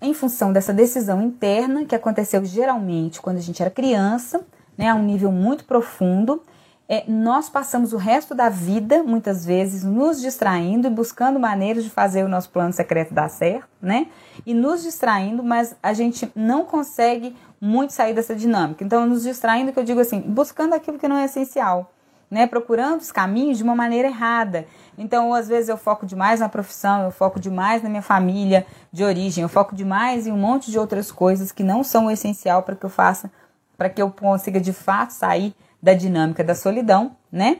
em 0.01 0.13
função 0.13 0.51
dessa 0.51 0.73
decisão 0.73 1.21
interna, 1.21 1.85
que 1.85 1.95
aconteceu 1.95 2.43
geralmente 2.43 3.21
quando 3.21 3.37
a 3.37 3.41
gente 3.41 3.61
era 3.61 3.69
criança, 3.71 4.45
né, 4.77 4.89
a 4.89 4.95
um 4.95 5.03
nível 5.03 5.31
muito 5.31 5.65
profundo, 5.65 6.41
é, 6.87 7.03
nós 7.07 7.49
passamos 7.49 7.93
o 7.93 7.97
resto 7.97 8.35
da 8.35 8.49
vida, 8.49 9.03
muitas 9.03 9.45
vezes, 9.45 9.83
nos 9.83 10.19
distraindo 10.19 10.87
e 10.87 10.89
buscando 10.89 11.39
maneiras 11.39 11.83
de 11.83 11.89
fazer 11.89 12.23
o 12.23 12.29
nosso 12.29 12.49
plano 12.49 12.73
secreto 12.73 13.13
dar 13.13 13.29
certo, 13.29 13.69
né? 13.81 14.07
E 14.45 14.53
nos 14.53 14.83
distraindo, 14.83 15.43
mas 15.43 15.75
a 15.81 15.93
gente 15.93 16.31
não 16.35 16.65
consegue 16.65 17.35
muito 17.59 17.93
sair 17.93 18.13
dessa 18.13 18.35
dinâmica. 18.35 18.83
Então, 18.83 19.05
nos 19.05 19.23
distraindo, 19.23 19.71
que 19.71 19.79
eu 19.79 19.83
digo 19.83 19.99
assim, 19.99 20.19
buscando 20.19 20.73
aquilo 20.73 20.99
que 20.99 21.07
não 21.07 21.17
é 21.17 21.25
essencial 21.25 21.93
né, 22.33 22.47
procurando 22.47 22.99
os 22.99 23.11
caminhos 23.11 23.59
de 23.59 23.63
uma 23.63 23.75
maneira 23.75 24.07
errada. 24.07 24.65
Então, 24.97 25.35
às 25.35 25.47
vezes 25.47 25.69
eu 25.69 25.77
foco 25.77 26.03
demais 26.03 26.39
na 26.39 26.49
profissão, 26.49 27.03
eu 27.03 27.11
foco 27.11 27.39
demais 27.39 27.83
na 27.83 27.89
minha 27.89 28.01
família 28.01 28.65
de 28.91 29.03
origem, 29.03 29.43
eu 29.43 29.49
foco 29.49 29.75
demais 29.75 30.25
em 30.25 30.31
um 30.31 30.37
monte 30.37 30.71
de 30.71 30.79
outras 30.79 31.11
coisas 31.11 31.51
que 31.51 31.61
não 31.61 31.83
são 31.83 32.07
o 32.07 32.11
essencial 32.11 32.63
para 32.63 32.75
que 32.75 32.83
eu 32.83 32.89
faça, 32.89 33.31
para 33.77 33.87
que 33.87 34.01
eu 34.01 34.09
consiga 34.09 34.59
de 34.59 34.73
fato 34.73 35.11
sair 35.11 35.53
da 35.83 35.93
dinâmica 35.93 36.41
da 36.45 36.55
solidão, 36.55 37.17
né? 37.29 37.59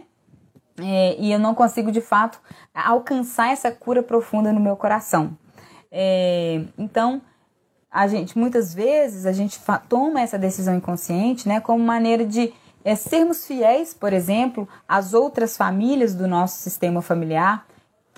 É, 0.79 1.15
e 1.19 1.29
eu 1.29 1.37
não 1.37 1.53
consigo 1.53 1.91
de 1.91 1.99
fato 1.99 2.39
alcançar 2.73 3.51
essa 3.51 3.69
cura 3.69 4.01
profunda 4.01 4.53
no 4.53 4.61
meu 4.61 4.77
coração. 4.77 5.37
É, 5.91 6.63
então, 6.77 7.21
a 7.91 8.07
gente 8.07 8.37
muitas 8.37 8.73
vezes 8.73 9.25
a 9.25 9.33
gente 9.33 9.59
toma 9.89 10.21
essa 10.21 10.39
decisão 10.39 10.73
inconsciente, 10.73 11.47
né, 11.47 11.59
como 11.59 11.83
maneira 11.83 12.25
de 12.25 12.53
é 12.85 12.95
sermos 12.95 13.45
fiéis, 13.45 13.93
por 13.93 14.11
exemplo, 14.11 14.67
às 14.87 15.13
outras 15.13 15.55
famílias 15.55 16.15
do 16.15 16.27
nosso 16.27 16.57
sistema 16.57 17.01
familiar, 17.01 17.65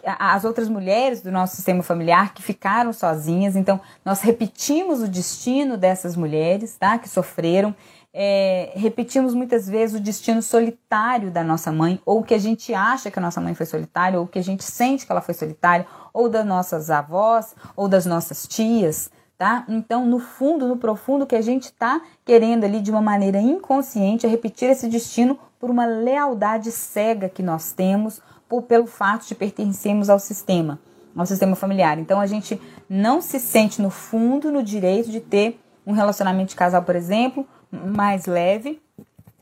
às 0.03 0.43
outras 0.43 0.69
mulheres 0.69 1.21
do 1.21 1.31
nosso 1.31 1.55
sistema 1.55 1.83
familiar 1.83 2.33
que 2.33 2.41
ficaram 2.41 2.91
sozinhas. 2.91 3.55
Então, 3.55 3.79
nós 4.03 4.21
repetimos 4.21 5.01
o 5.01 5.07
destino 5.07 5.77
dessas 5.77 6.15
mulheres, 6.15 6.75
tá? 6.77 6.97
Que 6.97 7.07
sofreram. 7.07 7.75
É, 8.17 8.71
repetimos 8.75 9.33
muitas 9.33 9.67
vezes 9.67 9.99
o 9.99 10.01
destino 10.01 10.41
solitário 10.41 11.29
da 11.29 11.43
nossa 11.43 11.69
mãe, 11.69 11.99
ou 12.05 12.23
que 12.23 12.33
a 12.33 12.37
gente 12.37 12.73
acha 12.73 13.11
que 13.11 13.19
a 13.19 13.21
nossa 13.21 13.41
mãe 13.41 13.53
foi 13.53 13.65
solitária, 13.65 14.17
ou 14.17 14.25
que 14.25 14.39
a 14.39 14.43
gente 14.43 14.63
sente 14.63 15.05
que 15.05 15.11
ela 15.11 15.19
foi 15.19 15.33
solitária, 15.33 15.85
ou 16.13 16.29
das 16.29 16.45
nossas 16.45 16.89
avós, 16.89 17.53
ou 17.75 17.89
das 17.89 18.05
nossas 18.05 18.47
tias 18.47 19.11
tá? 19.37 19.65
Então, 19.67 20.05
no 20.05 20.19
fundo, 20.19 20.67
no 20.67 20.77
profundo, 20.77 21.25
que 21.25 21.35
a 21.35 21.41
gente 21.41 21.65
está 21.65 22.01
querendo 22.23 22.63
ali 22.63 22.81
de 22.81 22.91
uma 22.91 23.01
maneira 23.01 23.39
inconsciente 23.39 24.25
é 24.25 24.29
repetir 24.29 24.69
esse 24.69 24.87
destino 24.87 25.37
por 25.59 25.69
uma 25.69 25.85
lealdade 25.85 26.71
cega 26.71 27.29
que 27.29 27.43
nós 27.43 27.71
temos, 27.71 28.21
por, 28.47 28.63
pelo 28.63 28.87
fato 28.87 29.27
de 29.27 29.35
pertencermos 29.35 30.09
ao 30.09 30.19
sistema, 30.19 30.79
ao 31.15 31.25
sistema 31.25 31.55
familiar. 31.55 31.99
Então, 31.99 32.19
a 32.19 32.27
gente 32.27 32.61
não 32.89 33.21
se 33.21 33.39
sente 33.39 33.81
no 33.81 33.89
fundo 33.89 34.51
no 34.51 34.63
direito 34.63 35.11
de 35.11 35.19
ter 35.19 35.59
um 35.85 35.91
relacionamento 35.91 36.49
de 36.49 36.55
casal, 36.55 36.81
por 36.83 36.95
exemplo, 36.95 37.45
mais 37.75 38.25
leve, 38.25 38.81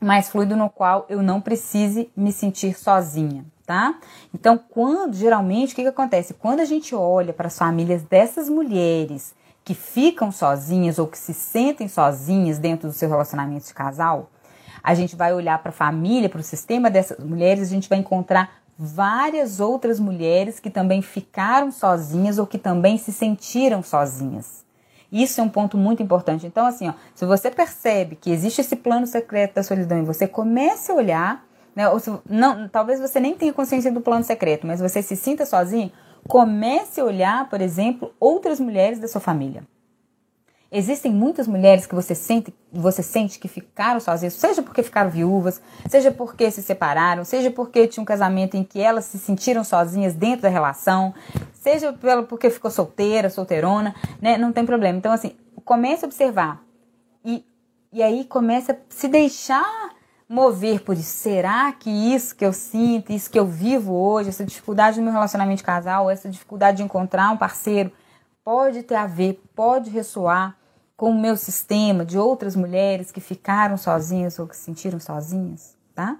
mais 0.00 0.28
fluido, 0.28 0.56
no 0.56 0.68
qual 0.68 1.06
eu 1.08 1.22
não 1.22 1.40
precise 1.40 2.10
me 2.16 2.32
sentir 2.32 2.74
sozinha. 2.76 3.44
Tá? 3.66 3.98
Então, 4.34 4.58
quando 4.58 5.14
geralmente 5.14 5.72
o 5.72 5.76
que, 5.76 5.82
que 5.82 5.88
acontece? 5.88 6.34
Quando 6.34 6.60
a 6.60 6.66
gente 6.66 6.94
olha 6.94 7.32
para 7.32 7.46
as 7.46 7.56
famílias 7.56 8.02
dessas 8.02 8.50
mulheres 8.50 9.34
que 9.64 9.72
ficam 9.72 10.30
sozinhas 10.30 10.98
ou 10.98 11.06
que 11.06 11.16
se 11.16 11.32
sentem 11.32 11.88
sozinhas 11.88 12.58
dentro 12.58 12.88
do 12.88 12.92
seu 12.92 13.08
relacionamento 13.08 13.66
de 13.66 13.72
casal, 13.72 14.30
a 14.82 14.94
gente 14.94 15.16
vai 15.16 15.32
olhar 15.32 15.58
para 15.60 15.70
a 15.70 15.72
família, 15.72 16.28
para 16.28 16.40
o 16.40 16.44
sistema 16.44 16.90
dessas 16.90 17.24
mulheres, 17.24 17.62
a 17.62 17.74
gente 17.74 17.88
vai 17.88 17.98
encontrar 17.98 18.58
várias 18.78 19.60
outras 19.60 19.98
mulheres 19.98 20.60
que 20.60 20.68
também 20.68 21.00
ficaram 21.00 21.72
sozinhas 21.72 22.38
ou 22.38 22.46
que 22.46 22.58
também 22.58 22.98
se 22.98 23.12
sentiram 23.12 23.82
sozinhas. 23.82 24.63
Isso 25.10 25.40
é 25.40 25.44
um 25.44 25.48
ponto 25.48 25.76
muito 25.76 26.02
importante. 26.02 26.46
Então, 26.46 26.66
assim, 26.66 26.88
ó, 26.88 26.94
se 27.14 27.24
você 27.24 27.50
percebe 27.50 28.16
que 28.16 28.30
existe 28.30 28.60
esse 28.60 28.76
plano 28.76 29.06
secreto 29.06 29.54
da 29.54 29.62
solidão 29.62 29.98
e 29.98 30.04
você 30.04 30.26
comece 30.26 30.90
a 30.90 30.94
olhar, 30.94 31.44
né, 31.74 31.88
ou 31.88 31.98
se, 32.00 32.12
não, 32.28 32.68
talvez 32.68 33.00
você 33.00 33.20
nem 33.20 33.34
tenha 33.34 33.52
consciência 33.52 33.90
do 33.90 34.00
plano 34.00 34.24
secreto, 34.24 34.66
mas 34.66 34.80
você 34.80 35.02
se 35.02 35.16
sinta 35.16 35.44
sozinho, 35.44 35.90
Comece 36.26 37.00
a 37.00 37.04
olhar, 37.04 37.48
por 37.50 37.60
exemplo, 37.60 38.12
outras 38.18 38.58
mulheres 38.58 38.98
da 38.98 39.06
sua 39.06 39.20
família. 39.20 39.62
Existem 40.76 41.12
muitas 41.12 41.46
mulheres 41.46 41.86
que 41.86 41.94
você 41.94 42.16
sente, 42.16 42.52
você 42.72 43.00
sente 43.00 43.38
que 43.38 43.46
ficaram 43.46 44.00
sozinhas, 44.00 44.34
seja 44.34 44.60
porque 44.60 44.82
ficaram 44.82 45.08
viúvas, 45.08 45.62
seja 45.88 46.10
porque 46.10 46.50
se 46.50 46.64
separaram, 46.64 47.24
seja 47.24 47.48
porque 47.48 47.86
tinha 47.86 48.02
um 48.02 48.04
casamento 48.04 48.56
em 48.56 48.64
que 48.64 48.80
elas 48.80 49.04
se 49.04 49.16
sentiram 49.16 49.62
sozinhas 49.62 50.14
dentro 50.14 50.42
da 50.42 50.48
relação, 50.48 51.14
seja 51.52 51.96
porque 52.28 52.50
ficou 52.50 52.72
solteira, 52.72 53.30
solteirona, 53.30 53.94
né? 54.20 54.36
Não 54.36 54.52
tem 54.52 54.66
problema. 54.66 54.98
Então, 54.98 55.12
assim, 55.12 55.36
comece 55.64 56.04
a 56.04 56.08
observar. 56.08 56.60
E, 57.24 57.44
e 57.92 58.02
aí 58.02 58.24
comece 58.24 58.72
a 58.72 58.76
se 58.88 59.06
deixar 59.06 59.94
mover 60.28 60.82
por 60.82 60.96
isso. 60.96 61.18
Será 61.18 61.70
que 61.70 61.88
isso 61.88 62.34
que 62.34 62.44
eu 62.44 62.52
sinto, 62.52 63.12
isso 63.12 63.30
que 63.30 63.38
eu 63.38 63.46
vivo 63.46 63.94
hoje, 63.94 64.30
essa 64.30 64.44
dificuldade 64.44 64.98
no 64.98 65.04
meu 65.04 65.12
relacionamento 65.12 65.58
de 65.58 65.62
casal, 65.62 66.10
essa 66.10 66.28
dificuldade 66.28 66.78
de 66.78 66.82
encontrar 66.82 67.30
um 67.30 67.36
parceiro, 67.36 67.92
pode 68.42 68.82
ter 68.82 68.96
a 68.96 69.06
ver, 69.06 69.40
pode 69.54 69.88
ressoar 69.88 70.63
com 70.96 71.10
o 71.10 71.20
meu 71.20 71.36
sistema 71.36 72.04
de 72.04 72.18
outras 72.18 72.54
mulheres 72.54 73.10
que 73.10 73.20
ficaram 73.20 73.76
sozinhas 73.76 74.38
ou 74.38 74.46
que 74.46 74.56
se 74.56 74.62
sentiram 74.62 75.00
sozinhas, 75.00 75.76
tá? 75.94 76.18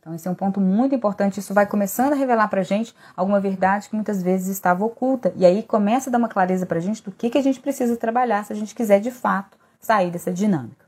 Então, 0.00 0.14
esse 0.14 0.26
é 0.26 0.30
um 0.30 0.34
ponto 0.34 0.60
muito 0.60 0.94
importante. 0.94 1.40
Isso 1.40 1.52
vai 1.52 1.66
começando 1.66 2.14
a 2.14 2.16
revelar 2.16 2.48
pra 2.48 2.62
gente 2.62 2.94
alguma 3.14 3.38
verdade 3.38 3.88
que 3.88 3.94
muitas 3.94 4.22
vezes 4.22 4.48
estava 4.48 4.82
oculta. 4.82 5.32
E 5.36 5.44
aí 5.44 5.62
começa 5.62 6.08
a 6.08 6.10
dar 6.10 6.18
uma 6.18 6.28
clareza 6.28 6.64
pra 6.64 6.80
gente 6.80 7.02
do 7.02 7.12
que, 7.12 7.28
que 7.28 7.36
a 7.36 7.42
gente 7.42 7.60
precisa 7.60 7.96
trabalhar 7.96 8.44
se 8.44 8.52
a 8.52 8.56
gente 8.56 8.74
quiser 8.74 8.98
de 9.00 9.10
fato 9.10 9.58
sair 9.78 10.10
dessa 10.10 10.32
dinâmica. 10.32 10.86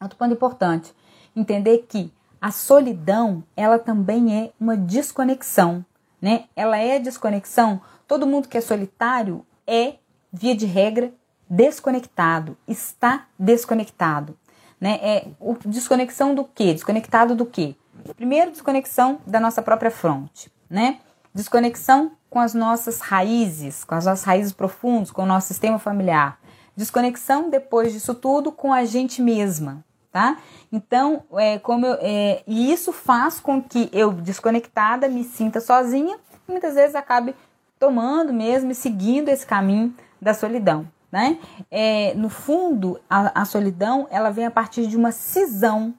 Outro 0.00 0.18
ponto 0.18 0.34
importante 0.34 0.92
entender 1.36 1.86
que 1.88 2.12
a 2.40 2.50
solidão, 2.50 3.42
ela 3.56 3.78
também 3.78 4.36
é 4.36 4.52
uma 4.60 4.76
desconexão, 4.76 5.84
né? 6.20 6.44
Ela 6.56 6.76
é 6.76 6.98
desconexão. 6.98 7.80
Todo 8.06 8.26
mundo 8.26 8.48
que 8.48 8.58
é 8.58 8.60
solitário 8.60 9.46
é, 9.66 9.94
via 10.32 10.56
de 10.56 10.66
regra, 10.66 11.12
desconectado, 11.54 12.56
está 12.66 13.26
desconectado, 13.38 14.36
né? 14.80 14.98
É 15.02 15.28
o 15.38 15.56
desconexão 15.64 16.34
do 16.34 16.44
quê? 16.44 16.74
Desconectado 16.74 17.34
do 17.34 17.46
quê? 17.46 17.76
Primeiro, 18.16 18.50
desconexão 18.50 19.20
da 19.24 19.38
nossa 19.38 19.62
própria 19.62 19.90
fronte, 19.90 20.50
né? 20.68 20.98
Desconexão 21.32 22.12
com 22.28 22.40
as 22.40 22.54
nossas 22.54 23.00
raízes, 23.00 23.84
com 23.84 23.94
as 23.94 24.04
nossas 24.04 24.24
raízes 24.24 24.52
profundas, 24.52 25.12
com 25.12 25.22
o 25.22 25.26
nosso 25.26 25.46
sistema 25.46 25.78
familiar. 25.78 26.38
Desconexão, 26.76 27.48
depois 27.48 27.92
disso 27.92 28.14
tudo, 28.14 28.50
com 28.50 28.72
a 28.72 28.84
gente 28.84 29.22
mesma, 29.22 29.84
tá? 30.10 30.38
Então, 30.72 31.22
é, 31.34 31.58
como 31.60 31.86
eu, 31.86 31.98
é, 32.00 32.42
e 32.48 32.72
isso 32.72 32.92
faz 32.92 33.38
com 33.38 33.62
que 33.62 33.88
eu, 33.92 34.12
desconectada, 34.12 35.08
me 35.08 35.22
sinta 35.22 35.60
sozinha 35.60 36.16
e 36.48 36.50
muitas 36.50 36.74
vezes 36.74 36.96
acabe 36.96 37.34
tomando 37.78 38.32
mesmo 38.32 38.72
e 38.72 38.74
seguindo 38.74 39.28
esse 39.28 39.46
caminho 39.46 39.94
da 40.20 40.34
solidão. 40.34 40.92
Né? 41.14 41.38
É, 41.70 42.12
no 42.14 42.28
fundo, 42.28 43.00
a, 43.08 43.42
a 43.42 43.44
solidão 43.44 44.08
ela 44.10 44.30
vem 44.30 44.46
a 44.46 44.50
partir 44.50 44.88
de 44.88 44.96
uma 44.96 45.12
cisão 45.12 45.94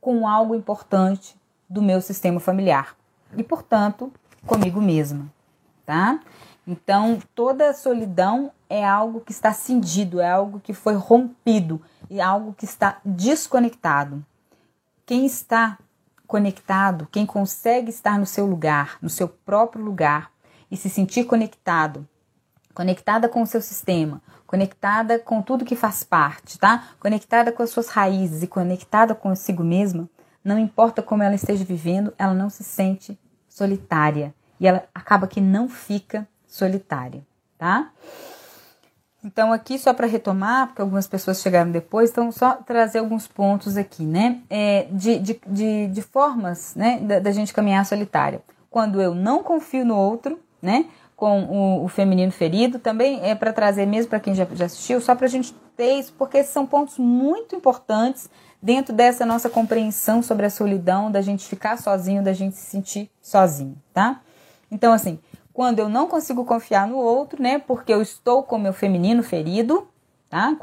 com 0.00 0.26
algo 0.26 0.54
importante 0.54 1.36
do 1.68 1.82
meu 1.82 2.00
sistema 2.00 2.40
familiar 2.40 2.96
e, 3.36 3.42
portanto, 3.42 4.10
comigo 4.46 4.80
mesma, 4.80 5.30
tá? 5.84 6.18
Então, 6.66 7.18
toda 7.34 7.74
solidão 7.74 8.52
é 8.66 8.82
algo 8.82 9.20
que 9.20 9.32
está 9.32 9.52
cindido, 9.52 10.18
é 10.18 10.30
algo 10.30 10.58
que 10.58 10.72
foi 10.72 10.94
rompido, 10.94 11.78
é 12.08 12.22
algo 12.22 12.54
que 12.54 12.64
está 12.64 12.96
desconectado. 13.04 14.24
Quem 15.04 15.26
está 15.26 15.78
conectado, 16.26 17.06
quem 17.12 17.26
consegue 17.26 17.90
estar 17.90 18.18
no 18.18 18.24
seu 18.24 18.46
lugar, 18.46 18.96
no 19.02 19.10
seu 19.10 19.28
próprio 19.28 19.84
lugar 19.84 20.30
e 20.70 20.76
se 20.78 20.88
sentir 20.88 21.24
conectado, 21.24 22.08
conectada 22.74 23.28
com 23.28 23.42
o 23.42 23.46
seu 23.46 23.60
sistema, 23.60 24.22
conectada 24.46 25.18
com 25.18 25.42
tudo 25.42 25.64
que 25.64 25.76
faz 25.76 26.04
parte, 26.04 26.58
tá? 26.58 26.88
Conectada 27.00 27.50
com 27.50 27.62
as 27.62 27.70
suas 27.70 27.88
raízes 27.88 28.42
e 28.42 28.46
conectada 28.46 29.14
consigo 29.14 29.64
mesma, 29.64 30.08
não 30.44 30.58
importa 30.58 31.02
como 31.02 31.22
ela 31.22 31.34
esteja 31.34 31.64
vivendo, 31.64 32.12
ela 32.18 32.34
não 32.34 32.50
se 32.50 32.62
sente 32.62 33.18
solitária 33.48 34.34
e 34.60 34.66
ela 34.66 34.84
acaba 34.94 35.26
que 35.26 35.40
não 35.40 35.68
fica 35.68 36.28
solitária, 36.46 37.22
tá? 37.58 37.90
Então, 39.24 39.54
aqui 39.54 39.78
só 39.78 39.94
para 39.94 40.06
retomar, 40.06 40.66
porque 40.66 40.82
algumas 40.82 41.08
pessoas 41.08 41.40
chegaram 41.40 41.70
depois, 41.70 42.10
então 42.10 42.30
só 42.30 42.56
trazer 42.56 42.98
alguns 42.98 43.26
pontos 43.26 43.78
aqui, 43.78 44.04
né? 44.04 44.42
É, 44.50 44.86
de, 44.90 45.18
de, 45.18 45.40
de, 45.46 45.86
de 45.86 46.02
formas 46.02 46.74
né, 46.74 47.00
da, 47.00 47.20
da 47.20 47.32
gente 47.32 47.54
caminhar 47.54 47.86
solitária. 47.86 48.42
Quando 48.70 49.00
eu 49.00 49.14
não 49.14 49.42
confio 49.42 49.84
no 49.84 49.96
outro, 49.96 50.38
né? 50.60 50.86
Com 51.16 51.44
o, 51.44 51.84
o 51.84 51.88
feminino 51.88 52.32
ferido, 52.32 52.78
também 52.78 53.20
é 53.22 53.34
para 53.34 53.52
trazer 53.52 53.86
mesmo 53.86 54.10
para 54.10 54.20
quem 54.20 54.34
já, 54.34 54.46
já 54.52 54.66
assistiu, 54.66 55.00
só 55.00 55.14
para 55.14 55.26
a 55.26 55.30
gente 55.30 55.54
ter 55.76 55.98
isso, 55.98 56.12
porque 56.18 56.42
são 56.42 56.66
pontos 56.66 56.98
muito 56.98 57.54
importantes 57.54 58.28
dentro 58.60 58.94
dessa 58.94 59.24
nossa 59.26 59.48
compreensão 59.48 60.22
sobre 60.22 60.46
a 60.46 60.50
solidão, 60.50 61.10
da 61.10 61.20
gente 61.20 61.46
ficar 61.46 61.78
sozinho, 61.78 62.22
da 62.22 62.32
gente 62.32 62.56
se 62.56 62.66
sentir 62.66 63.10
sozinho, 63.20 63.76
tá? 63.92 64.20
Então, 64.70 64.92
assim, 64.92 65.18
quando 65.52 65.78
eu 65.78 65.88
não 65.88 66.08
consigo 66.08 66.44
confiar 66.44 66.86
no 66.86 66.96
outro, 66.96 67.40
né, 67.40 67.58
porque 67.58 67.92
eu 67.92 68.02
estou 68.02 68.42
com 68.42 68.58
meu 68.58 68.72
feminino 68.72 69.22
ferido, 69.22 69.86
tá? 70.28 70.56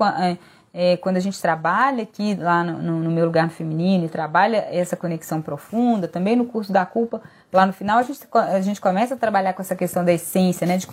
É, 0.73 0.95
quando 0.97 1.17
a 1.17 1.19
gente 1.19 1.41
trabalha 1.41 2.03
aqui 2.03 2.33
lá 2.35 2.63
no, 2.63 2.81
no, 2.81 2.99
no 2.99 3.11
meu 3.11 3.25
lugar 3.25 3.49
feminino 3.49 4.05
e 4.05 4.09
trabalha 4.09 4.67
essa 4.71 4.95
conexão 4.95 5.41
profunda, 5.41 6.07
também 6.07 6.35
no 6.35 6.45
curso 6.45 6.71
da 6.71 6.85
culpa, 6.85 7.21
lá 7.51 7.65
no 7.65 7.73
final 7.73 7.99
a 7.99 8.03
gente, 8.03 8.21
a 8.33 8.61
gente 8.61 8.79
começa 8.79 9.15
a 9.15 9.17
trabalhar 9.17 9.53
com 9.53 9.61
essa 9.61 9.75
questão 9.75 10.05
da 10.05 10.13
essência, 10.13 10.65
né, 10.65 10.77
de 10.77 10.87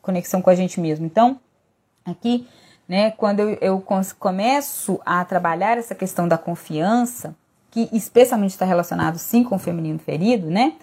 conexão 0.00 0.40
com 0.40 0.48
a 0.48 0.54
gente 0.54 0.80
mesmo. 0.80 1.04
Então, 1.04 1.40
aqui, 2.04 2.46
né, 2.88 3.10
quando 3.10 3.40
eu, 3.40 3.58
eu 3.60 3.84
começo 4.18 5.00
a 5.04 5.24
trabalhar 5.24 5.76
essa 5.76 5.94
questão 5.94 6.28
da 6.28 6.38
confiança, 6.38 7.34
que 7.68 7.88
especialmente 7.92 8.52
está 8.52 8.64
relacionado 8.64 9.18
sim 9.18 9.42
com 9.42 9.56
o 9.56 9.58
feminino 9.58 9.98
ferido, 9.98 10.48
né, 10.48 10.74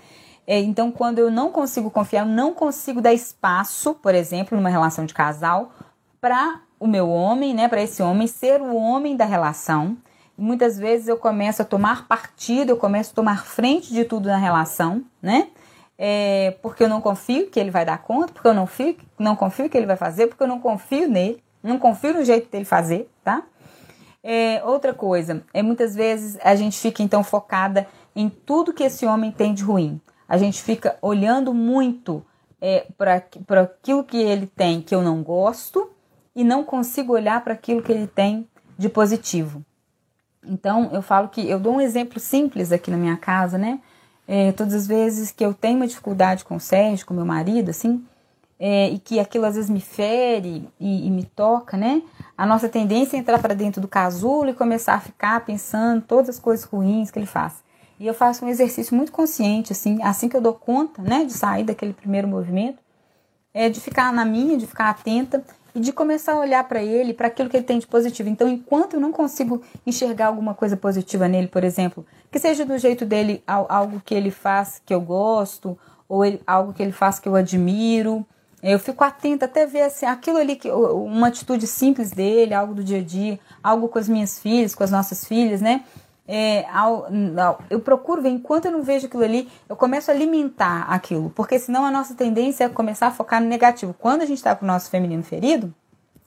é, 0.45 0.59
então, 0.59 0.91
quando 0.91 1.19
eu 1.19 1.31
não 1.31 1.49
consigo 1.49 1.89
confiar, 1.89 2.25
eu 2.25 2.31
não 2.31 2.53
consigo 2.53 3.01
dar 3.01 3.13
espaço, 3.13 3.93
por 3.95 4.13
exemplo, 4.13 4.57
numa 4.57 4.69
relação 4.69 5.05
de 5.05 5.13
casal, 5.13 5.71
para 6.19 6.61
o 6.83 6.87
meu 6.87 7.09
homem, 7.09 7.53
né, 7.53 7.69
para 7.69 7.81
esse 7.81 8.03
homem 8.03 8.27
ser 8.27 8.61
o 8.61 8.75
homem 8.75 9.15
da 9.15 9.23
relação. 9.23 9.95
Muitas 10.37 10.77
vezes 10.77 11.07
eu 11.07 11.15
começo 11.15 11.61
a 11.61 11.65
tomar 11.65 12.09
partido, 12.09 12.71
eu 12.71 12.77
começo 12.77 13.11
a 13.11 13.15
tomar 13.15 13.45
frente 13.45 13.93
de 13.93 14.03
tudo 14.03 14.27
na 14.27 14.35
relação, 14.35 15.01
né? 15.21 15.47
É, 15.97 16.57
porque 16.61 16.83
eu 16.83 16.89
não 16.89 16.99
confio 16.99 17.49
que 17.49 17.57
ele 17.57 17.71
vai 17.71 17.85
dar 17.85 17.99
conta, 17.99 18.33
porque 18.33 18.49
eu 18.49 18.53
não, 18.53 18.67
fio, 18.67 18.97
não 19.17 19.33
confio 19.33 19.69
que 19.69 19.77
ele 19.77 19.85
vai 19.85 19.95
fazer, 19.95 20.27
porque 20.27 20.43
eu 20.43 20.47
não 20.47 20.59
confio 20.59 21.07
nele, 21.07 21.41
não 21.63 21.79
confio 21.79 22.15
no 22.15 22.25
jeito 22.25 22.51
dele 22.51 22.65
fazer, 22.65 23.09
tá? 23.23 23.43
É, 24.21 24.61
outra 24.65 24.93
coisa, 24.93 25.41
é 25.53 25.63
muitas 25.63 25.95
vezes 25.95 26.37
a 26.43 26.53
gente 26.53 26.77
fica 26.77 27.01
então 27.01 27.23
focada 27.23 27.87
em 28.13 28.27
tudo 28.27 28.73
que 28.73 28.83
esse 28.83 29.05
homem 29.05 29.31
tem 29.31 29.53
de 29.53 29.63
ruim. 29.63 30.01
A 30.27 30.37
gente 30.37 30.61
fica 30.61 30.97
olhando 31.01 31.53
muito 31.53 32.25
é, 32.59 32.87
para 32.97 33.61
aquilo 33.61 34.03
que 34.03 34.17
ele 34.17 34.47
tem 34.47 34.81
que 34.81 34.93
eu 34.93 35.01
não 35.01 35.23
gosto 35.23 35.92
e 36.35 36.43
não 36.43 36.63
consigo 36.63 37.13
olhar 37.13 37.43
para 37.43 37.53
aquilo 37.53 37.81
que 37.81 37.91
ele 37.91 38.07
tem 38.07 38.47
de 38.77 38.89
positivo. 38.89 39.63
Então, 40.45 40.89
eu 40.91 41.01
falo 41.01 41.29
que 41.29 41.47
eu 41.47 41.59
dou 41.59 41.75
um 41.75 41.81
exemplo 41.81 42.19
simples 42.19 42.71
aqui 42.71 42.91
na 42.91 42.97
minha 42.97 43.17
casa, 43.17 43.57
né? 43.57 43.79
É, 44.27 44.51
todas 44.51 44.73
as 44.73 44.87
vezes 44.87 45.31
que 45.31 45.45
eu 45.45 45.53
tenho 45.53 45.77
uma 45.77 45.87
dificuldade 45.87 46.43
com 46.43 46.55
o 46.55 46.59
Sérgio, 46.59 47.05
com 47.05 47.13
meu 47.13 47.25
marido, 47.25 47.69
assim, 47.69 48.03
é, 48.59 48.89
e 48.89 48.99
que 48.99 49.19
aquilo 49.19 49.45
às 49.45 49.55
vezes 49.55 49.69
me 49.69 49.81
fere 49.81 50.69
e, 50.79 51.07
e, 51.07 51.11
me 51.11 51.23
toca, 51.23 51.75
né? 51.75 52.01
A 52.37 52.45
nossa 52.45 52.69
tendência 52.69 53.17
é 53.17 53.19
entrar 53.19 53.39
para 53.39 53.53
dentro 53.53 53.81
do 53.81 53.87
casulo 53.87 54.49
e 54.49 54.53
começar 54.53 54.95
a 54.95 54.99
ficar 54.99 55.45
pensando 55.45 56.01
todas 56.01 56.29
as 56.29 56.39
coisas 56.39 56.65
ruins 56.65 57.11
que 57.11 57.19
ele 57.19 57.25
faz. 57.25 57.63
E 57.99 58.07
eu 58.07 58.13
faço 58.13 58.45
um 58.45 58.49
exercício 58.49 58.95
muito 58.95 59.11
consciente, 59.11 59.71
assim, 59.71 60.01
assim 60.01 60.27
que 60.27 60.35
eu 60.35 60.41
dou 60.41 60.53
conta, 60.53 61.01
né, 61.01 61.25
de 61.25 61.33
sair 61.33 61.63
daquele 61.63 61.93
primeiro 61.93 62.27
movimento, 62.27 62.79
é 63.53 63.69
de 63.69 63.79
ficar 63.79 64.11
na 64.11 64.25
minha, 64.25 64.57
de 64.57 64.65
ficar 64.65 64.89
atenta 64.89 65.43
e 65.75 65.79
de 65.79 65.91
começar 65.91 66.33
a 66.33 66.39
olhar 66.39 66.63
para 66.65 66.83
ele, 66.83 67.13
para 67.13 67.27
aquilo 67.27 67.49
que 67.49 67.57
ele 67.57 67.65
tem 67.65 67.79
de 67.79 67.87
positivo. 67.87 68.29
Então, 68.29 68.47
enquanto 68.47 68.95
eu 68.95 68.99
não 68.99 69.11
consigo 69.11 69.61
enxergar 69.85 70.27
alguma 70.27 70.53
coisa 70.53 70.77
positiva 70.77 71.27
nele, 71.27 71.47
por 71.47 71.63
exemplo, 71.63 72.05
que 72.31 72.39
seja 72.39 72.65
do 72.65 72.77
jeito 72.77 73.05
dele 73.05 73.43
algo 73.47 74.01
que 74.05 74.13
ele 74.13 74.31
faz 74.31 74.81
que 74.85 74.93
eu 74.93 75.01
gosto, 75.01 75.77
ou 76.07 76.23
ele, 76.23 76.41
algo 76.45 76.73
que 76.73 76.83
ele 76.83 76.91
faz 76.91 77.19
que 77.19 77.27
eu 77.27 77.35
admiro, 77.35 78.25
eu 78.61 78.79
fico 78.79 79.03
atenta 79.03 79.45
até 79.45 79.65
ver 79.65 79.81
assim, 79.81 80.05
aquilo 80.05 80.37
ali, 80.37 80.55
que, 80.55 80.71
uma 80.71 81.27
atitude 81.27 81.67
simples 81.67 82.11
dele, 82.11 82.53
algo 82.53 82.73
do 82.73 82.83
dia 82.83 82.99
a 82.99 83.03
dia, 83.03 83.37
algo 83.61 83.89
com 83.89 83.99
as 83.99 84.07
minhas 84.07 84.39
filhas, 84.39 84.73
com 84.73 84.83
as 84.83 84.91
nossas 84.91 85.25
filhas, 85.25 85.59
né? 85.59 85.83
É, 86.27 86.65
ao, 86.69 87.07
ao, 87.37 87.59
eu 87.69 87.79
procuro 87.79 88.21
ver, 88.21 88.29
enquanto 88.29 88.65
eu 88.65 88.71
não 88.71 88.81
vejo 88.81 89.07
aquilo 89.07 89.23
ali, 89.23 89.49
eu 89.67 89.75
começo 89.75 90.09
a 90.09 90.13
alimentar 90.13 90.83
aquilo, 90.83 91.29
porque 91.31 91.59
senão 91.59 91.85
a 91.85 91.91
nossa 91.91 92.15
tendência 92.15 92.63
é 92.63 92.69
começar 92.69 93.07
a 93.07 93.11
focar 93.11 93.41
no 93.41 93.47
negativo. 93.47 93.93
Quando 93.93 94.21
a 94.21 94.25
gente 94.25 94.37
está 94.37 94.55
com 94.55 94.63
o 94.63 94.67
nosso 94.67 94.89
feminino 94.89 95.23
ferido, 95.23 95.73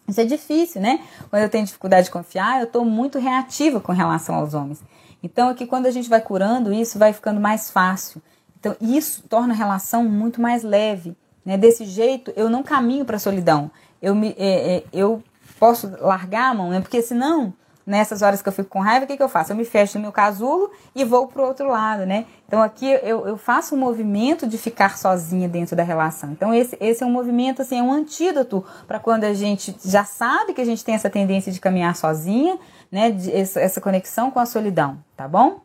isso 0.06 0.20
é 0.20 0.24
difícil, 0.24 0.80
né? 0.80 1.00
Quando 1.30 1.42
eu 1.42 1.48
tenho 1.48 1.64
dificuldade 1.64 2.06
de 2.06 2.10
confiar, 2.12 2.60
eu 2.60 2.66
estou 2.66 2.84
muito 2.84 3.18
reativa 3.18 3.80
com 3.80 3.92
relação 3.92 4.34
aos 4.36 4.54
homens. 4.54 4.82
Então, 5.22 5.48
aqui, 5.48 5.66
quando 5.66 5.86
a 5.86 5.90
gente 5.90 6.08
vai 6.08 6.20
curando 6.20 6.72
isso, 6.72 6.98
vai 6.98 7.12
ficando 7.12 7.40
mais 7.40 7.70
fácil. 7.70 8.22
Então, 8.60 8.76
isso 8.80 9.24
torna 9.28 9.52
a 9.54 9.56
relação 9.56 10.04
muito 10.04 10.40
mais 10.40 10.62
leve. 10.62 11.16
Né? 11.44 11.56
Desse 11.56 11.84
jeito, 11.84 12.32
eu 12.36 12.48
não 12.48 12.62
caminho 12.62 13.04
para 13.04 13.16
a 13.16 13.18
solidão. 13.18 13.70
Eu, 14.00 14.14
me, 14.14 14.34
é, 14.38 14.76
é, 14.76 14.84
eu 14.92 15.22
posso 15.58 15.90
largar 16.00 16.50
a 16.50 16.54
mão, 16.54 16.70
né? 16.70 16.80
porque 16.80 17.02
senão 17.02 17.52
nessas 17.86 18.20
horas 18.20 18.42
que 18.42 18.48
eu 18.48 18.52
fico 18.52 18.68
com 18.68 18.80
raiva, 18.80 19.04
o 19.04 19.08
que, 19.08 19.16
que 19.16 19.22
eu 19.22 19.28
faço? 19.28 19.52
Eu 19.52 19.56
me 19.56 19.64
fecho 19.64 19.96
no 19.96 20.02
meu 20.02 20.12
casulo 20.12 20.72
e 20.92 21.04
vou 21.04 21.28
pro 21.28 21.44
outro 21.44 21.68
lado, 21.68 22.04
né? 22.04 22.26
Então 22.48 22.60
aqui 22.60 22.84
eu, 22.84 23.26
eu 23.28 23.36
faço 23.36 23.76
um 23.76 23.78
movimento 23.78 24.44
de 24.46 24.58
ficar 24.58 24.98
sozinha 24.98 25.48
dentro 25.48 25.76
da 25.76 25.84
relação. 25.84 26.32
Então 26.32 26.52
esse, 26.52 26.76
esse 26.80 27.04
é 27.04 27.06
um 27.06 27.10
movimento, 27.12 27.62
assim, 27.62 27.78
é 27.78 27.82
um 27.82 27.92
antídoto 27.92 28.64
para 28.88 28.98
quando 28.98 29.22
a 29.22 29.32
gente 29.32 29.76
já 29.84 30.04
sabe 30.04 30.52
que 30.52 30.60
a 30.60 30.64
gente 30.64 30.84
tem 30.84 30.96
essa 30.96 31.08
tendência 31.08 31.52
de 31.52 31.60
caminhar 31.60 31.94
sozinha, 31.94 32.58
né? 32.90 33.12
De, 33.12 33.32
essa, 33.32 33.60
essa 33.60 33.80
conexão 33.80 34.32
com 34.32 34.40
a 34.40 34.46
solidão, 34.46 34.98
tá 35.16 35.28
bom? 35.28 35.60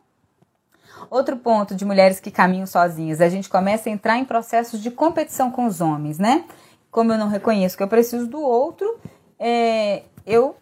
Outro 1.10 1.36
ponto 1.36 1.74
de 1.74 1.84
mulheres 1.84 2.20
que 2.20 2.30
caminham 2.30 2.66
sozinhas, 2.66 3.20
a 3.20 3.28
gente 3.28 3.48
começa 3.48 3.88
a 3.88 3.92
entrar 3.92 4.16
em 4.16 4.24
processos 4.24 4.80
de 4.80 4.92
competição 4.92 5.50
com 5.50 5.66
os 5.66 5.80
homens, 5.80 6.20
né? 6.20 6.44
Como 6.88 7.12
eu 7.12 7.18
não 7.18 7.28
reconheço 7.28 7.76
que 7.76 7.82
eu 7.82 7.88
preciso 7.88 8.28
do 8.28 8.40
outro, 8.40 8.98
é, 9.38 10.04
eu 10.24 10.54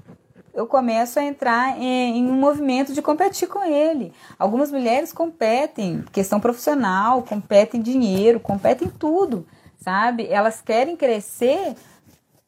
eu 0.53 0.67
começo 0.67 1.19
a 1.19 1.25
entrar 1.25 1.79
em, 1.79 2.19
em, 2.19 2.31
um 2.31 2.35
movimento 2.35 2.93
de 2.93 3.01
competir 3.01 3.49
com 3.49 3.65
ele. 3.65 4.13
Algumas 4.39 4.71
mulheres 4.71 5.13
competem, 5.13 6.05
questão 6.13 6.41
profissional, 6.41 7.23
competem 7.23 7.81
dinheiro, 7.81 8.41
competem 8.41 8.89
tudo, 8.89 9.47
sabe? 9.81 10.27
Elas 10.29 10.61
querem 10.61 10.97
crescer 10.97 11.75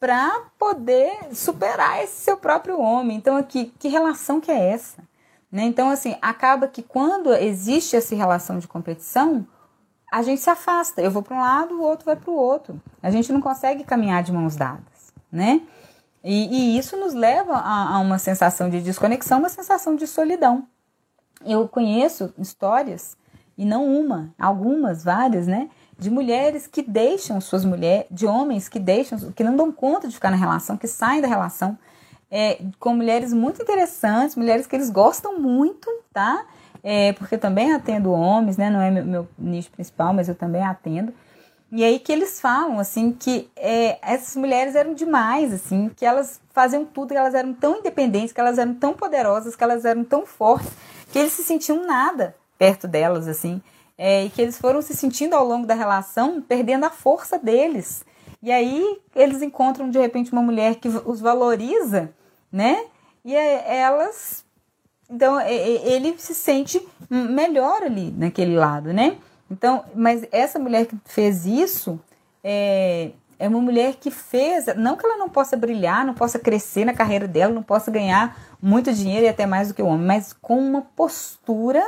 para 0.00 0.46
poder 0.58 1.12
superar 1.32 2.02
esse 2.02 2.22
seu 2.22 2.36
próprio 2.36 2.80
homem. 2.80 3.16
Então, 3.16 3.36
aqui, 3.36 3.72
que 3.78 3.88
relação 3.88 4.40
que 4.40 4.50
é 4.50 4.70
essa? 4.70 5.02
Né? 5.50 5.62
Então, 5.64 5.90
assim, 5.90 6.16
acaba 6.20 6.66
que 6.66 6.82
quando 6.82 7.32
existe 7.34 7.94
essa 7.94 8.16
relação 8.16 8.58
de 8.58 8.66
competição, 8.66 9.46
a 10.10 10.22
gente 10.22 10.40
se 10.40 10.50
afasta. 10.50 11.00
Eu 11.00 11.10
vou 11.10 11.22
para 11.22 11.36
um 11.36 11.40
lado, 11.40 11.74
o 11.74 11.82
outro 11.82 12.04
vai 12.04 12.16
para 12.16 12.30
o 12.30 12.34
outro. 12.34 12.80
A 13.02 13.10
gente 13.10 13.32
não 13.32 13.40
consegue 13.40 13.84
caminhar 13.84 14.22
de 14.22 14.32
mãos 14.32 14.56
dadas, 14.56 15.12
né? 15.30 15.60
E, 16.24 16.74
e 16.74 16.78
isso 16.78 16.96
nos 16.96 17.14
leva 17.14 17.54
a, 17.54 17.96
a 17.96 17.98
uma 17.98 18.18
sensação 18.18 18.70
de 18.70 18.80
desconexão, 18.80 19.38
uma 19.38 19.48
sensação 19.48 19.96
de 19.96 20.06
solidão. 20.06 20.64
Eu 21.44 21.68
conheço 21.68 22.32
histórias 22.38 23.16
e 23.58 23.64
não 23.64 23.86
uma, 23.86 24.32
algumas, 24.38 25.02
várias, 25.04 25.46
né? 25.46 25.68
De 25.98 26.10
mulheres 26.10 26.66
que 26.66 26.82
deixam 26.82 27.40
suas 27.40 27.64
mulheres, 27.64 28.06
de 28.10 28.26
homens 28.26 28.68
que 28.68 28.78
deixam, 28.78 29.32
que 29.32 29.44
não 29.44 29.56
dão 29.56 29.70
conta 29.72 30.08
de 30.08 30.14
ficar 30.14 30.30
na 30.30 30.36
relação, 30.36 30.76
que 30.76 30.86
saem 30.86 31.20
da 31.20 31.28
relação, 31.28 31.76
é, 32.30 32.58
com 32.78 32.94
mulheres 32.94 33.32
muito 33.32 33.60
interessantes, 33.60 34.36
mulheres 34.36 34.66
que 34.66 34.74
eles 34.74 34.90
gostam 34.90 35.38
muito, 35.38 35.88
tá? 36.12 36.46
É, 36.82 37.12
porque 37.12 37.36
também 37.36 37.72
atendo 37.72 38.10
homens, 38.10 38.56
né? 38.56 38.70
Não 38.70 38.80
é 38.80 38.90
meu, 38.90 39.04
meu 39.04 39.28
nicho 39.38 39.70
principal, 39.70 40.14
mas 40.14 40.28
eu 40.28 40.34
também 40.34 40.62
atendo. 40.62 41.12
E 41.74 41.82
aí 41.82 41.98
que 41.98 42.12
eles 42.12 42.38
falam, 42.38 42.78
assim, 42.78 43.12
que 43.12 43.50
é, 43.56 43.98
essas 44.02 44.36
mulheres 44.36 44.74
eram 44.74 44.92
demais, 44.92 45.54
assim, 45.54 45.90
que 45.96 46.04
elas 46.04 46.38
faziam 46.50 46.84
tudo, 46.84 47.12
que 47.12 47.16
elas 47.16 47.34
eram 47.34 47.54
tão 47.54 47.78
independentes, 47.78 48.30
que 48.30 48.38
elas 48.38 48.58
eram 48.58 48.74
tão 48.74 48.92
poderosas, 48.92 49.56
que 49.56 49.64
elas 49.64 49.86
eram 49.86 50.04
tão 50.04 50.26
fortes, 50.26 50.70
que 51.10 51.18
eles 51.18 51.32
se 51.32 51.42
sentiam 51.42 51.86
nada 51.86 52.36
perto 52.58 52.86
delas, 52.86 53.26
assim, 53.26 53.62
é, 53.96 54.26
e 54.26 54.28
que 54.28 54.42
eles 54.42 54.58
foram 54.58 54.82
se 54.82 54.94
sentindo 54.94 55.34
ao 55.34 55.46
longo 55.46 55.66
da 55.66 55.72
relação 55.72 56.42
perdendo 56.42 56.84
a 56.84 56.90
força 56.90 57.38
deles. 57.38 58.04
E 58.42 58.52
aí 58.52 59.00
eles 59.16 59.40
encontram, 59.40 59.88
de 59.88 59.98
repente, 59.98 60.30
uma 60.30 60.42
mulher 60.42 60.74
que 60.74 60.88
os 60.88 61.20
valoriza, 61.20 62.12
né? 62.52 62.84
E 63.24 63.34
é, 63.34 63.78
elas. 63.78 64.44
Então, 65.08 65.40
ele 65.40 66.18
se 66.18 66.34
sente 66.34 66.86
melhor 67.08 67.82
ali 67.82 68.10
naquele 68.10 68.56
lado, 68.56 68.92
né? 68.92 69.16
Então, 69.52 69.84
mas 69.94 70.26
essa 70.32 70.58
mulher 70.58 70.86
que 70.86 70.96
fez 71.04 71.44
isso 71.44 72.00
é, 72.42 73.10
é 73.38 73.46
uma 73.46 73.60
mulher 73.60 73.96
que 73.96 74.10
fez, 74.10 74.64
não 74.76 74.96
que 74.96 75.04
ela 75.04 75.18
não 75.18 75.28
possa 75.28 75.58
brilhar, 75.58 76.06
não 76.06 76.14
possa 76.14 76.38
crescer 76.38 76.86
na 76.86 76.94
carreira 76.94 77.28
dela, 77.28 77.52
não 77.52 77.62
possa 77.62 77.90
ganhar 77.90 78.34
muito 78.62 78.90
dinheiro 78.94 79.26
e 79.26 79.28
até 79.28 79.44
mais 79.44 79.68
do 79.68 79.74
que 79.74 79.82
o 79.82 79.86
homem, 79.86 80.06
mas 80.06 80.32
com 80.32 80.58
uma 80.58 80.80
postura 80.80 81.84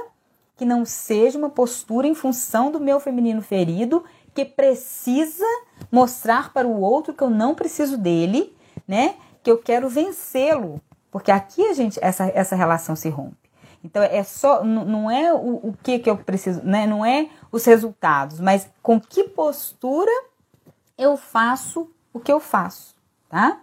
que 0.59 0.65
não 0.67 0.85
seja 0.85 1.39
uma 1.39 1.49
postura 1.49 2.07
em 2.07 2.15
função 2.15 2.71
do 2.71 2.79
meu 2.79 3.01
feminino 3.01 3.41
ferido, 3.41 4.05
que 4.35 4.45
precisa 4.45 5.47
mostrar 5.91 6.53
para 6.53 6.69
o 6.69 6.81
outro 6.81 7.15
que 7.15 7.23
eu 7.23 7.31
não 7.31 7.55
preciso 7.55 7.97
dele, 7.97 8.55
né? 8.87 9.15
Que 9.43 9.51
eu 9.51 9.57
quero 9.57 9.89
vencê-lo, 9.89 10.81
porque 11.11 11.31
aqui 11.31 11.67
a 11.67 11.73
gente 11.73 11.99
essa, 12.03 12.27
essa 12.35 12.55
relação 12.55 12.95
se 12.95 13.09
rompe. 13.09 13.44
Então 13.85 14.03
é 14.03 14.23
só, 14.23 14.65
não 14.65 15.11
é 15.11 15.33
o, 15.33 15.69
o 15.69 15.75
que 15.83 15.99
que 15.99 16.09
eu 16.09 16.17
preciso, 16.17 16.63
né? 16.65 16.87
Não 16.87 17.05
é 17.05 17.29
os 17.53 17.67
resultados, 17.67 18.41
mas 18.41 18.69
com 18.83 18.99
que 18.99 19.25
postura 19.25 20.11
eu 20.97 21.19
faço 21.19 21.91
o 22.11 22.19
que 22.19 22.33
eu 22.33 22.41
faço, 22.41 22.97
tá? 23.29 23.61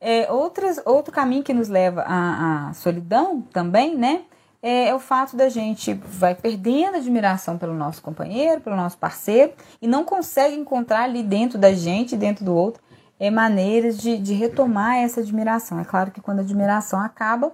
É, 0.00 0.30
outras, 0.32 0.80
outro 0.86 1.12
caminho 1.12 1.42
que 1.42 1.52
nos 1.52 1.68
leva 1.68 2.02
à, 2.02 2.68
à 2.68 2.74
solidão 2.74 3.42
também, 3.52 3.96
né? 3.96 4.22
É, 4.62 4.88
é, 4.88 4.94
o 4.94 5.00
fato 5.00 5.36
da 5.36 5.48
gente 5.48 5.94
vai 5.94 6.34
perdendo 6.34 6.96
admiração 6.96 7.58
pelo 7.58 7.74
nosso 7.74 8.00
companheiro, 8.02 8.60
pelo 8.60 8.76
nosso 8.76 8.98
parceiro, 8.98 9.52
e 9.82 9.88
não 9.88 10.04
consegue 10.04 10.54
encontrar 10.54 11.02
ali 11.02 11.22
dentro 11.22 11.58
da 11.58 11.72
gente, 11.72 12.16
dentro 12.16 12.44
do 12.44 12.54
outro, 12.54 12.82
é, 13.18 13.30
maneiras 13.30 13.98
de, 13.98 14.16
de 14.16 14.32
retomar 14.32 14.96
essa 14.96 15.20
admiração. 15.20 15.80
É 15.80 15.84
claro 15.84 16.10
que 16.10 16.20
quando 16.20 16.38
a 16.38 16.42
admiração 16.42 17.00
acaba, 17.00 17.52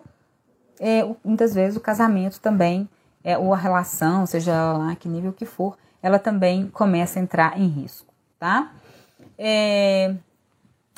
é, 0.81 1.07
muitas 1.25 1.55
vezes 1.55 1.77
o 1.77 1.81
casamento 1.81 2.41
também, 2.41 2.89
é, 3.25 3.37
ou 3.37 3.53
a 3.53 3.57
relação, 3.57 4.27
seja 4.27 4.73
lá 4.73 4.95
que 4.95 5.09
nível 5.09 5.33
que 5.33 5.45
for, 5.45 5.77
ela 6.03 6.19
também 6.19 6.69
começa 6.69 7.19
a 7.19 7.23
entrar 7.23 7.59
em 7.59 7.67
risco, 7.67 8.13
tá? 8.39 8.73
É, 9.39 10.15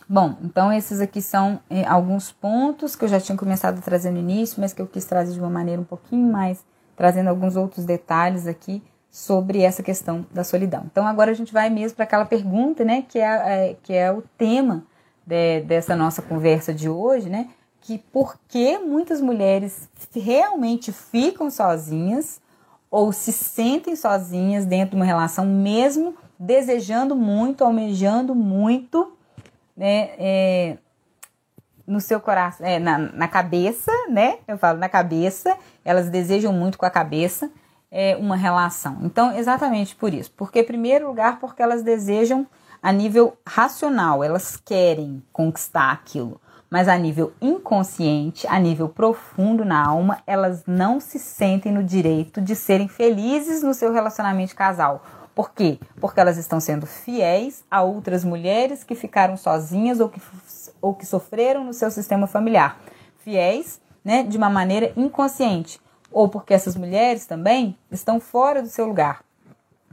bom, 0.08 0.36
então 0.42 0.72
esses 0.72 1.00
aqui 1.00 1.22
são 1.22 1.60
é, 1.70 1.84
alguns 1.86 2.30
pontos 2.30 2.94
que 2.94 3.04
eu 3.04 3.08
já 3.08 3.20
tinha 3.20 3.36
começado 3.36 3.78
a 3.78 3.80
trazer 3.80 4.10
no 4.10 4.18
início, 4.18 4.60
mas 4.60 4.72
que 4.72 4.82
eu 4.82 4.86
quis 4.86 5.04
trazer 5.04 5.32
de 5.32 5.40
uma 5.40 5.50
maneira 5.50 5.80
um 5.80 5.84
pouquinho 5.84 6.30
mais, 6.30 6.64
trazendo 6.96 7.28
alguns 7.28 7.56
outros 7.56 7.84
detalhes 7.84 8.46
aqui 8.46 8.82
sobre 9.10 9.62
essa 9.62 9.82
questão 9.82 10.26
da 10.32 10.44
solidão. 10.44 10.84
Então 10.90 11.06
agora 11.06 11.30
a 11.30 11.34
gente 11.34 11.52
vai 11.52 11.70
mesmo 11.70 11.96
para 11.96 12.04
aquela 12.04 12.24
pergunta, 12.24 12.84
né, 12.84 13.02
que 13.08 13.18
é, 13.18 13.70
é, 13.70 13.76
que 13.82 13.92
é 13.94 14.12
o 14.12 14.22
tema 14.36 14.84
de, 15.26 15.60
dessa 15.62 15.96
nossa 15.96 16.22
conversa 16.22 16.72
de 16.74 16.88
hoje, 16.88 17.28
né, 17.28 17.48
que 17.88 17.96
por 17.96 18.38
que 18.46 18.77
muitas 18.77 19.18
mulheres 19.18 19.88
realmente 20.14 20.92
ficam 20.92 21.51
sozinhas 21.51 22.38
ou 22.90 23.14
se 23.14 23.33
sentem 23.33 23.96
sozinhas 23.96 24.66
dentro 24.66 24.90
de 24.90 24.96
uma 24.96 25.07
relação, 25.07 25.46
mesmo 25.46 26.14
desejando 26.38 27.16
muito, 27.16 27.64
almejando 27.64 28.35
muito, 28.35 29.16
né, 29.74 30.11
é, 30.18 30.77
no 31.87 31.98
seu 31.98 32.20
coração, 32.20 32.66
é, 32.66 32.79
na, 32.79 32.98
na 32.98 33.27
cabeça, 33.27 33.90
né? 34.11 34.37
Eu 34.46 34.59
falo 34.59 34.79
na 34.79 34.88
cabeça, 34.90 35.57
elas 35.83 36.11
desejam 36.11 36.53
muito 36.53 36.77
com 36.77 36.85
a 36.85 36.90
cabeça 36.90 37.51
é, 37.90 38.14
uma 38.16 38.37
relação. 38.37 38.98
Então, 39.01 39.35
exatamente 39.35 39.96
por 39.96 40.12
isso. 40.12 40.31
Porque, 40.37 40.61
em 40.61 40.64
primeiro 40.64 41.07
lugar, 41.07 41.38
porque 41.38 41.62
elas 41.62 41.83
desejam 41.83 42.46
a 42.83 42.92
nível 42.92 43.35
racional, 43.46 44.22
elas 44.22 44.59
querem 44.59 45.22
conquistar 45.33 45.90
aquilo 45.90 46.38
mas 46.70 46.87
a 46.88 46.98
nível 46.98 47.33
inconsciente, 47.40 48.46
a 48.46 48.59
nível 48.59 48.88
profundo 48.88 49.64
na 49.64 49.87
alma, 49.87 50.22
elas 50.26 50.64
não 50.66 51.00
se 51.00 51.18
sentem 51.18 51.72
no 51.72 51.83
direito 51.83 52.40
de 52.40 52.54
serem 52.54 52.88
felizes 52.88 53.62
no 53.62 53.72
seu 53.72 53.92
relacionamento 53.92 54.54
casal. 54.54 55.02
Por 55.35 55.52
quê? 55.52 55.78
Porque 56.00 56.20
elas 56.20 56.37
estão 56.37 56.61
sendo 56.61 56.85
fiéis 56.85 57.64
a 57.70 57.83
outras 57.83 58.24
mulheres 58.24 58.83
que 58.83 58.94
ficaram 58.94 59.37
sozinhas 59.37 60.00
ou 60.00 60.09
que, 60.09 60.20
ou 60.83 60.94
que 60.94 61.07
sofreram 61.07 61.64
no 61.64 61.72
seu 61.72 61.90
sistema 61.90 62.26
familiar. 62.26 62.78
Fiéis 63.18 63.81
né, 64.04 64.22
de 64.22 64.37
uma 64.37 64.50
maneira 64.50 64.92
inconsciente. 64.96 65.81
Ou 66.11 66.28
porque 66.28 66.52
essas 66.52 66.74
mulheres 66.74 67.24
também 67.24 67.78
estão 67.90 68.18
fora 68.18 68.61
do 68.61 68.68
seu 68.68 68.87
lugar. 68.87 69.22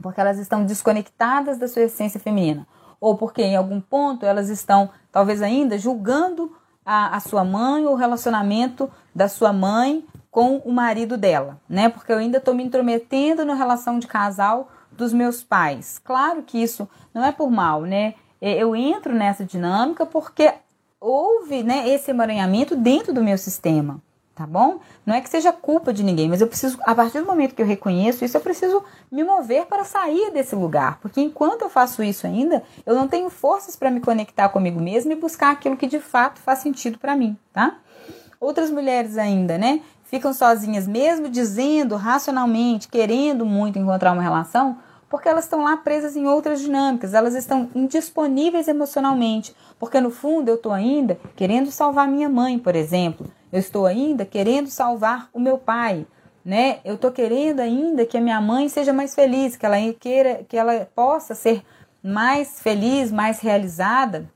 Porque 0.02 0.20
elas 0.20 0.38
estão 0.38 0.64
desconectadas 0.64 1.58
da 1.58 1.68
sua 1.68 1.82
essência 1.82 2.18
feminina. 2.18 2.66
Ou 3.00 3.16
porque 3.16 3.42
em 3.42 3.54
algum 3.54 3.80
ponto 3.80 4.26
elas 4.26 4.48
estão, 4.48 4.90
talvez 5.12 5.42
ainda, 5.42 5.78
julgando 5.78 6.50
a, 6.86 7.16
a 7.16 7.20
sua 7.20 7.44
mãe 7.44 7.84
o 7.84 7.96
relacionamento 7.96 8.88
da 9.12 9.28
sua 9.28 9.52
mãe 9.52 10.06
com 10.30 10.58
o 10.58 10.72
marido 10.72 11.16
dela, 11.16 11.60
né? 11.68 11.88
Porque 11.88 12.12
eu 12.12 12.18
ainda 12.18 12.38
estou 12.38 12.54
me 12.54 12.62
intrometendo 12.62 13.44
na 13.44 13.54
relação 13.54 13.98
de 13.98 14.06
casal 14.06 14.70
dos 14.92 15.12
meus 15.12 15.42
pais. 15.42 15.98
Claro 15.98 16.42
que 16.42 16.62
isso 16.62 16.88
não 17.12 17.24
é 17.24 17.32
por 17.32 17.50
mal, 17.50 17.82
né? 17.82 18.14
É, 18.40 18.52
eu 18.52 18.76
entro 18.76 19.14
nessa 19.14 19.44
dinâmica 19.44 20.06
porque 20.06 20.54
houve 21.00 21.62
né, 21.62 21.88
esse 21.88 22.10
emaranhamento 22.10 22.76
dentro 22.76 23.12
do 23.12 23.22
meu 23.22 23.36
sistema 23.36 24.00
tá 24.36 24.46
bom? 24.46 24.80
Não 25.06 25.14
é 25.14 25.20
que 25.22 25.30
seja 25.30 25.50
culpa 25.50 25.94
de 25.94 26.04
ninguém, 26.04 26.28
mas 26.28 26.42
eu 26.42 26.46
preciso, 26.46 26.78
a 26.82 26.94
partir 26.94 27.20
do 27.20 27.26
momento 27.26 27.54
que 27.54 27.62
eu 27.62 27.66
reconheço 27.66 28.22
isso, 28.22 28.36
eu 28.36 28.40
preciso 28.42 28.84
me 29.10 29.24
mover 29.24 29.64
para 29.64 29.82
sair 29.82 30.30
desse 30.30 30.54
lugar, 30.54 30.98
porque 31.00 31.22
enquanto 31.22 31.62
eu 31.62 31.70
faço 31.70 32.02
isso 32.02 32.26
ainda, 32.26 32.62
eu 32.84 32.94
não 32.94 33.08
tenho 33.08 33.30
forças 33.30 33.74
para 33.74 33.90
me 33.90 33.98
conectar 33.98 34.50
comigo 34.50 34.78
mesma 34.78 35.14
e 35.14 35.16
buscar 35.16 35.52
aquilo 35.52 35.74
que 35.74 35.86
de 35.86 35.98
fato 35.98 36.38
faz 36.38 36.58
sentido 36.58 36.98
para 36.98 37.16
mim, 37.16 37.34
tá? 37.50 37.78
Outras 38.38 38.70
mulheres 38.70 39.16
ainda, 39.16 39.56
né, 39.56 39.80
ficam 40.04 40.34
sozinhas 40.34 40.86
mesmo 40.86 41.30
dizendo 41.30 41.96
racionalmente, 41.96 42.88
querendo 42.88 43.46
muito 43.46 43.78
encontrar 43.78 44.12
uma 44.12 44.22
relação, 44.22 44.76
porque 45.08 45.30
elas 45.30 45.44
estão 45.44 45.62
lá 45.62 45.78
presas 45.78 46.14
em 46.14 46.26
outras 46.26 46.60
dinâmicas, 46.60 47.14
elas 47.14 47.34
estão 47.34 47.70
indisponíveis 47.74 48.68
emocionalmente, 48.68 49.56
porque 49.78 49.98
no 49.98 50.10
fundo 50.10 50.50
eu 50.50 50.56
estou 50.56 50.72
ainda 50.72 51.18
querendo 51.34 51.70
salvar 51.70 52.06
minha 52.06 52.28
mãe, 52.28 52.58
por 52.58 52.76
exemplo, 52.76 53.26
eu 53.52 53.58
estou 53.58 53.86
ainda 53.86 54.24
querendo 54.24 54.68
salvar 54.68 55.28
o 55.32 55.40
meu 55.40 55.58
pai, 55.58 56.06
né? 56.44 56.78
Eu 56.84 56.94
estou 56.94 57.10
querendo 57.10 57.60
ainda 57.60 58.06
que 58.06 58.16
a 58.16 58.20
minha 58.20 58.40
mãe 58.40 58.68
seja 58.68 58.92
mais 58.92 59.14
feliz, 59.14 59.56
que 59.56 59.66
ela 59.66 59.76
queira, 59.98 60.44
que 60.48 60.56
ela 60.56 60.88
possa 60.94 61.34
ser 61.34 61.62
mais 62.02 62.60
feliz, 62.60 63.10
mais 63.10 63.40
realizada, 63.40 64.30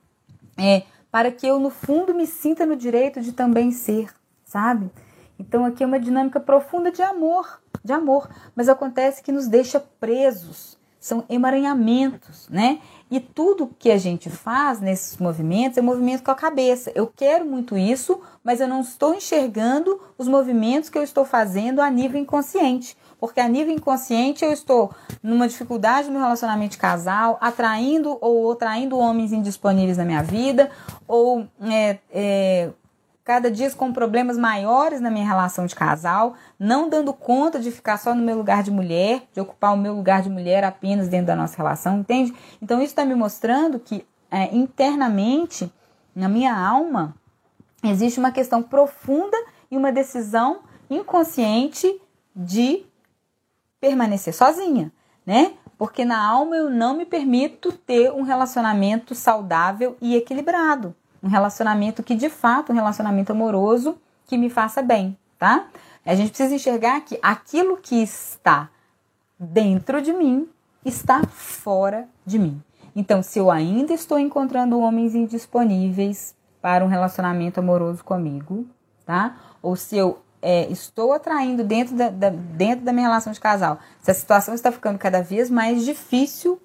é, 0.58 0.82
para 1.10 1.30
que 1.30 1.46
eu 1.46 1.58
no 1.58 1.70
fundo 1.70 2.14
me 2.14 2.26
sinta 2.26 2.66
no 2.66 2.76
direito 2.76 3.20
de 3.20 3.32
também 3.32 3.70
ser, 3.70 4.08
sabe? 4.44 4.90
Então 5.38 5.64
aqui 5.64 5.82
é 5.82 5.86
uma 5.86 5.98
dinâmica 5.98 6.40
profunda 6.40 6.90
de 6.90 7.02
amor, 7.02 7.60
de 7.84 7.92
amor, 7.92 8.28
mas 8.54 8.68
acontece 8.68 9.22
que 9.22 9.32
nos 9.32 9.46
deixa 9.46 9.80
presos, 9.80 10.78
são 10.98 11.24
emaranhamentos, 11.28 12.48
né? 12.48 12.80
E 13.10 13.18
tudo 13.18 13.70
que 13.78 13.90
a 13.90 13.98
gente 13.98 14.30
faz 14.30 14.80
nesses 14.80 15.16
movimentos 15.16 15.76
é 15.76 15.82
movimento 15.82 16.22
com 16.22 16.30
a 16.30 16.34
cabeça. 16.34 16.92
Eu 16.94 17.08
quero 17.08 17.44
muito 17.44 17.76
isso, 17.76 18.20
mas 18.44 18.60
eu 18.60 18.68
não 18.68 18.82
estou 18.82 19.14
enxergando 19.14 20.00
os 20.16 20.28
movimentos 20.28 20.88
que 20.88 20.96
eu 20.96 21.02
estou 21.02 21.24
fazendo 21.24 21.80
a 21.80 21.90
nível 21.90 22.20
inconsciente. 22.20 22.96
Porque 23.18 23.40
a 23.40 23.48
nível 23.48 23.74
inconsciente 23.74 24.44
eu 24.44 24.52
estou 24.52 24.92
numa 25.22 25.48
dificuldade 25.48 26.10
no 26.10 26.20
relacionamento 26.20 26.72
de 26.72 26.78
casal, 26.78 27.36
atraindo 27.40 28.16
ou 28.20 28.52
atraindo 28.52 28.96
homens 28.96 29.32
indisponíveis 29.32 29.98
na 29.98 30.04
minha 30.04 30.22
vida, 30.22 30.70
ou 31.06 31.46
é, 31.60 31.98
é, 32.10 32.70
cada 33.30 33.48
dia 33.48 33.70
com 33.70 33.92
problemas 33.92 34.36
maiores 34.36 35.00
na 35.00 35.08
minha 35.08 35.24
relação 35.24 35.64
de 35.64 35.76
casal, 35.76 36.34
não 36.58 36.88
dando 36.88 37.12
conta 37.12 37.60
de 37.60 37.70
ficar 37.70 37.96
só 37.96 38.12
no 38.12 38.24
meu 38.24 38.36
lugar 38.36 38.64
de 38.64 38.72
mulher, 38.72 39.22
de 39.32 39.40
ocupar 39.40 39.72
o 39.72 39.76
meu 39.76 39.94
lugar 39.94 40.20
de 40.20 40.28
mulher 40.28 40.64
apenas 40.64 41.06
dentro 41.06 41.28
da 41.28 41.36
nossa 41.36 41.56
relação, 41.56 42.00
entende? 42.00 42.34
Então 42.60 42.78
isso 42.78 42.86
está 42.86 43.04
me 43.04 43.14
mostrando 43.14 43.78
que 43.78 44.04
é, 44.32 44.52
internamente, 44.52 45.72
na 46.12 46.28
minha 46.28 46.52
alma, 46.52 47.14
existe 47.84 48.18
uma 48.18 48.32
questão 48.32 48.64
profunda 48.64 49.36
e 49.70 49.76
uma 49.76 49.92
decisão 49.92 50.62
inconsciente 50.90 52.02
de 52.34 52.84
permanecer 53.80 54.34
sozinha, 54.34 54.90
né? 55.24 55.52
Porque 55.78 56.04
na 56.04 56.20
alma 56.20 56.56
eu 56.56 56.68
não 56.68 56.96
me 56.96 57.06
permito 57.06 57.70
ter 57.70 58.10
um 58.10 58.22
relacionamento 58.22 59.14
saudável 59.14 59.96
e 60.00 60.16
equilibrado. 60.16 60.96
Um 61.22 61.28
relacionamento 61.28 62.02
que, 62.02 62.14
de 62.14 62.30
fato, 62.30 62.72
um 62.72 62.74
relacionamento 62.74 63.32
amoroso 63.32 63.98
que 64.26 64.38
me 64.38 64.48
faça 64.48 64.80
bem, 64.80 65.16
tá? 65.38 65.66
A 66.04 66.14
gente 66.14 66.28
precisa 66.30 66.54
enxergar 66.54 67.00
que 67.02 67.18
aquilo 67.22 67.76
que 67.76 68.02
está 68.02 68.70
dentro 69.38 70.00
de 70.00 70.12
mim 70.12 70.48
está 70.84 71.22
fora 71.26 72.08
de 72.24 72.38
mim. 72.38 72.62
Então, 72.94 73.22
se 73.22 73.38
eu 73.38 73.50
ainda 73.50 73.92
estou 73.92 74.18
encontrando 74.18 74.78
homens 74.80 75.14
indisponíveis 75.14 76.34
para 76.60 76.84
um 76.84 76.88
relacionamento 76.88 77.60
amoroso 77.60 78.04
comigo, 78.04 78.66
tá? 79.06 79.36
Ou 79.62 79.76
se 79.76 79.96
eu 79.96 80.20
é, 80.42 80.70
estou 80.70 81.12
atraindo 81.12 81.62
dentro 81.64 81.94
da, 81.94 82.08
da, 82.08 82.30
dentro 82.30 82.84
da 82.84 82.92
minha 82.92 83.06
relação 83.06 83.32
de 83.32 83.40
casal, 83.40 83.78
se 84.00 84.10
a 84.10 84.14
situação 84.14 84.54
está 84.54 84.72
ficando 84.72 84.98
cada 84.98 85.22
vez 85.22 85.50
mais 85.50 85.84
difícil, 85.84 86.60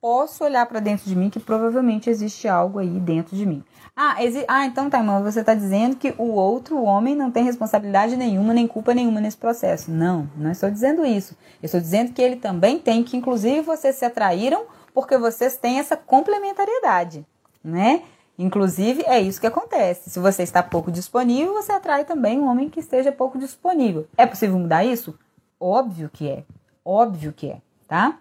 posso 0.00 0.44
olhar 0.44 0.64
para 0.66 0.80
dentro 0.80 1.06
de 1.06 1.16
mim 1.16 1.30
que 1.30 1.40
provavelmente 1.40 2.08
existe 2.08 2.46
algo 2.46 2.78
aí 2.78 3.00
dentro 3.00 3.36
de 3.36 3.44
mim. 3.44 3.64
Ah, 4.00 4.22
exi 4.22 4.44
ah 4.46 4.64
então 4.64 4.88
tá, 4.88 4.98
irmão, 4.98 5.24
você 5.24 5.40
está 5.40 5.54
dizendo 5.54 5.96
que 5.96 6.14
o 6.18 6.30
outro 6.30 6.80
homem 6.84 7.16
não 7.16 7.32
tem 7.32 7.42
responsabilidade 7.42 8.16
nenhuma, 8.16 8.54
nem 8.54 8.64
culpa 8.64 8.94
nenhuma 8.94 9.20
nesse 9.20 9.36
processo. 9.36 9.90
Não, 9.90 10.30
não 10.36 10.52
estou 10.52 10.70
dizendo 10.70 11.04
isso. 11.04 11.36
Eu 11.60 11.66
estou 11.66 11.80
dizendo 11.80 12.12
que 12.12 12.22
ele 12.22 12.36
também 12.36 12.78
tem, 12.78 13.02
que 13.02 13.16
inclusive 13.16 13.60
vocês 13.62 13.96
se 13.96 14.04
atraíram 14.04 14.66
porque 14.94 15.18
vocês 15.18 15.56
têm 15.56 15.80
essa 15.80 15.96
complementariedade, 15.96 17.26
né? 17.62 18.04
Inclusive, 18.38 19.02
é 19.04 19.20
isso 19.20 19.40
que 19.40 19.48
acontece. 19.48 20.10
Se 20.10 20.20
você 20.20 20.44
está 20.44 20.62
pouco 20.62 20.92
disponível, 20.92 21.54
você 21.54 21.72
atrai 21.72 22.04
também 22.04 22.38
um 22.38 22.46
homem 22.46 22.70
que 22.70 22.78
esteja 22.78 23.10
pouco 23.10 23.36
disponível. 23.36 24.06
É 24.16 24.24
possível 24.26 24.60
mudar 24.60 24.84
isso? 24.84 25.18
Óbvio 25.58 26.08
que 26.08 26.28
é. 26.28 26.44
Óbvio 26.84 27.32
que 27.32 27.48
é, 27.48 27.60
tá? 27.88 28.20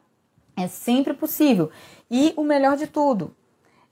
É 0.56 0.68
sempre 0.68 1.13
possível. 1.13 1.70
E 2.10 2.34
o 2.36 2.42
melhor 2.42 2.76
de 2.76 2.88
tudo, 2.88 3.36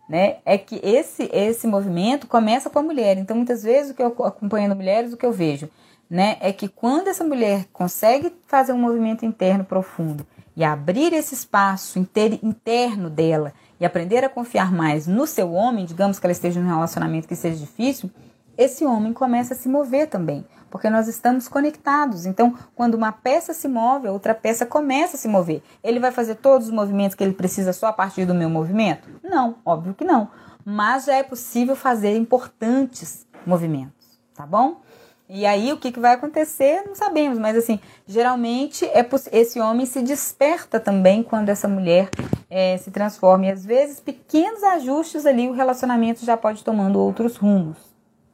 né, 0.08 0.38
é 0.46 0.58
que 0.58 0.80
esse 0.84 1.30
esse 1.34 1.68
movimento 1.68 2.28
começa 2.28 2.70
com 2.70 2.80
a 2.80 2.84
mulher. 2.84 3.18
Então, 3.18 3.36
muitas 3.36 3.64
vezes, 3.64 3.92
o 3.92 3.94
que 3.96 4.04
eu 4.04 4.16
acompanhando 4.24 4.76
mulheres, 4.76 5.14
o 5.14 5.18
que 5.18 5.26
eu 5.26 5.32
vejo, 5.32 5.70
né, 6.10 6.38
é 6.40 6.54
que 6.54 6.68
quando 6.68 7.08
essa 7.08 7.24
mulher 7.24 7.66
consegue 7.74 8.32
fazer 8.48 8.74
um 8.74 8.78
movimento 8.78 9.26
interno 9.26 9.64
profundo 9.64 10.26
e 10.56 10.64
abrir 10.64 11.14
esse 11.14 11.34
espaço 11.34 12.00
inter, 12.00 12.40
interno 12.44 13.10
dela 13.10 13.54
e 13.80 13.86
aprender 13.86 14.24
a 14.24 14.30
confiar 14.30 14.72
mais 14.72 15.08
no 15.08 15.28
seu 15.28 15.52
homem, 15.52 15.86
digamos 15.86 16.20
que 16.20 16.26
ela 16.26 16.32
esteja 16.32 16.62
num 16.62 16.68
relacionamento 16.68 17.28
que 17.28 17.36
seja 17.36 17.58
difícil, 17.58 18.10
esse 18.58 18.86
homem 18.86 19.12
começa 19.12 19.54
a 19.54 19.58
se 19.58 19.68
mover 19.68 20.08
também, 20.08 20.46
porque 20.70 20.90
nós 20.90 21.08
estamos 21.08 21.48
conectados. 21.48 22.26
Então, 22.26 22.56
quando 22.76 22.96
uma 22.96 23.12
peça 23.12 23.54
se 23.54 23.68
move, 23.68 24.08
a 24.08 24.12
outra 24.12 24.34
peça 24.34 24.66
começa 24.66 25.16
a 25.16 25.20
se 25.20 25.28
mover. 25.28 25.62
Ele 25.84 26.00
vai 26.00 26.12
fazer 26.12 26.36
todos 26.36 26.68
os 26.68 26.74
movimentos 26.74 27.16
que 27.16 27.24
ele 27.24 27.34
precisa 27.34 27.74
só 27.74 27.88
a 27.88 27.94
partir 27.94 28.26
do 28.26 28.34
meu 28.34 28.50
movimento? 28.50 29.08
Não, 29.24 29.56
óbvio 29.66 29.94
que 29.94 30.04
não. 30.04 30.30
Mas 30.64 31.06
já 31.06 31.16
é 31.16 31.24
possível 31.24 31.76
fazer 31.76 32.16
importantes 32.18 33.26
movimentos, 33.46 34.20
tá 34.34 34.46
bom? 34.46 34.82
E 35.28 35.46
aí 35.46 35.74
o 35.74 35.78
que, 35.78 35.92
que 35.92 36.00
vai 36.00 36.14
acontecer, 36.14 36.84
não 36.86 36.94
sabemos, 36.94 37.40
mas 37.40 37.58
assim, 37.58 37.80
geralmente 38.06 38.86
é 38.86 39.08
esse 39.32 39.60
homem 39.60 39.86
se 39.86 40.02
desperta 40.04 40.80
também 40.80 41.24
quando 41.24 41.50
essa 41.50 41.68
mulher 41.68 42.10
é, 42.50 42.78
se 42.78 42.92
transforma. 42.92 43.48
E 43.48 43.52
às 43.52 43.66
vezes, 43.66 44.00
pequenos 44.00 44.64
ajustes 44.64 45.26
ali, 45.26 45.50
o 45.50 45.54
relacionamento 45.54 46.24
já 46.24 46.38
pode 46.38 46.64
tomando 46.64 47.00
outros 47.00 47.38
rumos, 47.38 47.78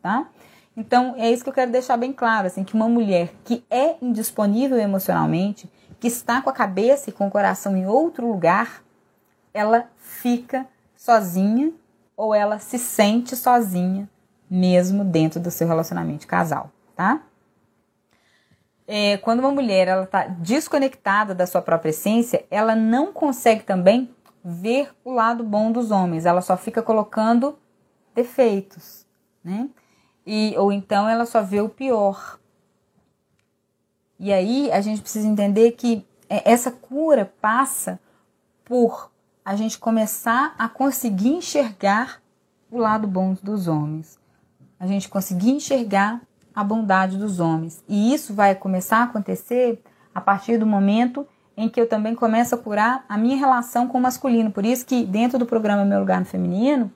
tá? 0.02 0.28
Então, 0.76 1.16
é 1.18 1.30
isso 1.30 1.44
que 1.44 1.50
eu 1.50 1.54
quero 1.54 1.72
deixar 1.72 1.98
bem 1.98 2.14
claro, 2.14 2.48
assim, 2.48 2.64
que 2.64 2.74
uma 2.74 2.88
mulher 2.88 3.34
que 3.44 3.64
é 3.70 3.96
indisponível 4.02 4.78
emocionalmente, 4.78 5.70
que 6.00 6.08
está 6.08 6.42
com 6.42 6.50
a 6.50 6.54
cabeça 6.54 7.10
e 7.10 7.14
com 7.14 7.28
o 7.28 7.32
coração 7.32 7.76
em 7.76 7.86
outro 7.86 8.28
lugar, 8.28 8.84
ela 9.54 9.90
fica 9.98 10.66
sozinha 10.96 11.72
ou 12.16 12.34
ela 12.34 12.58
se 12.60 12.80
sente 12.80 13.36
sozinha 13.36 14.10
mesmo 14.50 15.04
dentro 15.04 15.40
do 15.40 15.52
seu 15.52 15.68
relacionamento 15.68 16.28
casal, 16.28 16.72
tá? 16.96 17.22
É, 18.88 19.18
quando 19.18 19.40
uma 19.40 19.52
mulher 19.52 19.88
ela 19.88 20.04
está 20.04 20.28
desconectada 20.28 21.34
da 21.34 21.48
sua 21.48 21.62
própria 21.62 21.92
essência, 21.92 22.46
ela 22.52 22.76
não 22.76 23.14
consegue 23.14 23.64
também 23.64 24.14
ver 24.44 24.90
o 25.04 25.12
lado 25.12 25.44
bom 25.44 25.72
dos 25.72 25.92
homens. 25.92 26.26
Ela 26.26 26.42
só 26.42 26.58
fica 26.58 26.82
colocando 26.82 27.58
defeitos, 28.14 29.06
né? 29.44 29.70
E, 30.26 30.54
ou 30.58 30.72
então 30.72 31.08
ela 31.08 31.26
só 31.26 31.42
vê 31.42 31.62
o 31.62 31.70
pior. 31.70 32.40
E 34.20 34.32
aí 34.32 34.72
a 34.72 34.82
gente 34.82 35.02
precisa 35.02 35.28
entender 35.28 35.72
que 35.72 36.06
é, 36.30 36.52
essa 36.52 36.72
cura 36.72 37.34
passa 37.42 38.00
por 38.64 39.12
a 39.44 39.56
gente 39.56 39.80
começar 39.80 40.54
a 40.58 40.70
conseguir 40.70 41.30
enxergar 41.30 42.22
o 42.70 42.78
lado 42.78 43.08
bom 43.08 43.36
dos 43.42 43.68
homens. 43.68 44.20
A 44.80 44.88
gente 44.88 45.10
conseguir 45.10 45.52
enxergar 45.52 46.22
a 46.54 46.64
bondade 46.64 47.18
dos 47.18 47.40
homens. 47.40 47.84
E 47.88 48.14
isso 48.14 48.34
vai 48.34 48.56
começar 48.56 48.98
a 48.98 49.04
acontecer 49.04 49.82
a 50.14 50.22
partir 50.22 50.58
do 50.58 50.66
momento 50.66 51.28
em 51.56 51.68
que 51.68 51.80
eu 51.80 51.88
também 51.88 52.16
começo 52.16 52.56
a 52.56 52.58
curar 52.58 53.06
a 53.08 53.18
minha 53.18 53.38
relação 53.38 53.88
com 53.88 53.98
o 53.98 54.02
masculino. 54.02 54.52
Por 54.52 54.66
isso 54.66 54.86
que 54.86 55.04
dentro 55.06 55.38
do 55.38 55.46
programa 55.46 55.86
Meu 55.86 56.00
Lugar 56.00 56.20
no 56.20 56.26
Feminino, 56.26 56.92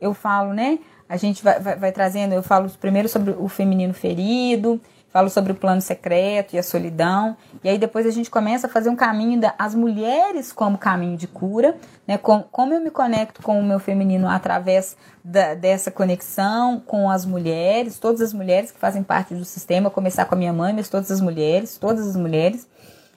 eu 0.00 0.12
falo, 0.12 0.52
né? 0.52 0.78
A 1.12 1.18
gente 1.18 1.44
vai, 1.44 1.60
vai, 1.60 1.76
vai 1.76 1.92
trazendo, 1.92 2.32
eu 2.32 2.42
falo 2.42 2.70
primeiro 2.80 3.06
sobre 3.06 3.32
o 3.38 3.46
feminino 3.46 3.92
ferido, 3.92 4.80
falo 5.10 5.28
sobre 5.28 5.52
o 5.52 5.54
plano 5.54 5.82
secreto 5.82 6.54
e 6.54 6.58
a 6.58 6.62
solidão, 6.62 7.36
e 7.62 7.68
aí 7.68 7.76
depois 7.76 8.06
a 8.06 8.10
gente 8.10 8.30
começa 8.30 8.66
a 8.66 8.70
fazer 8.70 8.88
um 8.88 8.96
caminho 8.96 9.38
das 9.38 9.74
mulheres 9.74 10.52
como 10.52 10.78
caminho 10.78 11.18
de 11.18 11.26
cura, 11.26 11.76
né? 12.08 12.16
Com, 12.16 12.42
como 12.44 12.72
eu 12.72 12.80
me 12.80 12.90
conecto 12.90 13.42
com 13.42 13.60
o 13.60 13.62
meu 13.62 13.78
feminino 13.78 14.26
através 14.26 14.96
da, 15.22 15.52
dessa 15.52 15.90
conexão 15.90 16.80
com 16.80 17.10
as 17.10 17.26
mulheres, 17.26 17.98
todas 17.98 18.22
as 18.22 18.32
mulheres 18.32 18.70
que 18.70 18.78
fazem 18.78 19.02
parte 19.02 19.34
do 19.34 19.44
sistema, 19.44 19.90
começar 19.90 20.24
com 20.24 20.34
a 20.34 20.38
minha 20.38 20.52
mãe, 20.54 20.72
mas 20.72 20.88
todas 20.88 21.10
as 21.10 21.20
mulheres, 21.20 21.76
todas 21.76 22.08
as 22.08 22.16
mulheres. 22.16 22.66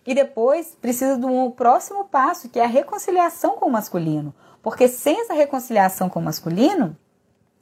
E 0.05 0.13
depois 0.13 0.75
precisa 0.81 1.17
do 1.17 1.49
próximo 1.51 2.03
passo, 2.03 2.49
que 2.49 2.59
é 2.59 2.65
a 2.65 2.67
reconciliação 2.67 3.51
com 3.51 3.67
o 3.67 3.71
masculino. 3.71 4.35
Porque 4.61 4.89
sem 4.89 5.21
essa 5.21 5.33
reconciliação 5.33 6.09
com 6.09 6.19
o 6.19 6.23
masculino, 6.23 6.97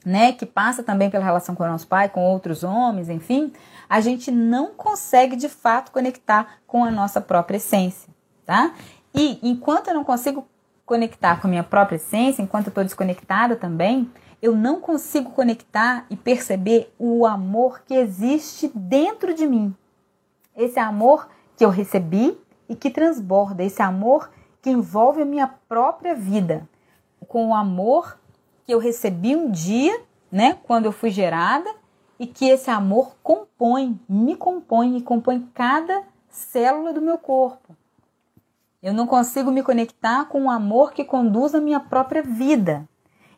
né, 0.04 0.32
que 0.32 0.44
passa 0.44 0.82
também 0.82 1.08
pela 1.08 1.24
relação 1.24 1.54
com 1.54 1.64
o 1.64 1.68
nosso 1.68 1.86
pai, 1.86 2.08
com 2.08 2.22
outros 2.22 2.62
homens, 2.62 3.08
enfim, 3.08 3.52
a 3.88 4.00
gente 4.00 4.30
não 4.30 4.74
consegue 4.74 5.34
de 5.34 5.48
fato 5.48 5.90
conectar 5.90 6.58
com 6.66 6.84
a 6.84 6.90
nossa 6.90 7.20
própria 7.20 7.56
essência, 7.56 8.12
tá? 8.44 8.74
E 9.14 9.38
enquanto 9.42 9.88
eu 9.88 9.94
não 9.94 10.04
consigo 10.04 10.46
conectar 10.84 11.40
com 11.40 11.46
a 11.46 11.50
minha 11.50 11.62
própria 11.62 11.96
essência, 11.96 12.42
enquanto 12.42 12.66
eu 12.66 12.70
estou 12.70 12.84
desconectada 12.84 13.56
também, 13.56 14.10
eu 14.42 14.54
não 14.54 14.78
consigo 14.78 15.30
conectar 15.30 16.04
e 16.10 16.16
perceber 16.16 16.92
o 16.98 17.24
amor 17.24 17.82
que 17.86 17.94
existe 17.94 18.70
dentro 18.74 19.32
de 19.32 19.46
mim. 19.46 19.74
Esse 20.54 20.78
amor 20.78 21.28
que 21.56 21.64
eu 21.64 21.70
recebi 21.70 22.38
e 22.68 22.76
que 22.76 22.90
transborda, 22.90 23.64
esse 23.64 23.80
amor 23.80 24.30
que 24.60 24.70
envolve 24.70 25.22
a 25.22 25.26
minha 25.26 25.46
própria 25.46 26.14
vida, 26.14 26.68
com 27.26 27.48
o 27.48 27.54
amor 27.54 28.18
que 28.64 28.72
eu 28.72 28.78
recebi 28.78 29.36
um 29.36 29.50
dia, 29.50 30.00
né, 30.30 30.58
quando 30.64 30.86
eu 30.86 30.92
fui 30.92 31.10
gerada, 31.10 31.70
e 32.18 32.26
que 32.26 32.48
esse 32.48 32.70
amor 32.70 33.16
compõe, 33.22 33.98
me 34.08 34.36
compõe 34.36 34.96
e 34.96 35.02
compõe 35.02 35.48
cada 35.52 36.02
célula 36.28 36.92
do 36.92 37.00
meu 37.00 37.18
corpo. 37.18 37.76
Eu 38.82 38.92
não 38.92 39.06
consigo 39.06 39.50
me 39.50 39.62
conectar 39.62 40.26
com 40.26 40.44
o 40.44 40.50
amor 40.50 40.92
que 40.92 41.04
conduz 41.04 41.54
a 41.54 41.60
minha 41.60 41.80
própria 41.80 42.22
vida. 42.22 42.86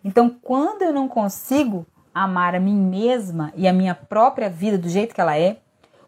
Então, 0.04 0.28
quando 0.28 0.82
eu 0.82 0.92
não 0.92 1.08
consigo 1.08 1.86
amar 2.14 2.54
a 2.54 2.60
mim 2.60 2.74
mesma 2.74 3.52
e 3.54 3.68
a 3.68 3.72
minha 3.72 3.94
própria 3.94 4.48
vida 4.48 4.78
do 4.78 4.88
jeito 4.88 5.14
que 5.14 5.20
ela 5.20 5.38
é, 5.38 5.58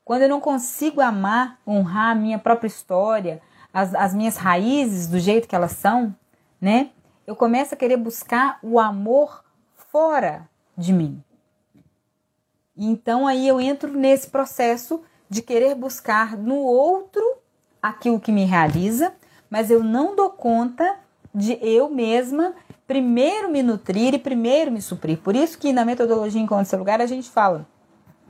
quando 0.04 0.22
eu 0.22 0.28
não 0.28 0.40
consigo 0.40 1.00
amar, 1.00 1.59
honrar 1.66 2.12
a 2.12 2.14
minha 2.14 2.38
própria 2.38 2.66
história, 2.66 3.43
as, 3.72 3.95
as 3.95 4.14
minhas 4.14 4.36
raízes 4.36 5.07
do 5.07 5.18
jeito 5.18 5.47
que 5.47 5.55
elas 5.55 5.72
são, 5.72 6.14
né? 6.61 6.90
Eu 7.29 7.37
começo 7.37 7.74
a 7.74 7.76
querer 7.76 7.99
buscar 7.99 8.59
o 8.62 8.81
amor 8.81 9.45
fora 9.93 10.49
de 10.74 10.95
mim. 10.95 11.22
Então 12.74 13.26
aí 13.26 13.47
eu 13.47 13.61
entro 13.61 13.93
nesse 13.93 14.31
processo 14.31 15.03
de 15.29 15.43
querer 15.43 15.74
buscar 15.74 16.39
no 16.39 16.57
outro 16.57 17.22
aquilo 17.83 18.18
que 18.18 18.33
me 18.33 18.47
realiza, 18.47 19.12
mas 19.51 19.70
eu 19.70 19.85
não 19.85 20.16
dou 20.16 20.31
conta 20.31 20.97
de 21.35 21.59
eu 21.61 21.91
mesma 21.91 22.55
primeiro 22.87 23.51
me 23.51 23.62
nutrir 23.62 24.14
e 24.14 24.18
primeiro 24.18 24.72
me 24.72 24.81
suprir. 24.81 25.18
Por 25.18 25.37
isso 25.37 25.59
que 25.59 25.70
na 25.70 25.85
metodologia 25.85 26.41
Encontro 26.41 26.64
Seu 26.64 26.79
Lugar 26.79 27.03
a 27.03 27.07
gente 27.07 27.29
fala 27.29 27.66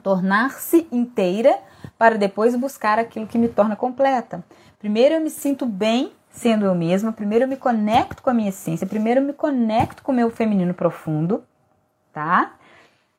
tornar-se 0.02 0.88
inteira 0.90 1.56
para 1.96 2.18
depois 2.18 2.56
buscar 2.56 2.98
aquilo 2.98 3.28
que 3.28 3.38
me 3.38 3.46
torna 3.46 3.76
completa. 3.76 4.44
Primeiro 4.80 5.14
eu 5.14 5.20
me 5.20 5.30
sinto 5.30 5.66
bem 5.66 6.12
sendo 6.30 6.64
eu 6.64 6.74
mesma. 6.74 7.12
Primeiro 7.12 7.44
eu 7.44 7.48
me 7.48 7.56
conecto 7.56 8.22
com 8.22 8.30
a 8.30 8.34
minha 8.34 8.50
essência, 8.50 8.86
primeiro 8.86 9.20
eu 9.20 9.24
me 9.24 9.32
conecto 9.32 10.02
com 10.02 10.12
o 10.12 10.14
meu 10.14 10.30
feminino 10.30 10.74
profundo, 10.74 11.42
tá? 12.12 12.54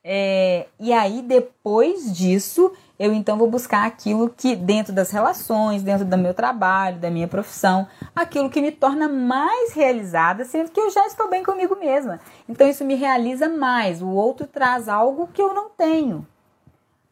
É, 0.04 0.68
e 0.80 0.94
aí, 0.94 1.22
depois 1.22 2.16
disso, 2.16 2.72
eu 2.98 3.14
então 3.14 3.38
vou 3.38 3.50
buscar 3.50 3.86
aquilo 3.86 4.30
que, 4.30 4.56
dentro 4.56 4.94
das 4.94 5.12
relações, 5.12 5.84
dentro 5.84 6.06
do 6.06 6.18
meu 6.18 6.34
trabalho, 6.34 7.00
da 7.00 7.10
minha 7.10 7.28
profissão, 7.28 7.88
aquilo 8.16 8.50
que 8.50 8.62
me 8.62 8.72
torna 8.72 9.10
mais 9.10 9.74
realizada, 9.74 10.46
sendo 10.46 10.72
que 10.72 10.80
eu 10.80 10.90
já 10.90 11.06
estou 11.06 11.30
bem 11.30 11.44
comigo 11.44 11.76
mesma. 11.76 12.20
Então, 12.48 12.68
isso 12.68 12.86
me 12.86 12.96
realiza 12.96 13.50
mais. 13.50 14.02
O 14.02 14.10
outro 14.10 14.48
traz 14.48 14.88
algo 14.88 15.28
que 15.28 15.42
eu 15.42 15.54
não 15.54 15.70
tenho. 15.70 16.26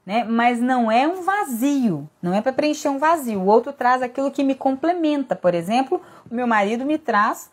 Né? 0.08 0.24
Mas 0.24 0.62
não 0.62 0.90
é 0.90 1.06
um 1.06 1.22
vazio, 1.22 2.10
não 2.22 2.34
é 2.34 2.42
para 2.42 2.54
preencher 2.54 2.88
um 2.88 2.98
vazio. 2.98 3.42
O 3.42 3.46
outro 3.46 3.74
traz 3.74 4.02
aquilo 4.02 4.32
que 4.32 4.44
me 4.44 4.56
complementa. 4.56 5.36
Por 5.36 5.54
exemplo, 5.54 6.02
o 6.32 6.34
meu 6.34 6.48
marido 6.48 6.86
me 6.86 6.98
traz 6.98 7.52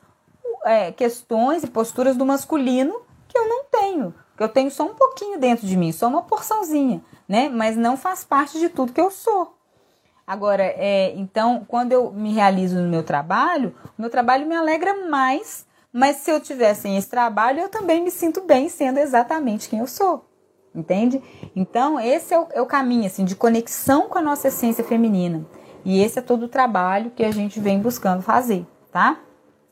é, 0.64 0.92
questões 0.92 1.64
e 1.64 1.66
posturas 1.66 2.16
do 2.16 2.24
masculino 2.24 3.02
que 3.26 3.36
eu 3.36 3.48
não 3.48 3.64
tenho 3.64 4.14
que 4.36 4.42
eu 4.42 4.48
tenho 4.48 4.70
só 4.70 4.84
um 4.84 4.94
pouquinho 4.94 5.38
dentro 5.38 5.66
de 5.66 5.76
mim, 5.76 5.92
só 5.92 6.08
uma 6.08 6.22
porçãozinha, 6.22 7.02
né? 7.28 7.48
Mas 7.48 7.76
não 7.76 7.96
faz 7.96 8.24
parte 8.24 8.58
de 8.58 8.68
tudo 8.68 8.92
que 8.92 9.00
eu 9.00 9.10
sou. 9.10 9.56
Agora, 10.26 10.64
é, 10.64 11.12
então, 11.16 11.64
quando 11.68 11.92
eu 11.92 12.10
me 12.10 12.32
realizo 12.32 12.80
no 12.80 12.88
meu 12.88 13.02
trabalho, 13.02 13.74
o 13.96 14.02
meu 14.02 14.10
trabalho 14.10 14.46
me 14.46 14.54
alegra 14.54 15.06
mais, 15.08 15.66
mas 15.92 16.16
se 16.16 16.30
eu 16.30 16.40
tivesse 16.40 16.88
esse 16.88 17.08
trabalho, 17.08 17.60
eu 17.60 17.68
também 17.68 18.02
me 18.02 18.10
sinto 18.10 18.40
bem 18.40 18.68
sendo 18.68 18.98
exatamente 18.98 19.68
quem 19.68 19.80
eu 19.80 19.86
sou. 19.86 20.24
Entende? 20.74 21.22
Então, 21.54 22.00
esse 22.00 22.34
é 22.34 22.38
o, 22.38 22.48
é 22.52 22.60
o 22.60 22.66
caminho, 22.66 23.06
assim, 23.06 23.24
de 23.24 23.36
conexão 23.36 24.08
com 24.08 24.18
a 24.18 24.22
nossa 24.22 24.48
essência 24.48 24.82
feminina. 24.82 25.46
E 25.84 26.00
esse 26.00 26.18
é 26.18 26.22
todo 26.22 26.44
o 26.44 26.48
trabalho 26.48 27.10
que 27.10 27.22
a 27.24 27.30
gente 27.30 27.60
vem 27.60 27.78
buscando 27.78 28.22
fazer, 28.22 28.66
tá? 28.90 29.20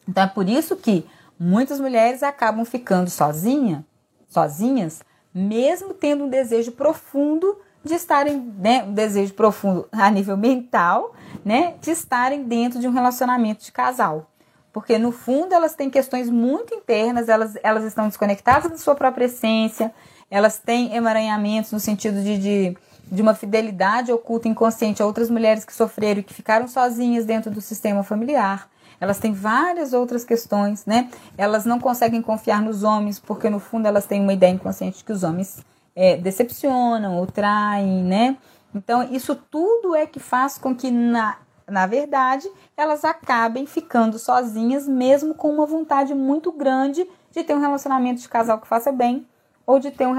Então, 0.08 0.22
é 0.22 0.26
por 0.28 0.48
isso 0.48 0.76
que 0.76 1.04
muitas 1.38 1.80
mulheres 1.80 2.22
acabam 2.22 2.64
ficando 2.64 3.10
sozinha 3.10 3.84
sozinhas, 4.32 5.02
mesmo 5.32 5.92
tendo 5.92 6.24
um 6.24 6.28
desejo 6.28 6.72
profundo 6.72 7.58
de 7.84 7.94
estarem, 7.94 8.38
né, 8.58 8.82
um 8.84 8.94
desejo 8.94 9.34
profundo 9.34 9.86
a 9.92 10.10
nível 10.10 10.36
mental, 10.36 11.14
né, 11.44 11.74
de 11.80 11.90
estarem 11.90 12.44
dentro 12.44 12.78
de 12.78 12.88
um 12.88 12.92
relacionamento 12.92 13.64
de 13.64 13.72
casal. 13.72 14.30
Porque 14.72 14.96
no 14.96 15.12
fundo 15.12 15.54
elas 15.54 15.74
têm 15.74 15.90
questões 15.90 16.30
muito 16.30 16.74
internas, 16.74 17.28
elas, 17.28 17.58
elas 17.62 17.84
estão 17.84 18.06
desconectadas 18.06 18.70
da 18.70 18.78
sua 18.78 18.94
própria 18.94 19.26
essência, 19.26 19.92
elas 20.32 20.58
têm 20.58 20.96
emaranhamentos 20.96 21.70
no 21.70 21.78
sentido 21.78 22.22
de, 22.22 22.38
de, 22.38 22.76
de 23.06 23.20
uma 23.20 23.34
fidelidade 23.34 24.10
oculta 24.10 24.48
inconsciente 24.48 25.02
a 25.02 25.06
outras 25.06 25.28
mulheres 25.28 25.62
que 25.62 25.74
sofreram 25.74 26.20
e 26.20 26.24
que 26.24 26.32
ficaram 26.32 26.66
sozinhas 26.66 27.26
dentro 27.26 27.50
do 27.50 27.60
sistema 27.60 28.02
familiar 28.02 28.66
elas 29.02 29.18
têm 29.18 29.32
várias 29.32 29.92
outras 29.92 30.24
questões, 30.24 30.86
né? 30.86 31.10
Elas 31.36 31.66
não 31.66 31.80
conseguem 31.80 32.22
confiar 32.22 32.62
nos 32.62 32.84
homens, 32.84 33.18
porque 33.18 33.50
no 33.50 33.58
fundo 33.58 33.88
elas 33.88 34.06
têm 34.06 34.20
uma 34.20 34.32
ideia 34.32 34.52
inconsciente 34.52 34.98
de 34.98 35.04
que 35.04 35.10
os 35.10 35.24
homens 35.24 35.60
é, 35.96 36.16
decepcionam 36.16 37.18
ou 37.18 37.26
traem, 37.26 38.04
né? 38.04 38.36
Então, 38.72 39.02
isso 39.12 39.34
tudo 39.34 39.96
é 39.96 40.06
que 40.06 40.20
faz 40.20 40.56
com 40.56 40.72
que, 40.72 40.88
na, 40.88 41.36
na 41.66 41.84
verdade, 41.84 42.48
elas 42.76 43.04
acabem 43.04 43.66
ficando 43.66 44.20
sozinhas, 44.20 44.86
mesmo 44.86 45.34
com 45.34 45.50
uma 45.52 45.66
vontade 45.66 46.14
muito 46.14 46.52
grande 46.52 47.04
de 47.32 47.42
ter 47.42 47.56
um 47.56 47.60
relacionamento 47.60 48.20
de 48.20 48.28
casal 48.28 48.60
que 48.60 48.68
faça 48.68 48.92
bem, 48.92 49.26
ou 49.66 49.78
de 49.78 49.90
ter 49.90 50.06
um 50.06 50.14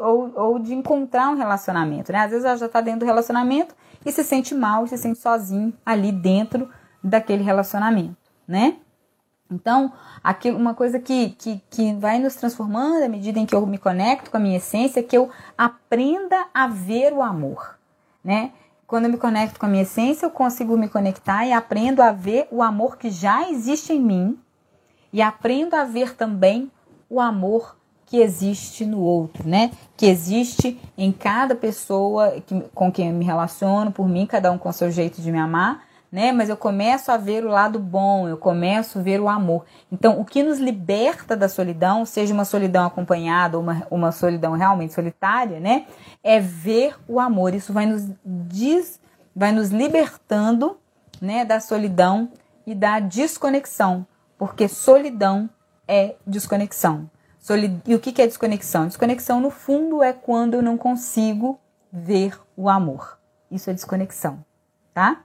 ou, 0.00 0.32
ou 0.34 0.58
de 0.58 0.74
encontrar 0.74 1.30
um 1.30 1.36
relacionamento, 1.36 2.12
né? 2.12 2.20
Às 2.20 2.30
vezes 2.30 2.44
ela 2.44 2.56
já 2.56 2.66
está 2.66 2.80
dentro 2.80 3.00
do 3.00 3.06
relacionamento 3.06 3.74
e 4.04 4.12
se 4.12 4.24
sente 4.24 4.54
mal, 4.54 4.86
se 4.86 4.96
sente 4.96 5.18
sozinho 5.18 5.72
ali 5.84 6.12
dentro 6.12 6.68
daquele 7.02 7.42
relacionamento 7.42 8.28
né? 8.48 8.78
Então, 9.50 9.92
aqui, 10.24 10.50
uma 10.50 10.74
coisa 10.74 10.98
que, 10.98 11.30
que, 11.30 11.60
que 11.70 11.94
vai 11.94 12.18
nos 12.18 12.34
transformando 12.34 13.04
à 13.04 13.08
medida 13.08 13.38
em 13.38 13.46
que 13.46 13.54
eu 13.54 13.66
me 13.66 13.78
conecto 13.78 14.30
com 14.30 14.36
a 14.38 14.40
minha 14.40 14.56
essência 14.56 15.00
é 15.00 15.02
que 15.02 15.16
eu 15.16 15.30
aprenda 15.56 16.46
a 16.52 16.66
ver 16.66 17.12
o 17.12 17.22
amor, 17.22 17.78
né? 18.24 18.52
Quando 18.86 19.04
eu 19.04 19.10
me 19.10 19.18
conecto 19.18 19.60
com 19.60 19.66
a 19.66 19.68
minha 19.68 19.82
essência, 19.82 20.24
eu 20.24 20.30
consigo 20.30 20.76
me 20.76 20.88
conectar 20.88 21.46
e 21.46 21.52
aprendo 21.52 22.02
a 22.02 22.10
ver 22.10 22.48
o 22.50 22.62
amor 22.62 22.96
que 22.96 23.10
já 23.10 23.50
existe 23.50 23.92
em 23.92 24.00
mim 24.00 24.38
e 25.12 25.20
aprendo 25.20 25.74
a 25.74 25.84
ver 25.84 26.14
também 26.16 26.70
o 27.08 27.20
amor 27.20 27.76
que 28.08 28.18
existe 28.20 28.86
no 28.86 29.00
outro, 29.00 29.46
né? 29.46 29.70
Que 29.96 30.06
existe 30.06 30.80
em 30.96 31.12
cada 31.12 31.54
pessoa 31.54 32.40
que, 32.46 32.60
com 32.74 32.90
quem 32.90 33.08
eu 33.08 33.14
me 33.14 33.24
relaciono, 33.24 33.92
por 33.92 34.08
mim, 34.08 34.26
cada 34.26 34.50
um 34.50 34.56
com 34.56 34.72
seu 34.72 34.90
jeito 34.90 35.20
de 35.20 35.30
me 35.30 35.38
amar, 35.38 35.84
né? 36.10 36.32
Mas 36.32 36.48
eu 36.48 36.56
começo 36.56 37.12
a 37.12 37.18
ver 37.18 37.44
o 37.44 37.50
lado 37.50 37.78
bom, 37.78 38.26
eu 38.26 38.38
começo 38.38 38.98
a 38.98 39.02
ver 39.02 39.20
o 39.20 39.28
amor. 39.28 39.66
Então, 39.92 40.18
o 40.18 40.24
que 40.24 40.42
nos 40.42 40.58
liberta 40.58 41.36
da 41.36 41.50
solidão, 41.50 42.06
seja 42.06 42.32
uma 42.32 42.46
solidão 42.46 42.86
acompanhada 42.86 43.58
ou 43.58 43.62
uma, 43.62 43.86
uma 43.90 44.10
solidão 44.10 44.52
realmente 44.52 44.94
solitária, 44.94 45.60
né? 45.60 45.84
É 46.24 46.40
ver 46.40 46.96
o 47.06 47.20
amor. 47.20 47.54
Isso 47.54 47.74
vai 47.74 47.84
nos 47.84 48.08
diz, 48.24 48.98
vai 49.36 49.52
nos 49.52 49.68
libertando, 49.68 50.78
né, 51.20 51.44
da 51.44 51.60
solidão 51.60 52.30
e 52.66 52.74
da 52.74 53.00
desconexão, 53.00 54.06
porque 54.38 54.68
solidão 54.68 55.50
é 55.86 56.14
desconexão. 56.26 57.10
Solid... 57.48 57.80
E 57.86 57.94
o 57.94 57.98
que 57.98 58.20
é 58.20 58.26
desconexão? 58.26 58.86
Desconexão, 58.86 59.40
no 59.40 59.48
fundo, 59.48 60.02
é 60.02 60.12
quando 60.12 60.52
eu 60.52 60.62
não 60.62 60.76
consigo 60.76 61.58
ver 61.90 62.38
o 62.54 62.68
amor. 62.68 63.18
Isso 63.50 63.70
é 63.70 63.72
desconexão, 63.72 64.44
tá? 64.92 65.22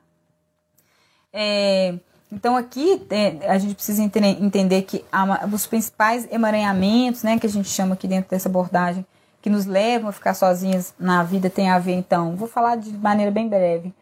É, 1.34 1.96
então 2.32 2.56
aqui 2.56 3.06
é, 3.10 3.46
a 3.50 3.58
gente 3.58 3.76
precisa 3.76 4.02
entender, 4.02 4.84
que 4.84 5.04
há, 5.12 5.46
os 5.52 5.68
principais 5.68 6.26
emaranhamentos, 6.32 7.24
né, 7.24 7.38
que 7.38 7.46
a 7.46 7.50
gente 7.50 7.68
chama 7.68 7.96
aqui 7.96 8.08
dentro 8.08 8.30
dessa 8.30 8.48
abordagem, 8.48 9.06
que 9.42 9.50
nos 9.50 9.66
levam 9.66 10.08
a 10.08 10.14
ficar 10.14 10.34
sozinhas 10.34 10.94
na 10.98 11.24
vida 11.24 11.50
tem 11.50 11.70
a 11.70 11.78
ver, 11.78 11.96
então, 11.96 12.38
vou 12.38 12.48
falar 12.48 12.78
de 12.78 12.98
maneira 12.98 13.32
bem 13.32 13.50
breve, 13.50 13.94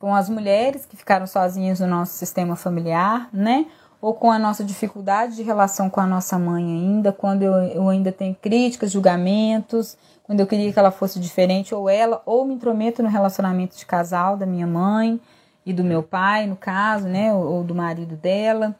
com 0.00 0.12
as 0.12 0.28
mulheres 0.28 0.84
que 0.84 0.96
ficaram 0.96 1.28
sozinhas 1.28 1.78
no 1.78 1.86
nosso 1.86 2.14
sistema 2.14 2.56
familiar, 2.56 3.28
né? 3.32 3.66
Ou 4.00 4.14
com 4.14 4.30
a 4.30 4.38
nossa 4.38 4.62
dificuldade 4.62 5.36
de 5.36 5.42
relação 5.42 5.90
com 5.90 6.00
a 6.00 6.06
nossa 6.06 6.38
mãe 6.38 6.64
ainda, 6.64 7.12
quando 7.12 7.42
eu, 7.42 7.52
eu 7.52 7.88
ainda 7.88 8.12
tenho 8.12 8.34
críticas, 8.34 8.92
julgamentos, 8.92 9.96
quando 10.22 10.40
eu 10.40 10.46
queria 10.46 10.72
que 10.72 10.78
ela 10.78 10.90
fosse 10.90 11.18
diferente, 11.18 11.74
ou 11.74 11.88
ela, 11.88 12.22
ou 12.24 12.44
me 12.44 12.54
intrometo 12.54 13.02
no 13.02 13.08
relacionamento 13.08 13.76
de 13.76 13.84
casal 13.84 14.36
da 14.36 14.46
minha 14.46 14.66
mãe, 14.66 15.20
e 15.68 15.72
do 15.74 15.84
meu 15.84 16.02
pai, 16.02 16.46
no 16.46 16.56
caso, 16.56 17.06
né, 17.06 17.30
ou, 17.30 17.56
ou 17.56 17.62
do 17.62 17.74
marido 17.74 18.16
dela. 18.16 18.74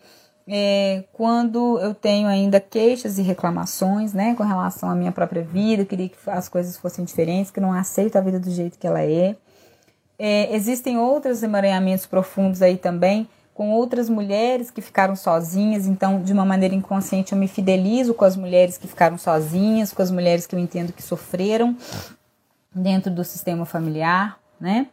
É, 0.49 1.05
quando 1.12 1.79
eu 1.81 1.95
tenho 1.95 2.27
ainda 2.27 2.59
queixas 2.59 3.19
e 3.19 3.23
reclamações, 3.23 4.14
né, 4.14 4.35
com 4.35 4.43
relação 4.43 4.89
à 4.89 4.95
minha 4.95 5.12
própria 5.12 5.43
vida, 5.43 5.85
queria 5.85 6.09
que 6.09 6.16
as 6.27 6.49
coisas 6.49 6.79
fossem 6.79 7.05
diferentes, 7.05 7.51
que 7.51 7.61
não 7.61 7.75
aceito 7.75 8.16
a 8.16 8.23
vida 8.23 8.41
do 8.41 8.51
jeito 8.51 8.79
que 8.79 8.87
ela 8.87 9.03
é. 9.03 9.37
é 10.19 10.57
existem 10.57 10.97
outros 10.97 11.43
emaranhamentos 11.43 12.07
profundos 12.07 12.62
aí 12.62 12.79
também, 12.79 13.29
com 13.59 13.72
outras 13.72 14.09
mulheres 14.09 14.70
que 14.70 14.80
ficaram 14.80 15.16
sozinhas, 15.16 15.84
então, 15.84 16.22
de 16.22 16.32
uma 16.32 16.44
maneira 16.44 16.76
inconsciente, 16.76 17.32
eu 17.32 17.38
me 17.38 17.48
fidelizo 17.48 18.14
com 18.14 18.24
as 18.24 18.36
mulheres 18.36 18.78
que 18.78 18.86
ficaram 18.86 19.18
sozinhas, 19.18 19.92
com 19.92 20.00
as 20.00 20.12
mulheres 20.12 20.46
que 20.46 20.54
eu 20.54 20.61
entendo 20.61 20.92
que 20.92 21.02
sofreram 21.02 21.76
dentro 22.72 23.11
do 23.11 23.24
sistema 23.24 23.66
familiar, 23.66 24.38
né? 24.61 24.86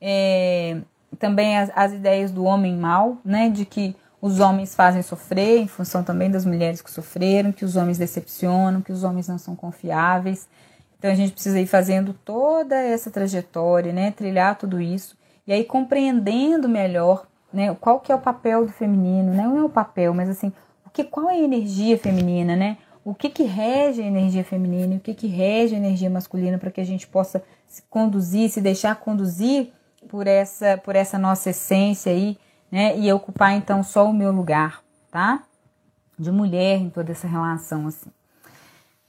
É, 0.00 0.76
também 1.18 1.58
as, 1.58 1.72
as 1.74 1.92
ideias 1.92 2.30
do 2.30 2.44
homem 2.44 2.76
mal, 2.76 3.18
né, 3.24 3.48
de 3.48 3.64
que 3.64 3.96
os 4.22 4.38
homens 4.38 4.76
fazem 4.76 5.02
sofrer 5.02 5.58
em 5.58 5.66
função 5.66 6.04
também 6.04 6.30
das 6.30 6.44
mulheres 6.44 6.80
que 6.80 6.92
sofreram, 6.92 7.50
que 7.50 7.64
os 7.64 7.74
homens 7.74 7.98
decepcionam, 7.98 8.80
que 8.80 8.92
os 8.92 9.02
homens 9.02 9.26
não 9.26 9.38
são 9.38 9.56
confiáveis. 9.56 10.48
Então 10.96 11.10
a 11.10 11.16
gente 11.16 11.32
precisa 11.32 11.58
ir 11.58 11.66
fazendo 11.66 12.14
toda 12.24 12.76
essa 12.76 13.10
trajetória, 13.10 13.92
né, 13.92 14.12
trilhar 14.12 14.56
tudo 14.56 14.80
isso 14.80 15.18
e 15.48 15.52
aí 15.52 15.64
compreendendo 15.64 16.68
melhor, 16.68 17.26
né, 17.52 17.74
qual 17.80 18.00
que 18.00 18.12
é 18.12 18.14
o 18.14 18.20
papel 18.20 18.66
do 18.66 18.72
feminino, 18.72 19.32
né? 19.32 19.42
não 19.42 19.58
é 19.58 19.62
o 19.62 19.68
papel, 19.68 20.12
mas 20.12 20.28
assim, 20.28 20.52
o 20.84 20.90
que 20.90 21.04
qual 21.04 21.30
é 21.30 21.34
a 21.34 21.38
energia 21.38 21.98
feminina, 21.98 22.56
né? 22.56 22.78
O 23.04 23.14
que 23.14 23.30
que 23.30 23.44
rege 23.44 24.02
a 24.02 24.06
energia 24.06 24.44
feminina 24.44 24.94
e 24.94 24.96
o 24.98 25.00
que 25.00 25.14
que 25.14 25.26
rege 25.26 25.74
a 25.74 25.78
energia 25.78 26.10
masculina 26.10 26.58
para 26.58 26.70
que 26.70 26.80
a 26.80 26.84
gente 26.84 27.06
possa 27.06 27.42
se 27.66 27.82
conduzir, 27.88 28.50
se 28.50 28.60
deixar 28.60 28.96
conduzir 28.96 29.72
por 30.08 30.26
essa, 30.26 30.76
por 30.78 30.94
essa 30.94 31.18
nossa 31.18 31.50
essência 31.50 32.12
aí, 32.12 32.36
né? 32.70 32.98
E 32.98 33.10
ocupar 33.12 33.52
então 33.52 33.82
só 33.82 34.08
o 34.08 34.12
meu 34.12 34.30
lugar, 34.30 34.82
tá? 35.10 35.42
De 36.18 36.30
mulher 36.30 36.78
em 36.78 36.90
toda 36.90 37.12
essa 37.12 37.26
relação 37.26 37.86
assim. 37.86 38.10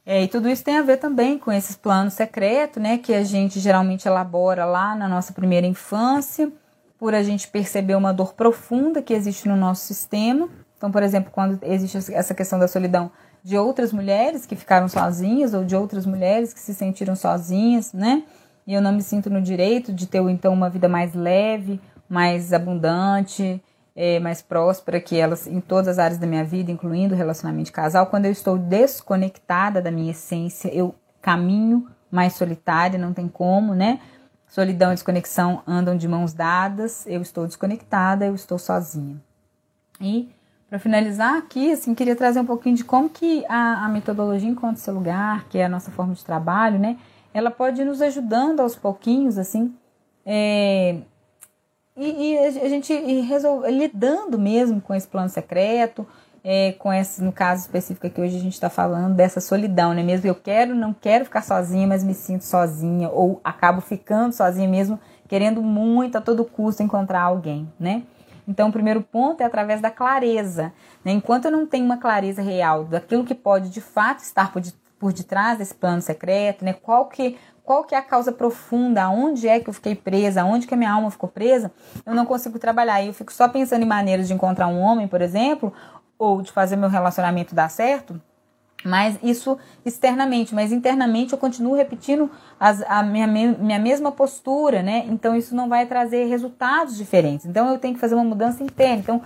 É, 0.06 0.24
e 0.24 0.28
tudo 0.28 0.50
isso 0.50 0.64
tem 0.64 0.78
a 0.78 0.82
ver 0.82 0.98
também 0.98 1.38
com 1.38 1.52
esses 1.52 1.76
planos 1.76 2.14
secretos, 2.14 2.82
né? 2.82 2.98
Que 2.98 3.14
a 3.14 3.24
gente 3.24 3.60
geralmente 3.60 4.08
elabora 4.08 4.66
lá 4.66 4.96
na 4.96 5.08
nossa 5.08 5.34
primeira 5.34 5.68
infância, 5.68 6.52
por 7.00 7.16
a 7.16 7.24
gente 7.24 7.48
perceber 7.48 7.96
uma 7.96 8.14
dor 8.14 8.34
profunda 8.34 9.02
que 9.02 9.14
existe 9.14 9.48
no 9.48 9.56
nosso 9.56 9.86
sistema. 9.86 10.50
Então, 10.78 10.92
por 10.92 11.02
exemplo, 11.02 11.32
quando 11.32 11.58
existe 11.64 12.14
essa 12.14 12.36
questão 12.36 12.60
da 12.60 12.68
solidão 12.68 13.10
de 13.42 13.58
outras 13.58 13.94
mulheres 13.94 14.46
que 14.46 14.56
ficaram 14.56 14.88
sozinhas 14.90 15.54
ou 15.54 15.64
de 15.64 15.76
outras 15.76 16.06
mulheres 16.06 16.54
que 16.54 16.60
se 16.60 16.74
sentiram 16.74 17.16
sozinhas, 17.16 17.94
né? 17.94 18.24
e 18.70 18.74
eu 18.76 18.82
não 18.82 18.92
me 18.92 19.02
sinto 19.02 19.32
no 19.32 19.42
direito 19.42 19.92
de 19.92 20.06
ter 20.06 20.22
então 20.30 20.54
uma 20.54 20.70
vida 20.70 20.88
mais 20.88 21.16
leve, 21.16 21.82
mais 22.08 22.54
abundante, 22.54 23.60
é, 23.96 24.20
mais 24.20 24.44
próspera 24.44 25.02
que 25.02 25.18
elas 25.18 25.48
em 25.48 25.60
todas 25.60 25.88
as 25.88 25.98
áreas 25.98 26.20
da 26.20 26.28
minha 26.28 26.44
vida, 26.44 26.72
incluindo 26.72 27.16
o 27.16 27.18
relacionamento 27.18 27.66
de 27.66 27.72
casal. 27.72 28.06
Quando 28.06 28.26
eu 28.26 28.32
estou 28.32 28.60
desconectada 28.60 29.82
da 29.82 29.90
minha 29.90 30.12
essência, 30.12 30.70
eu 30.72 30.94
caminho 31.20 31.88
mais 32.12 32.34
solitária, 32.34 33.00
não 33.00 33.12
tem 33.12 33.28
como, 33.28 33.74
né? 33.74 34.00
Solidão 34.50 34.92
e 34.92 34.96
desconexão 34.96 35.62
andam 35.66 35.96
de 35.96 36.08
mãos 36.08 36.34
dadas. 36.34 37.06
Eu 37.08 37.22
estou 37.22 37.46
desconectada, 37.46 38.26
eu 38.26 38.36
estou 38.36 38.58
sozinha. 38.58 39.16
E 40.02 40.30
para 40.68 40.80
finalizar 40.80 41.38
aqui, 41.38 41.72
assim, 41.72 41.96
queria 41.96 42.16
trazer 42.16 42.40
um 42.40 42.46
pouquinho 42.46 42.76
de 42.76 42.84
como 42.84 43.10
que 43.10 43.46
a, 43.48 43.86
a 43.86 43.90
metodologia 43.90 44.50
encontra 44.50 44.78
seu 44.78 44.94
lugar, 44.94 45.46
que 45.50 45.58
é 45.58 45.66
a 45.66 45.70
nossa 45.70 45.92
forma 45.92 46.14
de 46.14 46.26
trabalho, 46.26 46.78
né? 46.78 46.98
Ela 47.34 47.52
pode 47.52 47.82
ir 47.82 47.86
nos 47.86 48.02
ajudando 48.02 48.60
aos 48.60 48.76
pouquinhos, 48.76 49.38
assim, 49.38 49.74
é, 50.26 50.98
e, 51.98 52.34
e, 52.34 52.38
a 52.38 52.70
gente 52.70 52.94
lidando 53.72 54.40
mesmo 54.40 54.80
com 54.80 54.94
esse 54.94 55.08
plano 55.08 55.28
secreto, 55.28 56.08
é, 56.44 56.74
com 56.74 56.92
esse, 56.92 57.24
no 57.24 57.32
caso 57.32 57.62
específico 57.62 58.10
que 58.10 58.22
hoje 58.22 58.38
a 58.38 58.40
gente 58.40 58.54
está 58.54 58.70
falando, 58.70 59.16
dessa 59.16 59.42
solidão, 59.42 59.94
né? 59.94 60.04
Mesmo 60.04 60.28
eu 60.28 60.36
quero, 60.36 60.76
não 60.76 60.94
quero 60.94 61.26
ficar 61.26 61.42
sozinha, 61.42 61.88
mas 61.88 62.04
me 62.04 62.14
sinto 62.14 62.44
sozinha, 62.44 63.10
ou 63.10 63.40
acabo 63.44 63.82
ficando 63.82 64.34
sozinha 64.34 64.68
mesmo, 64.68 65.00
querendo 65.28 65.62
muito 65.62 66.18
a 66.18 66.22
todo 66.22 66.46
custo 66.46 66.82
encontrar 66.84 67.22
alguém, 67.22 67.72
né? 67.80 68.04
Então, 68.50 68.70
o 68.70 68.72
primeiro 68.72 69.04
ponto 69.04 69.42
é 69.42 69.46
através 69.46 69.80
da 69.80 69.92
clareza. 69.92 70.74
Né? 71.06 71.12
Enquanto 71.12 71.46
eu 71.46 71.52
não 71.52 71.68
tenho 71.68 71.86
uma 71.86 71.98
clareza 71.98 72.42
real 72.42 72.84
daquilo 72.84 73.24
que 73.24 73.36
pode 73.36 73.70
de 73.70 73.80
fato 73.80 74.24
estar 74.24 74.52
por, 74.52 74.60
de, 74.60 74.74
por 74.98 75.14
detrás 75.14 75.60
desse 75.60 75.76
plano 75.76 76.02
secreto, 76.02 76.66
né? 76.66 76.74
qual, 76.74 77.06
que, 77.06 77.38
qual 77.64 77.84
que 77.84 77.94
é 77.94 78.00
a 78.00 78.02
causa 78.02 78.32
profunda, 78.32 79.04
aonde 79.04 79.48
é 79.48 79.60
que 79.60 79.70
eu 79.70 79.74
fiquei 79.74 79.94
presa, 79.94 80.42
aonde 80.42 80.66
que 80.66 80.74
a 80.74 80.78
minha 80.78 80.92
alma 80.92 81.12
ficou 81.12 81.30
presa, 81.30 81.72
eu 82.04 82.16
não 82.16 82.26
consigo 82.26 82.58
trabalhar. 82.58 83.04
E 83.04 83.08
eu 83.10 83.14
fico 83.14 83.32
só 83.32 83.48
pensando 83.48 83.84
em 83.84 83.88
maneiras 83.88 84.28
de 84.28 84.34
encontrar 84.34 84.68
um 84.68 84.80
homem, 84.80 85.08
por 85.08 85.22
exemplo, 85.22 85.72
ou 86.20 86.42
de 86.42 86.52
fazer 86.52 86.76
meu 86.76 86.90
relacionamento 86.90 87.56
dar 87.56 87.70
certo, 87.70 88.22
mas 88.84 89.20
isso 89.22 89.58
externamente, 89.86 90.56
mas 90.56 90.72
internamente 90.72 91.34
eu 91.34 91.40
continuo 91.40 91.76
repetindo 91.76 92.32
as, 92.58 92.82
a 92.84 93.04
minha, 93.04 93.28
minha 93.28 93.80
mesma 93.80 94.12
postura, 94.12 94.82
né? 94.82 95.06
Então 95.10 95.36
isso 95.36 95.54
não 95.54 95.68
vai 95.68 95.86
trazer 95.86 96.26
resultados 96.26 96.96
diferentes. 96.96 97.46
Então 97.46 97.70
eu 97.70 97.78
tenho 97.78 97.94
que 97.94 98.00
fazer 98.00 98.16
uma 98.16 98.24
mudança 98.24 98.64
interna. 98.64 99.00
Então, 99.00 99.22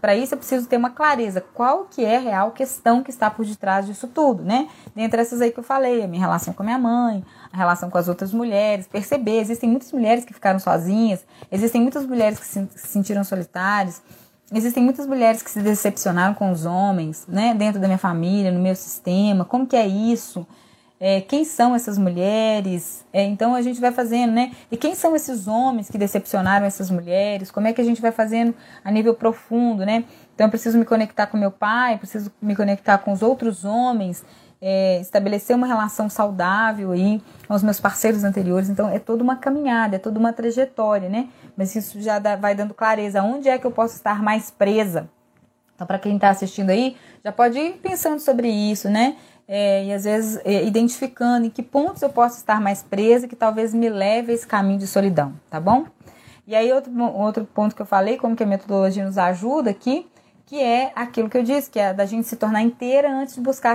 para 0.00 0.16
isso 0.16 0.34
eu 0.34 0.38
preciso 0.38 0.66
ter 0.66 0.76
uma 0.76 0.90
clareza. 0.90 1.40
Qual 1.40 1.84
que 1.84 2.04
é 2.04 2.16
a 2.16 2.20
real 2.20 2.50
questão 2.50 3.02
que 3.02 3.10
está 3.10 3.30
por 3.30 3.44
detrás 3.44 3.86
disso 3.86 4.08
tudo, 4.08 4.42
né? 4.42 4.68
Dentre 4.94 5.20
essas 5.20 5.40
aí 5.40 5.52
que 5.52 5.60
eu 5.60 5.64
falei, 5.64 6.02
a 6.02 6.08
minha 6.08 6.20
relação 6.20 6.52
com 6.52 6.62
a 6.62 6.66
minha 6.66 6.78
mãe, 6.78 7.24
a 7.52 7.56
relação 7.56 7.90
com 7.90 7.98
as 7.98 8.08
outras 8.08 8.32
mulheres, 8.32 8.88
perceber, 8.88 9.38
existem 9.38 9.70
muitas 9.70 9.92
mulheres 9.92 10.24
que 10.24 10.34
ficaram 10.34 10.58
sozinhas, 10.58 11.24
existem 11.50 11.80
muitas 11.80 12.04
mulheres 12.04 12.40
que 12.40 12.46
se 12.46 12.68
sentiram 12.76 13.22
solitárias 13.22 14.02
Existem 14.52 14.82
muitas 14.82 15.06
mulheres 15.06 15.42
que 15.42 15.50
se 15.50 15.60
decepcionaram 15.60 16.34
com 16.34 16.50
os 16.50 16.64
homens, 16.64 17.24
né? 17.28 17.54
Dentro 17.54 17.80
da 17.80 17.86
minha 17.86 17.98
família, 17.98 18.50
no 18.50 18.58
meu 18.58 18.74
sistema. 18.74 19.44
Como 19.44 19.66
que 19.66 19.76
é 19.76 19.86
isso? 19.86 20.44
É, 20.98 21.20
quem 21.20 21.44
são 21.44 21.74
essas 21.74 21.96
mulheres? 21.96 23.06
É, 23.12 23.22
então 23.24 23.54
a 23.54 23.62
gente 23.62 23.80
vai 23.80 23.92
fazendo, 23.92 24.32
né? 24.32 24.52
E 24.70 24.76
quem 24.76 24.94
são 24.94 25.14
esses 25.14 25.46
homens 25.46 25.88
que 25.88 25.96
decepcionaram 25.96 26.66
essas 26.66 26.90
mulheres? 26.90 27.50
Como 27.50 27.68
é 27.68 27.72
que 27.72 27.80
a 27.80 27.84
gente 27.84 28.02
vai 28.02 28.12
fazendo 28.12 28.54
a 28.84 28.90
nível 28.90 29.14
profundo, 29.14 29.86
né? 29.86 30.04
Então 30.34 30.46
eu 30.46 30.50
preciso 30.50 30.76
me 30.76 30.84
conectar 30.84 31.26
com 31.28 31.38
meu 31.38 31.50
pai, 31.50 31.96
preciso 31.96 32.30
me 32.42 32.56
conectar 32.56 32.98
com 32.98 33.12
os 33.12 33.22
outros 33.22 33.64
homens, 33.64 34.24
é, 34.60 35.00
estabelecer 35.00 35.56
uma 35.56 35.66
relação 35.66 36.10
saudável 36.10 36.92
aí 36.92 37.22
com 37.48 37.54
os 37.54 37.62
meus 37.62 37.80
parceiros 37.80 38.24
anteriores. 38.24 38.68
Então 38.68 38.88
é 38.88 38.98
toda 38.98 39.22
uma 39.22 39.36
caminhada, 39.36 39.96
é 39.96 39.98
toda 39.98 40.18
uma 40.18 40.32
trajetória, 40.32 41.08
né? 41.08 41.28
Mas 41.56 41.74
isso 41.74 42.00
já 42.00 42.18
dá, 42.18 42.36
vai 42.36 42.54
dando 42.54 42.74
clareza. 42.74 43.22
Onde 43.22 43.48
é 43.48 43.58
que 43.58 43.66
eu 43.66 43.70
posso 43.70 43.96
estar 43.96 44.22
mais 44.22 44.50
presa? 44.50 45.08
Então, 45.74 45.86
para 45.86 45.98
quem 45.98 46.16
está 46.16 46.28
assistindo 46.28 46.68
aí, 46.68 46.94
já 47.24 47.32
pode 47.32 47.58
ir 47.58 47.72
pensando 47.78 48.20
sobre 48.20 48.48
isso, 48.48 48.90
né? 48.90 49.16
É, 49.48 49.84
e 49.86 49.92
às 49.92 50.04
vezes 50.04 50.38
é, 50.44 50.62
identificando 50.64 51.46
em 51.46 51.50
que 51.50 51.62
pontos 51.62 52.02
eu 52.02 52.10
posso 52.10 52.36
estar 52.36 52.60
mais 52.60 52.82
presa 52.82 53.26
que 53.26 53.34
talvez 53.34 53.74
me 53.74 53.88
leve 53.88 54.30
a 54.30 54.34
esse 54.34 54.46
caminho 54.46 54.78
de 54.78 54.86
solidão, 54.86 55.32
tá 55.48 55.58
bom? 55.58 55.86
E 56.46 56.54
aí 56.54 56.72
outro, 56.72 56.92
outro 57.14 57.44
ponto 57.46 57.74
que 57.74 57.82
eu 57.82 57.86
falei, 57.86 58.16
como 58.16 58.36
que 58.36 58.42
a 58.42 58.46
metodologia 58.46 59.04
nos 59.04 59.16
ajuda 59.16 59.70
aqui, 59.70 60.06
que 60.44 60.60
é 60.60 60.92
aquilo 60.94 61.30
que 61.30 61.38
eu 61.38 61.42
disse, 61.42 61.70
que 61.70 61.78
é 61.78 61.94
da 61.94 62.04
gente 62.04 62.28
se 62.28 62.36
tornar 62.36 62.62
inteira 62.62 63.10
antes 63.10 63.34
de 63.34 63.40
buscar 63.40 63.72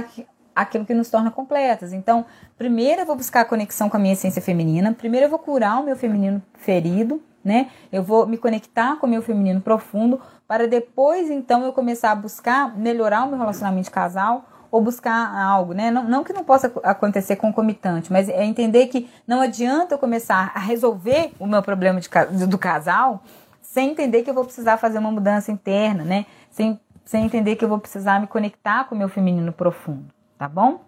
aquilo 0.56 0.86
que 0.86 0.94
nos 0.94 1.10
torna 1.10 1.30
completas. 1.30 1.92
Então, 1.92 2.26
primeiro 2.58 3.02
eu 3.02 3.06
vou 3.06 3.16
buscar 3.16 3.42
a 3.42 3.46
conexão 3.46 3.90
com 3.90 3.98
a 3.98 4.00
minha 4.00 4.14
essência 4.14 4.42
feminina, 4.42 4.94
primeiro 4.94 5.26
eu 5.26 5.30
vou 5.30 5.40
curar 5.40 5.82
o 5.82 5.84
meu 5.84 5.98
feminino 5.98 6.42
ferido, 6.54 7.22
né? 7.44 7.70
Eu 7.92 8.02
vou 8.02 8.26
me 8.26 8.38
conectar 8.38 8.96
com 8.96 9.06
o 9.06 9.10
meu 9.10 9.22
feminino 9.22 9.62
profundo 9.62 10.20
para 10.48 10.68
depois 10.68 11.30
então 11.30 11.64
eu 11.64 11.74
começar 11.74 12.12
a 12.12 12.16
buscar 12.16 12.76
melhorar 12.76 13.24
o 13.24 13.30
meu 13.30 13.38
relacionamento 13.38 13.86
de 13.86 13.92
casal 13.92 14.46
ou 14.72 14.82
buscar 14.82 15.38
algo, 15.38 15.74
né? 15.74 15.92
Não, 15.92 16.04
não 16.06 16.24
que 16.24 16.34
não 16.34 16.44
possa 16.44 16.72
acontecer 16.84 17.36
concomitante, 17.36 18.12
mas 18.12 18.28
é 18.30 18.44
entender 18.44 18.88
que 18.88 19.08
não 19.28 19.42
adianta 19.42 19.94
eu 19.94 20.00
começar 20.00 20.52
a 20.56 20.60
resolver 20.60 21.34
o 21.40 21.46
meu 21.46 21.62
problema 21.62 22.00
de, 22.00 22.10
do 22.48 22.58
casal 22.58 23.22
sem 23.62 23.92
entender 23.92 24.24
que 24.24 24.30
eu 24.30 24.34
vou 24.34 24.46
precisar 24.46 24.78
fazer 24.78 24.98
uma 24.98 25.12
mudança 25.12 25.52
interna, 25.52 26.04
né? 26.04 26.26
Sem, 26.50 26.80
sem 27.04 27.26
entender 27.26 27.58
que 27.58 27.64
eu 27.64 27.70
vou 27.70 27.78
precisar 27.78 28.20
me 28.20 28.28
conectar 28.28 28.86
com 28.86 28.96
o 28.96 28.98
meu 28.98 29.10
feminino 29.10 29.52
profundo 29.52 30.15
tá 30.38 30.48
bom? 30.48 30.82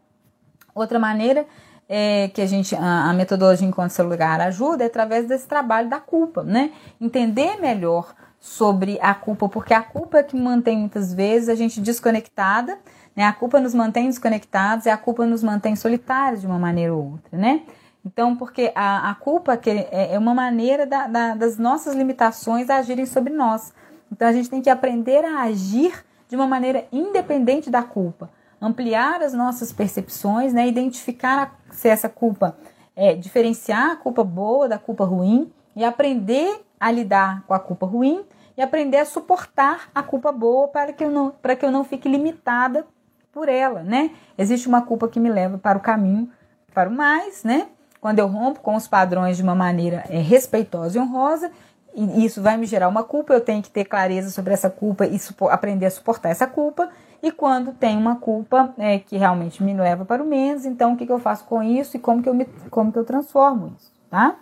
Outra 0.73 0.99
maneira 0.99 1.45
é, 1.89 2.27
que 2.29 2.41
a 2.41 2.45
gente 2.45 2.75
a, 2.75 3.09
a 3.09 3.13
metodologia 3.13 3.71
seu 3.89 4.07
lugar 4.07 4.41
ajuda 4.41 4.83
é 4.83 4.87
através 4.87 5.27
desse 5.27 5.47
trabalho 5.47 5.89
da 5.89 5.99
culpa, 5.99 6.43
né? 6.43 6.71
Entender 6.99 7.59
melhor 7.59 8.13
sobre 8.39 8.99
a 9.01 9.13
culpa, 9.13 9.49
porque 9.49 9.73
a 9.73 9.81
culpa 9.81 10.19
é 10.19 10.23
que 10.23 10.35
mantém 10.35 10.77
muitas 10.77 11.13
vezes 11.13 11.49
a 11.49 11.55
gente 11.55 11.79
desconectada, 11.79 12.77
né? 13.15 13.23
A 13.23 13.33
culpa 13.33 13.59
nos 13.59 13.73
mantém 13.73 14.07
desconectados 14.07 14.85
e 14.85 14.89
a 14.89 14.97
culpa 14.97 15.25
nos 15.25 15.41
mantém 15.41 15.75
solitários 15.75 16.41
de 16.41 16.47
uma 16.47 16.59
maneira 16.59 16.93
ou 16.93 17.13
outra, 17.13 17.37
né? 17.37 17.63
Então, 18.05 18.35
porque 18.35 18.71
a, 18.73 19.09
a 19.09 19.15
culpa 19.15 19.59
é, 19.65 20.13
é 20.13 20.19
uma 20.19 20.33
maneira 20.33 20.85
da, 20.85 21.07
da, 21.07 21.35
das 21.35 21.57
nossas 21.57 21.93
limitações 21.93 22.69
agirem 22.69 23.05
sobre 23.05 23.33
nós. 23.33 23.73
Então, 24.09 24.27
a 24.27 24.31
gente 24.31 24.49
tem 24.49 24.61
que 24.61 24.69
aprender 24.69 25.25
a 25.25 25.41
agir 25.41 26.05
de 26.29 26.35
uma 26.35 26.47
maneira 26.47 26.85
independente 26.91 27.69
da 27.69 27.83
culpa 27.83 28.29
ampliar 28.61 29.21
as 29.21 29.33
nossas 29.33 29.71
percepções, 29.71 30.53
né? 30.53 30.67
identificar 30.67 31.59
se 31.71 31.87
essa 31.87 32.09
culpa 32.09 32.57
é 32.95 33.13
diferenciar 33.13 33.91
a 33.91 33.95
culpa 33.95 34.23
boa 34.23 34.67
da 34.67 34.79
culpa 34.79 35.05
ruim 35.05 35.51
e 35.75 35.83
aprender 35.83 36.61
a 36.79 36.91
lidar 36.91 37.43
com 37.47 37.53
a 37.53 37.59
culpa 37.59 37.85
ruim 37.85 38.23
e 38.57 38.61
aprender 38.61 38.97
a 38.97 39.05
suportar 39.05 39.89
a 39.93 40.01
culpa 40.01 40.31
boa 40.31 40.67
para 40.67 40.91
que 40.91 41.03
eu 41.03 41.11
não, 41.11 41.29
para 41.29 41.55
que 41.55 41.63
eu 41.63 41.71
não 41.71 41.83
fique 41.83 42.09
limitada 42.09 42.85
por 43.31 43.47
ela, 43.47 43.83
né? 43.83 44.11
Existe 44.35 44.67
uma 44.67 44.81
culpa 44.81 45.07
que 45.07 45.19
me 45.19 45.29
leva 45.29 45.59
para 45.59 45.77
o 45.77 45.81
caminho 45.81 46.31
para 46.73 46.89
o 46.89 46.91
mais, 46.91 47.43
né? 47.43 47.67
Quando 48.01 48.19
eu 48.19 48.27
rompo 48.27 48.59
com 48.61 48.75
os 48.75 48.87
padrões 48.87 49.37
de 49.37 49.43
uma 49.43 49.55
maneira 49.55 50.03
é, 50.09 50.19
respeitosa 50.19 50.97
e 50.97 51.01
honrosa, 51.01 51.51
e 51.97 52.23
isso 52.23 52.43
vai 52.43 52.55
me 52.57 52.67
gerar 52.67 52.87
uma 52.87 53.03
culpa, 53.03 53.33
eu 53.33 53.41
tenho 53.41 53.63
que 53.63 53.71
ter 53.71 53.83
clareza 53.83 54.29
sobre 54.29 54.53
essa 54.53 54.69
culpa 54.69 55.07
e 55.07 55.19
aprender 55.49 55.87
a 55.87 55.89
suportar 55.89 56.29
essa 56.29 56.45
culpa. 56.45 56.89
E 57.23 57.31
quando 57.31 57.73
tem 57.73 57.97
uma 57.97 58.17
culpa 58.17 58.71
é, 58.77 58.99
que 58.99 59.17
realmente 59.17 59.63
me 59.63 59.73
leva 59.73 60.05
para 60.05 60.21
o 60.21 60.25
menos, 60.27 60.63
então 60.63 60.93
o 60.93 60.97
que, 60.97 61.07
que 61.07 61.11
eu 61.11 61.17
faço 61.17 61.45
com 61.45 61.63
isso 61.63 61.97
e 61.97 61.99
como 61.99 62.21
que 62.21 62.29
eu, 62.29 62.35
me, 62.35 62.45
como 62.69 62.91
que 62.91 62.99
eu 62.99 63.03
transformo 63.03 63.73
isso, 63.75 63.91
tá? 64.11 64.35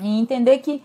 E 0.00 0.18
entender 0.18 0.58
que 0.58 0.82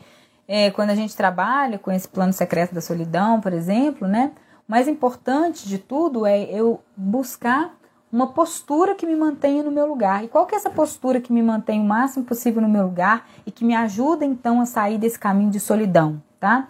é, 0.47 0.69
quando 0.69 0.91
a 0.91 0.95
gente 0.95 1.17
trabalha 1.17 1.79
com 1.79 1.91
esse 1.91 2.07
plano 2.07 2.33
secreto 2.33 2.75
da 2.75 2.81
solidão, 2.81 3.41
por 3.41 3.51
exemplo, 3.51 4.07
né? 4.07 4.31
O 4.67 4.71
mais 4.71 4.87
importante 4.87 5.67
de 5.67 5.79
tudo 5.79 6.23
é 6.23 6.43
eu 6.43 6.79
buscar 6.95 7.73
uma 8.11 8.27
postura 8.27 8.95
que 8.95 9.05
me 9.05 9.15
mantenha 9.15 9.63
no 9.63 9.71
meu 9.71 9.85
lugar. 9.85 10.23
E 10.23 10.27
qual 10.27 10.45
que 10.45 10.55
é 10.55 10.57
essa 10.57 10.69
postura 10.69 11.21
que 11.21 11.31
me 11.31 11.43
mantém 11.43 11.79
o 11.79 11.83
máximo 11.83 12.25
possível 12.25 12.61
no 12.61 12.69
meu 12.69 12.83
lugar 12.83 13.29
e 13.45 13.51
que 13.51 13.63
me 13.63 13.75
ajuda 13.75 14.25
então 14.25 14.59
a 14.61 14.65
sair 14.65 14.97
desse 14.97 15.19
caminho 15.19 15.51
de 15.51 15.59
solidão, 15.59 16.21
tá? 16.39 16.67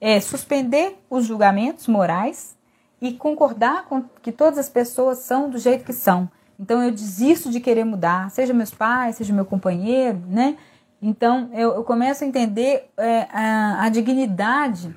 É 0.00 0.20
suspender 0.20 0.98
os 1.08 1.24
julgamentos 1.24 1.86
morais, 1.86 2.56
e 3.02 3.12
concordar 3.12 3.86
com 3.86 4.04
que 4.22 4.30
todas 4.30 4.60
as 4.60 4.68
pessoas 4.68 5.18
são 5.18 5.50
do 5.50 5.58
jeito 5.58 5.84
que 5.84 5.92
são. 5.92 6.30
Então 6.58 6.80
eu 6.80 6.92
desisto 6.92 7.50
de 7.50 7.58
querer 7.58 7.84
mudar, 7.84 8.30
seja 8.30 8.54
meus 8.54 8.70
pais, 8.70 9.16
seja 9.16 9.34
meu 9.34 9.44
companheiro, 9.44 10.22
né? 10.28 10.56
Então 11.02 11.50
eu, 11.52 11.74
eu 11.74 11.82
começo 11.82 12.22
a 12.22 12.26
entender 12.28 12.88
é, 12.96 13.26
a, 13.32 13.86
a, 13.86 13.88
dignidade 13.88 14.96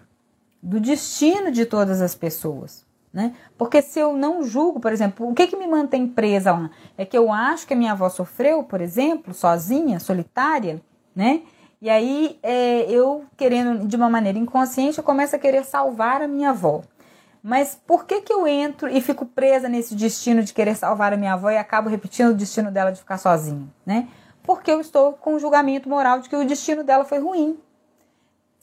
do 0.62 0.80
destino 0.80 1.52
de 1.52 1.66
todas 1.66 2.00
as 2.00 2.14
pessoas, 2.14 2.85
né? 3.16 3.34
Porque 3.58 3.82
se 3.82 3.98
eu 3.98 4.12
não 4.12 4.44
julgo, 4.44 4.82
por 4.82 4.92
exemplo, 4.92 5.30
o 5.30 5.34
que, 5.34 5.48
que 5.48 5.56
me 5.56 5.66
mantém 5.66 6.06
presa 6.06 6.52
lá? 6.52 6.70
É 6.98 7.06
que 7.06 7.18
eu 7.18 7.32
acho 7.32 7.66
que 7.66 7.74
a 7.74 7.78
minha 7.78 7.94
avó 7.94 8.10
sofreu, 8.10 8.62
por 8.62 8.82
exemplo, 8.82 9.34
sozinha, 9.34 10.02
solitária, 10.02 10.82
né? 11.16 11.44
E 11.82 11.90
aí 11.90 12.38
é, 12.44 12.82
eu, 12.92 13.24
querendo 13.38 13.88
de 13.88 13.96
uma 13.96 14.10
maneira 14.10 14.38
inconsciente, 14.38 14.98
eu 14.98 15.04
começo 15.04 15.34
a 15.34 15.40
querer 15.40 15.64
salvar 15.64 16.22
a 16.22 16.28
minha 16.28 16.50
avó. 16.50 16.82
Mas 17.42 17.80
por 17.88 18.06
que 18.06 18.20
que 18.20 18.34
eu 18.34 18.46
entro 18.46 18.90
e 18.90 19.00
fico 19.00 19.26
presa 19.26 19.70
nesse 19.70 19.96
destino 19.96 20.44
de 20.44 20.54
querer 20.54 20.76
salvar 20.76 21.14
a 21.14 21.18
minha 21.18 21.34
avó 21.34 21.50
e 21.50 21.58
acabo 21.58 21.88
repetindo 21.88 22.32
o 22.32 22.36
destino 22.36 22.70
dela 22.70 22.92
de 22.92 23.00
ficar 23.00 23.18
sozinha, 23.18 23.66
né? 23.86 24.10
Porque 24.44 24.70
eu 24.70 24.82
estou 24.82 25.14
com 25.14 25.36
o 25.36 25.40
julgamento 25.40 25.88
moral 25.88 26.20
de 26.20 26.28
que 26.28 26.36
o 26.36 26.46
destino 26.46 26.84
dela 26.84 27.06
foi 27.06 27.20
ruim. 27.20 27.58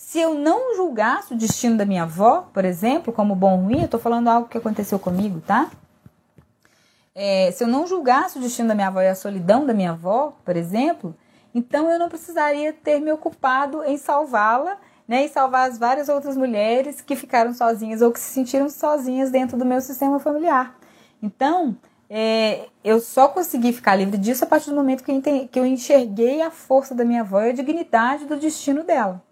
Se 0.05 0.19
eu 0.19 0.35
não 0.35 0.75
julgasse 0.75 1.33
o 1.33 1.37
destino 1.37 1.77
da 1.77 1.87
minha 1.87 2.03
avó, 2.03 2.49
por 2.53 2.65
exemplo, 2.65 3.13
como 3.13 3.37
bom 3.37 3.53
ou 3.53 3.65
ruim, 3.65 3.79
eu 3.79 3.85
estou 3.85 4.01
falando 4.01 4.29
algo 4.29 4.49
que 4.49 4.59
aconteceu 4.59 4.99
comigo, 4.99 5.41
tá? 5.41 5.71
é, 7.15 7.51
se 7.53 7.63
eu 7.63 7.69
não 7.69 7.87
julgasse 7.87 8.39
o 8.39 8.41
destino 8.41 8.69
da 8.69 8.75
minha 8.75 8.89
avó 8.89 9.01
e 9.01 9.09
a 9.09 9.15
solidão 9.15 9.67
da 9.67 9.75
minha 9.75 9.91
avó, 9.91 10.35
por 10.45 10.57
exemplo, 10.57 11.15
então 11.55 11.91
eu 11.91 11.99
não 11.99 12.09
precisaria 12.09 12.73
ter 12.73 13.01
me 13.01 13.13
ocupado 13.13 13.85
em 13.85 13.97
salvá-la 13.97 14.79
né, 15.07 15.25
e 15.25 15.29
salvar 15.29 15.69
as 15.69 15.79
várias 15.79 16.09
outras 16.09 16.37
mulheres 16.37 17.01
que 17.01 17.15
ficaram 17.15 17.53
sozinhas 17.53 18.01
ou 18.01 18.11
que 18.11 18.21
se 18.21 18.33
sentiram 18.33 18.69
sozinhas 18.71 19.31
dentro 19.31 19.59
do 19.59 19.65
meu 19.65 19.81
sistema 19.81 20.19
familiar. 20.19 20.75
Então, 21.23 21.77
é, 22.09 22.67
eu 22.83 22.99
só 23.01 23.29
consegui 23.29 23.73
ficar 23.73 23.97
livre 23.97 24.17
disso 24.17 24.45
a 24.45 24.47
partir 24.47 24.71
do 24.71 24.77
momento 24.77 25.05
que 25.05 25.11
eu, 25.11 25.15
entendi, 25.15 25.49
que 25.49 25.59
eu 25.59 25.67
enxerguei 25.67 26.41
a 26.41 26.51
força 26.51 26.95
da 26.95 27.05
minha 27.05 27.21
avó 27.21 27.43
e 27.43 27.51
a 27.51 27.53
dignidade 27.53 28.25
do 28.25 28.37
destino 28.37 28.85
dela. 28.85 29.23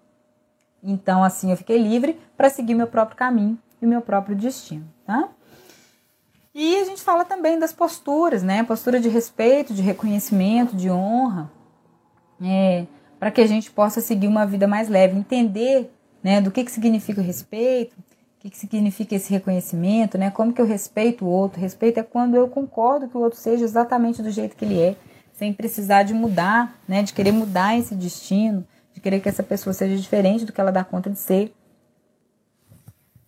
Então, 0.83 1.23
assim, 1.23 1.51
eu 1.51 1.57
fiquei 1.57 1.79
livre 1.79 2.19
para 2.37 2.49
seguir 2.49 2.75
meu 2.75 2.87
próprio 2.87 3.17
caminho 3.17 3.59
e 3.81 3.87
meu 3.87 4.01
próprio 4.01 4.35
destino, 4.35 4.87
tá? 5.05 5.29
E 6.55 6.77
a 6.77 6.85
gente 6.85 7.03
fala 7.03 7.25
também 7.25 7.59
das 7.59 7.73
posturas, 7.73 8.43
né? 8.43 8.63
Postura 8.65 8.99
de 8.99 9.09
respeito, 9.09 9.73
de 9.73 9.83
reconhecimento, 9.83 10.75
de 10.75 10.91
honra, 10.91 11.51
é, 12.43 12.87
para 13.19 13.31
que 13.31 13.41
a 13.41 13.47
gente 13.47 13.71
possa 13.71 14.01
seguir 14.01 14.27
uma 14.27 14.47
vida 14.47 14.67
mais 14.67 14.89
leve, 14.89 15.17
entender, 15.17 15.93
né, 16.23 16.41
do 16.41 16.51
que 16.51 16.65
que 16.65 16.73
significa 16.73 17.21
o 17.21 17.25
respeito, 17.25 17.95
o 17.99 18.41
que 18.41 18.51
que 18.51 18.59
significa 18.59 19.15
esse 19.15 19.31
reconhecimento, 19.31 20.17
né? 20.17 20.31
Como 20.31 20.53
que 20.53 20.61
eu 20.61 20.67
respeito 20.67 21.25
o 21.25 21.29
outro? 21.29 21.61
Respeito 21.61 22.01
é 22.01 22.03
quando 22.03 22.35
eu 22.35 22.49
concordo 22.49 23.09
que 23.09 23.17
o 23.17 23.21
outro 23.21 23.39
seja 23.39 23.65
exatamente 23.65 24.23
do 24.23 24.31
jeito 24.31 24.57
que 24.57 24.65
ele 24.65 24.81
é, 24.81 24.97
sem 25.35 25.53
precisar 25.53 26.03
de 26.03 26.15
mudar, 26.15 26.75
né? 26.89 27.03
De 27.03 27.13
querer 27.13 27.33
mudar 27.33 27.79
esse 27.79 27.95
destino, 27.95 28.67
de 29.01 29.03
querer 29.03 29.21
que 29.21 29.29
essa 29.29 29.43
pessoa 29.43 29.73
seja 29.73 29.97
diferente 29.97 30.45
do 30.45 30.53
que 30.53 30.61
ela 30.61 30.71
dá 30.71 30.85
conta 30.85 31.09
de 31.09 31.19
ser. 31.19 31.55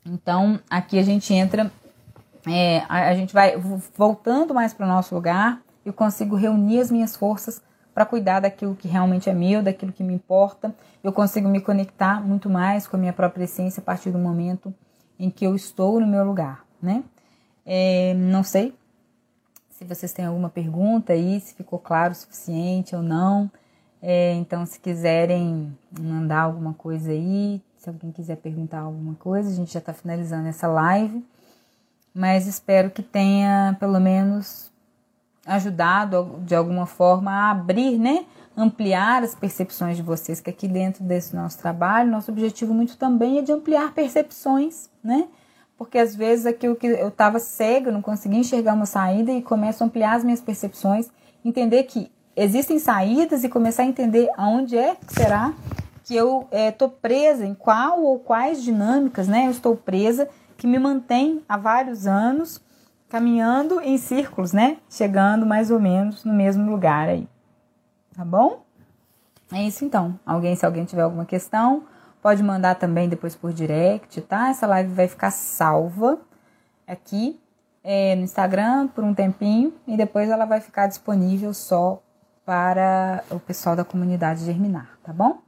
Então, 0.05 0.61
aqui 0.69 0.99
a 0.99 1.03
gente 1.03 1.33
entra, 1.33 1.73
é, 2.47 2.81
a, 2.89 3.09
a, 3.09 3.15
gente 3.15 3.33
vai 3.33 3.57
voltando 3.97 4.53
mais 4.53 4.75
para 4.75 4.85
o 4.85 4.89
nosso 4.89 5.15
lugar, 5.15 5.63
eu 5.85 5.93
consigo 5.93 6.37
reunir 6.37 6.81
as 6.81 6.91
minhas 6.91 7.17
forças 7.17 7.63
para 7.95 8.05
cuidar 8.05 8.41
daquilo 8.41 8.77
que 8.77 8.87
realmente 8.87 9.31
é 9.31 9.35
meu, 9.35 9.63
daquilo 9.63 9.93
que 9.93 10.03
me 10.03 10.15
importa. 10.15 10.75
Eu 11.03 11.13
consigo 11.13 11.49
me 11.49 11.61
conectar 11.61 12.21
muito 12.21 12.49
mais 12.51 12.87
com 12.87 12.97
a 12.97 13.01
minha 13.01 13.13
própria 13.13 13.45
essência 13.45 13.81
a 13.81 13.85
partir 13.85 14.11
do 14.11 14.19
momento 14.19 14.75
em 15.19 15.31
que 15.31 15.47
eu 15.47 15.55
estou 15.55 16.01
no 16.01 16.07
meu 16.07 16.25
lugar, 16.25 16.65
né? 16.81 17.03
É, 17.65 18.15
não 18.15 18.43
sei 18.43 18.75
se 19.71 19.85
vocês 19.85 20.13
têm 20.13 20.25
alguma 20.25 20.49
pergunta 20.49 21.13
aí, 21.13 21.41
se 21.41 21.55
ficou 21.55 21.79
claro 21.79 22.13
o 22.13 22.17
suficiente 22.17 22.95
ou 22.95 23.03
não. 23.03 23.51
É, 24.03 24.33
então, 24.35 24.67
se 24.67 24.81
quiserem 24.81 25.73
mandar 25.97 26.41
alguma 26.41 26.75
coisa 26.75 27.13
aí, 27.13 27.63
se 27.79 27.89
alguém 27.89 28.11
quiser 28.11 28.37
perguntar 28.37 28.81
alguma 28.81 29.15
coisa, 29.15 29.49
a 29.49 29.55
gente 29.55 29.73
já 29.73 29.79
está 29.79 29.93
finalizando 29.93 30.49
essa 30.49 30.67
live. 30.67 31.25
Mas 32.13 32.47
espero 32.47 32.91
que 32.91 33.03
tenha 33.03 33.77
pelo 33.79 34.01
menos 34.01 34.71
ajudado 35.47 36.41
de 36.45 36.55
alguma 36.55 36.85
forma 36.85 37.31
a 37.31 37.51
abrir, 37.51 37.99
né? 37.99 38.27
Ampliar 38.57 39.23
as 39.23 39.35
percepções 39.35 39.97
de 39.97 40.03
vocês, 40.03 40.41
que 40.41 40.51
aqui 40.51 40.69
dentro 40.69 41.03
desse 41.03 41.35
nosso 41.35 41.59
trabalho, 41.59 42.11
nosso 42.11 42.31
objetivo 42.31 42.75
muito 42.75 42.97
também 42.97 43.39
é 43.39 43.43
de 43.43 43.53
ampliar 43.53 43.93
percepções, 43.95 44.91
né? 45.03 45.27
Porque 45.79 45.97
às 45.97 46.15
vezes 46.15 46.45
aquilo 46.45 46.77
que 46.77 46.87
eu 46.87 47.09
estava 47.09 47.39
cega, 47.39 47.91
não 47.91 48.03
conseguia 48.03 48.39
enxergar 48.39 48.75
uma 48.75 48.87
saída 48.87 49.33
e 49.33 49.43
começo 49.43 49.83
a 49.83 49.87
ampliar 49.87 50.17
as 50.17 50.25
minhas 50.25 50.41
percepções, 50.41 51.11
entender 51.45 51.85
que 51.85 52.11
existem 52.37 52.79
saídas 52.79 53.45
e 53.45 53.49
começar 53.49 53.83
a 53.83 53.87
entender 53.87 54.29
aonde 54.37 54.77
é 54.77 54.95
que 54.95 55.13
será 55.13 55.53
que 56.05 56.17
eu 56.17 56.49
estou 56.51 56.89
é, 56.89 57.01
presa, 57.01 57.47
em 57.47 57.55
qual 57.55 58.03
ou 58.03 58.19
quais 58.19 58.63
dinâmicas 58.63 59.29
né, 59.29 59.47
eu 59.47 59.51
estou 59.51 59.77
presa, 59.77 60.29
que 60.57 60.67
me 60.67 60.79
mantém 60.79 61.43
há 61.49 61.57
vários 61.57 62.07
anos 62.07 62.61
caminhando 63.09 63.81
em 63.81 63.99
círculos, 63.99 64.53
né? 64.53 64.79
Chegando 64.89 65.45
mais 65.45 65.71
ou 65.71 65.79
menos 65.79 66.25
no 66.25 66.33
mesmo 66.33 66.71
lugar 66.71 67.09
aí. 67.09 67.29
Tá 68.17 68.25
bom? 68.25 68.63
É 69.53 69.63
isso 69.63 69.85
então. 69.85 70.19
Alguém, 70.25 70.57
se 70.57 70.65
alguém 70.65 70.85
tiver 70.85 71.03
alguma 71.03 71.27
questão, 71.27 71.85
pode 72.23 72.43
mandar 72.43 72.77
também 72.77 73.09
depois 73.09 73.35
por 73.35 73.53
direct, 73.53 74.21
tá? 74.23 74.49
Essa 74.49 74.67
live 74.67 74.95
vai 74.95 75.09
ficar 75.09 75.31
salva 75.31 76.19
aqui 76.87 77.39
é, 77.85 78.15
no 78.17 78.23
Instagram 78.23 78.89
por 78.89 79.05
um 79.05 79.13
tempinho 79.13 79.75
e 79.87 79.97
depois 79.97 80.31
ela 80.31 80.47
vai 80.47 80.61
ficar 80.61 80.87
disponível 80.87 81.53
só 81.53 82.03
para 82.45 83.23
o 83.31 83.39
pessoal 83.39 83.77
da 83.77 83.85
comunidade 83.85 84.45
Germinar, 84.45 84.99
tá 85.03 85.13
bom? 85.13 85.39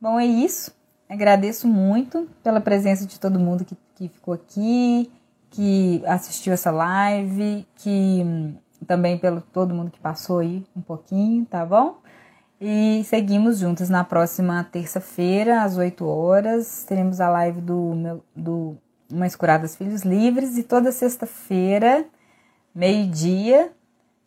Bom, 0.00 0.20
é 0.20 0.26
isso. 0.26 0.74
Agradeço 1.08 1.66
muito 1.66 2.28
pela 2.42 2.60
presença 2.60 3.06
de 3.06 3.18
todo 3.18 3.38
mundo 3.38 3.64
que, 3.64 3.76
que 3.94 4.08
ficou 4.08 4.34
aqui, 4.34 5.10
que 5.50 6.02
assistiu 6.06 6.52
essa 6.52 6.70
live, 6.70 7.66
que 7.76 8.22
hum, 8.24 8.54
também 8.86 9.18
pelo 9.18 9.40
todo 9.40 9.74
mundo 9.74 9.90
que 9.90 9.98
passou 9.98 10.40
aí 10.40 10.64
um 10.76 10.80
pouquinho, 10.80 11.44
tá 11.46 11.64
bom? 11.64 11.98
E 12.60 13.02
seguimos 13.04 13.58
juntos 13.58 13.88
na 13.88 14.04
próxima 14.04 14.64
terça-feira, 14.64 15.62
às 15.62 15.76
8 15.76 16.06
horas. 16.06 16.84
Teremos 16.84 17.20
a 17.20 17.28
live 17.28 17.60
do, 17.60 18.22
do 18.34 18.76
Uma 19.12 19.26
Escuradas 19.26 19.76
Filhos 19.76 20.02
Livres. 20.02 20.56
E 20.56 20.62
toda 20.62 20.92
sexta-feira, 20.92 22.06
meio-dia, 22.74 23.72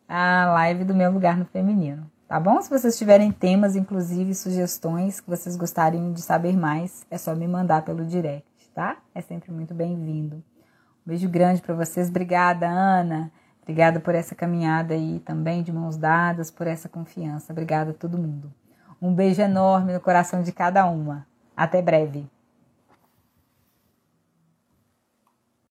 a 0.08 0.46
live 0.54 0.84
do 0.84 0.94
Meu 0.94 1.12
Lugar 1.12 1.36
no 1.36 1.44
Feminino. 1.44 2.10
Tá 2.26 2.40
bom? 2.40 2.60
Se 2.62 2.70
vocês 2.70 2.96
tiverem 2.96 3.30
temas, 3.30 3.76
inclusive 3.76 4.34
sugestões 4.34 5.20
que 5.20 5.28
vocês 5.28 5.54
gostariam 5.54 6.12
de 6.12 6.22
saber 6.22 6.56
mais, 6.56 7.06
é 7.10 7.18
só 7.18 7.34
me 7.34 7.46
mandar 7.46 7.82
pelo 7.82 8.04
direct, 8.04 8.48
tá? 8.74 8.96
É 9.14 9.20
sempre 9.20 9.52
muito 9.52 9.74
bem-vindo. 9.74 10.36
Um 10.36 11.10
beijo 11.10 11.28
grande 11.28 11.60
para 11.60 11.74
vocês. 11.74 12.08
Obrigada, 12.08 12.66
Ana. 12.66 13.30
Obrigada 13.62 14.00
por 14.00 14.14
essa 14.14 14.34
caminhada 14.34 14.94
aí 14.94 15.20
também 15.20 15.62
de 15.62 15.70
mãos 15.70 15.96
dadas, 15.98 16.50
por 16.50 16.66
essa 16.66 16.88
confiança. 16.88 17.52
Obrigada 17.52 17.90
a 17.90 17.94
todo 17.94 18.16
mundo. 18.16 18.52
Um 19.00 19.14
beijo 19.14 19.42
enorme 19.42 19.92
no 19.92 20.00
coração 20.00 20.42
de 20.42 20.52
cada 20.52 20.86
uma. 20.86 21.26
Até 21.54 21.82
breve. 21.82 22.28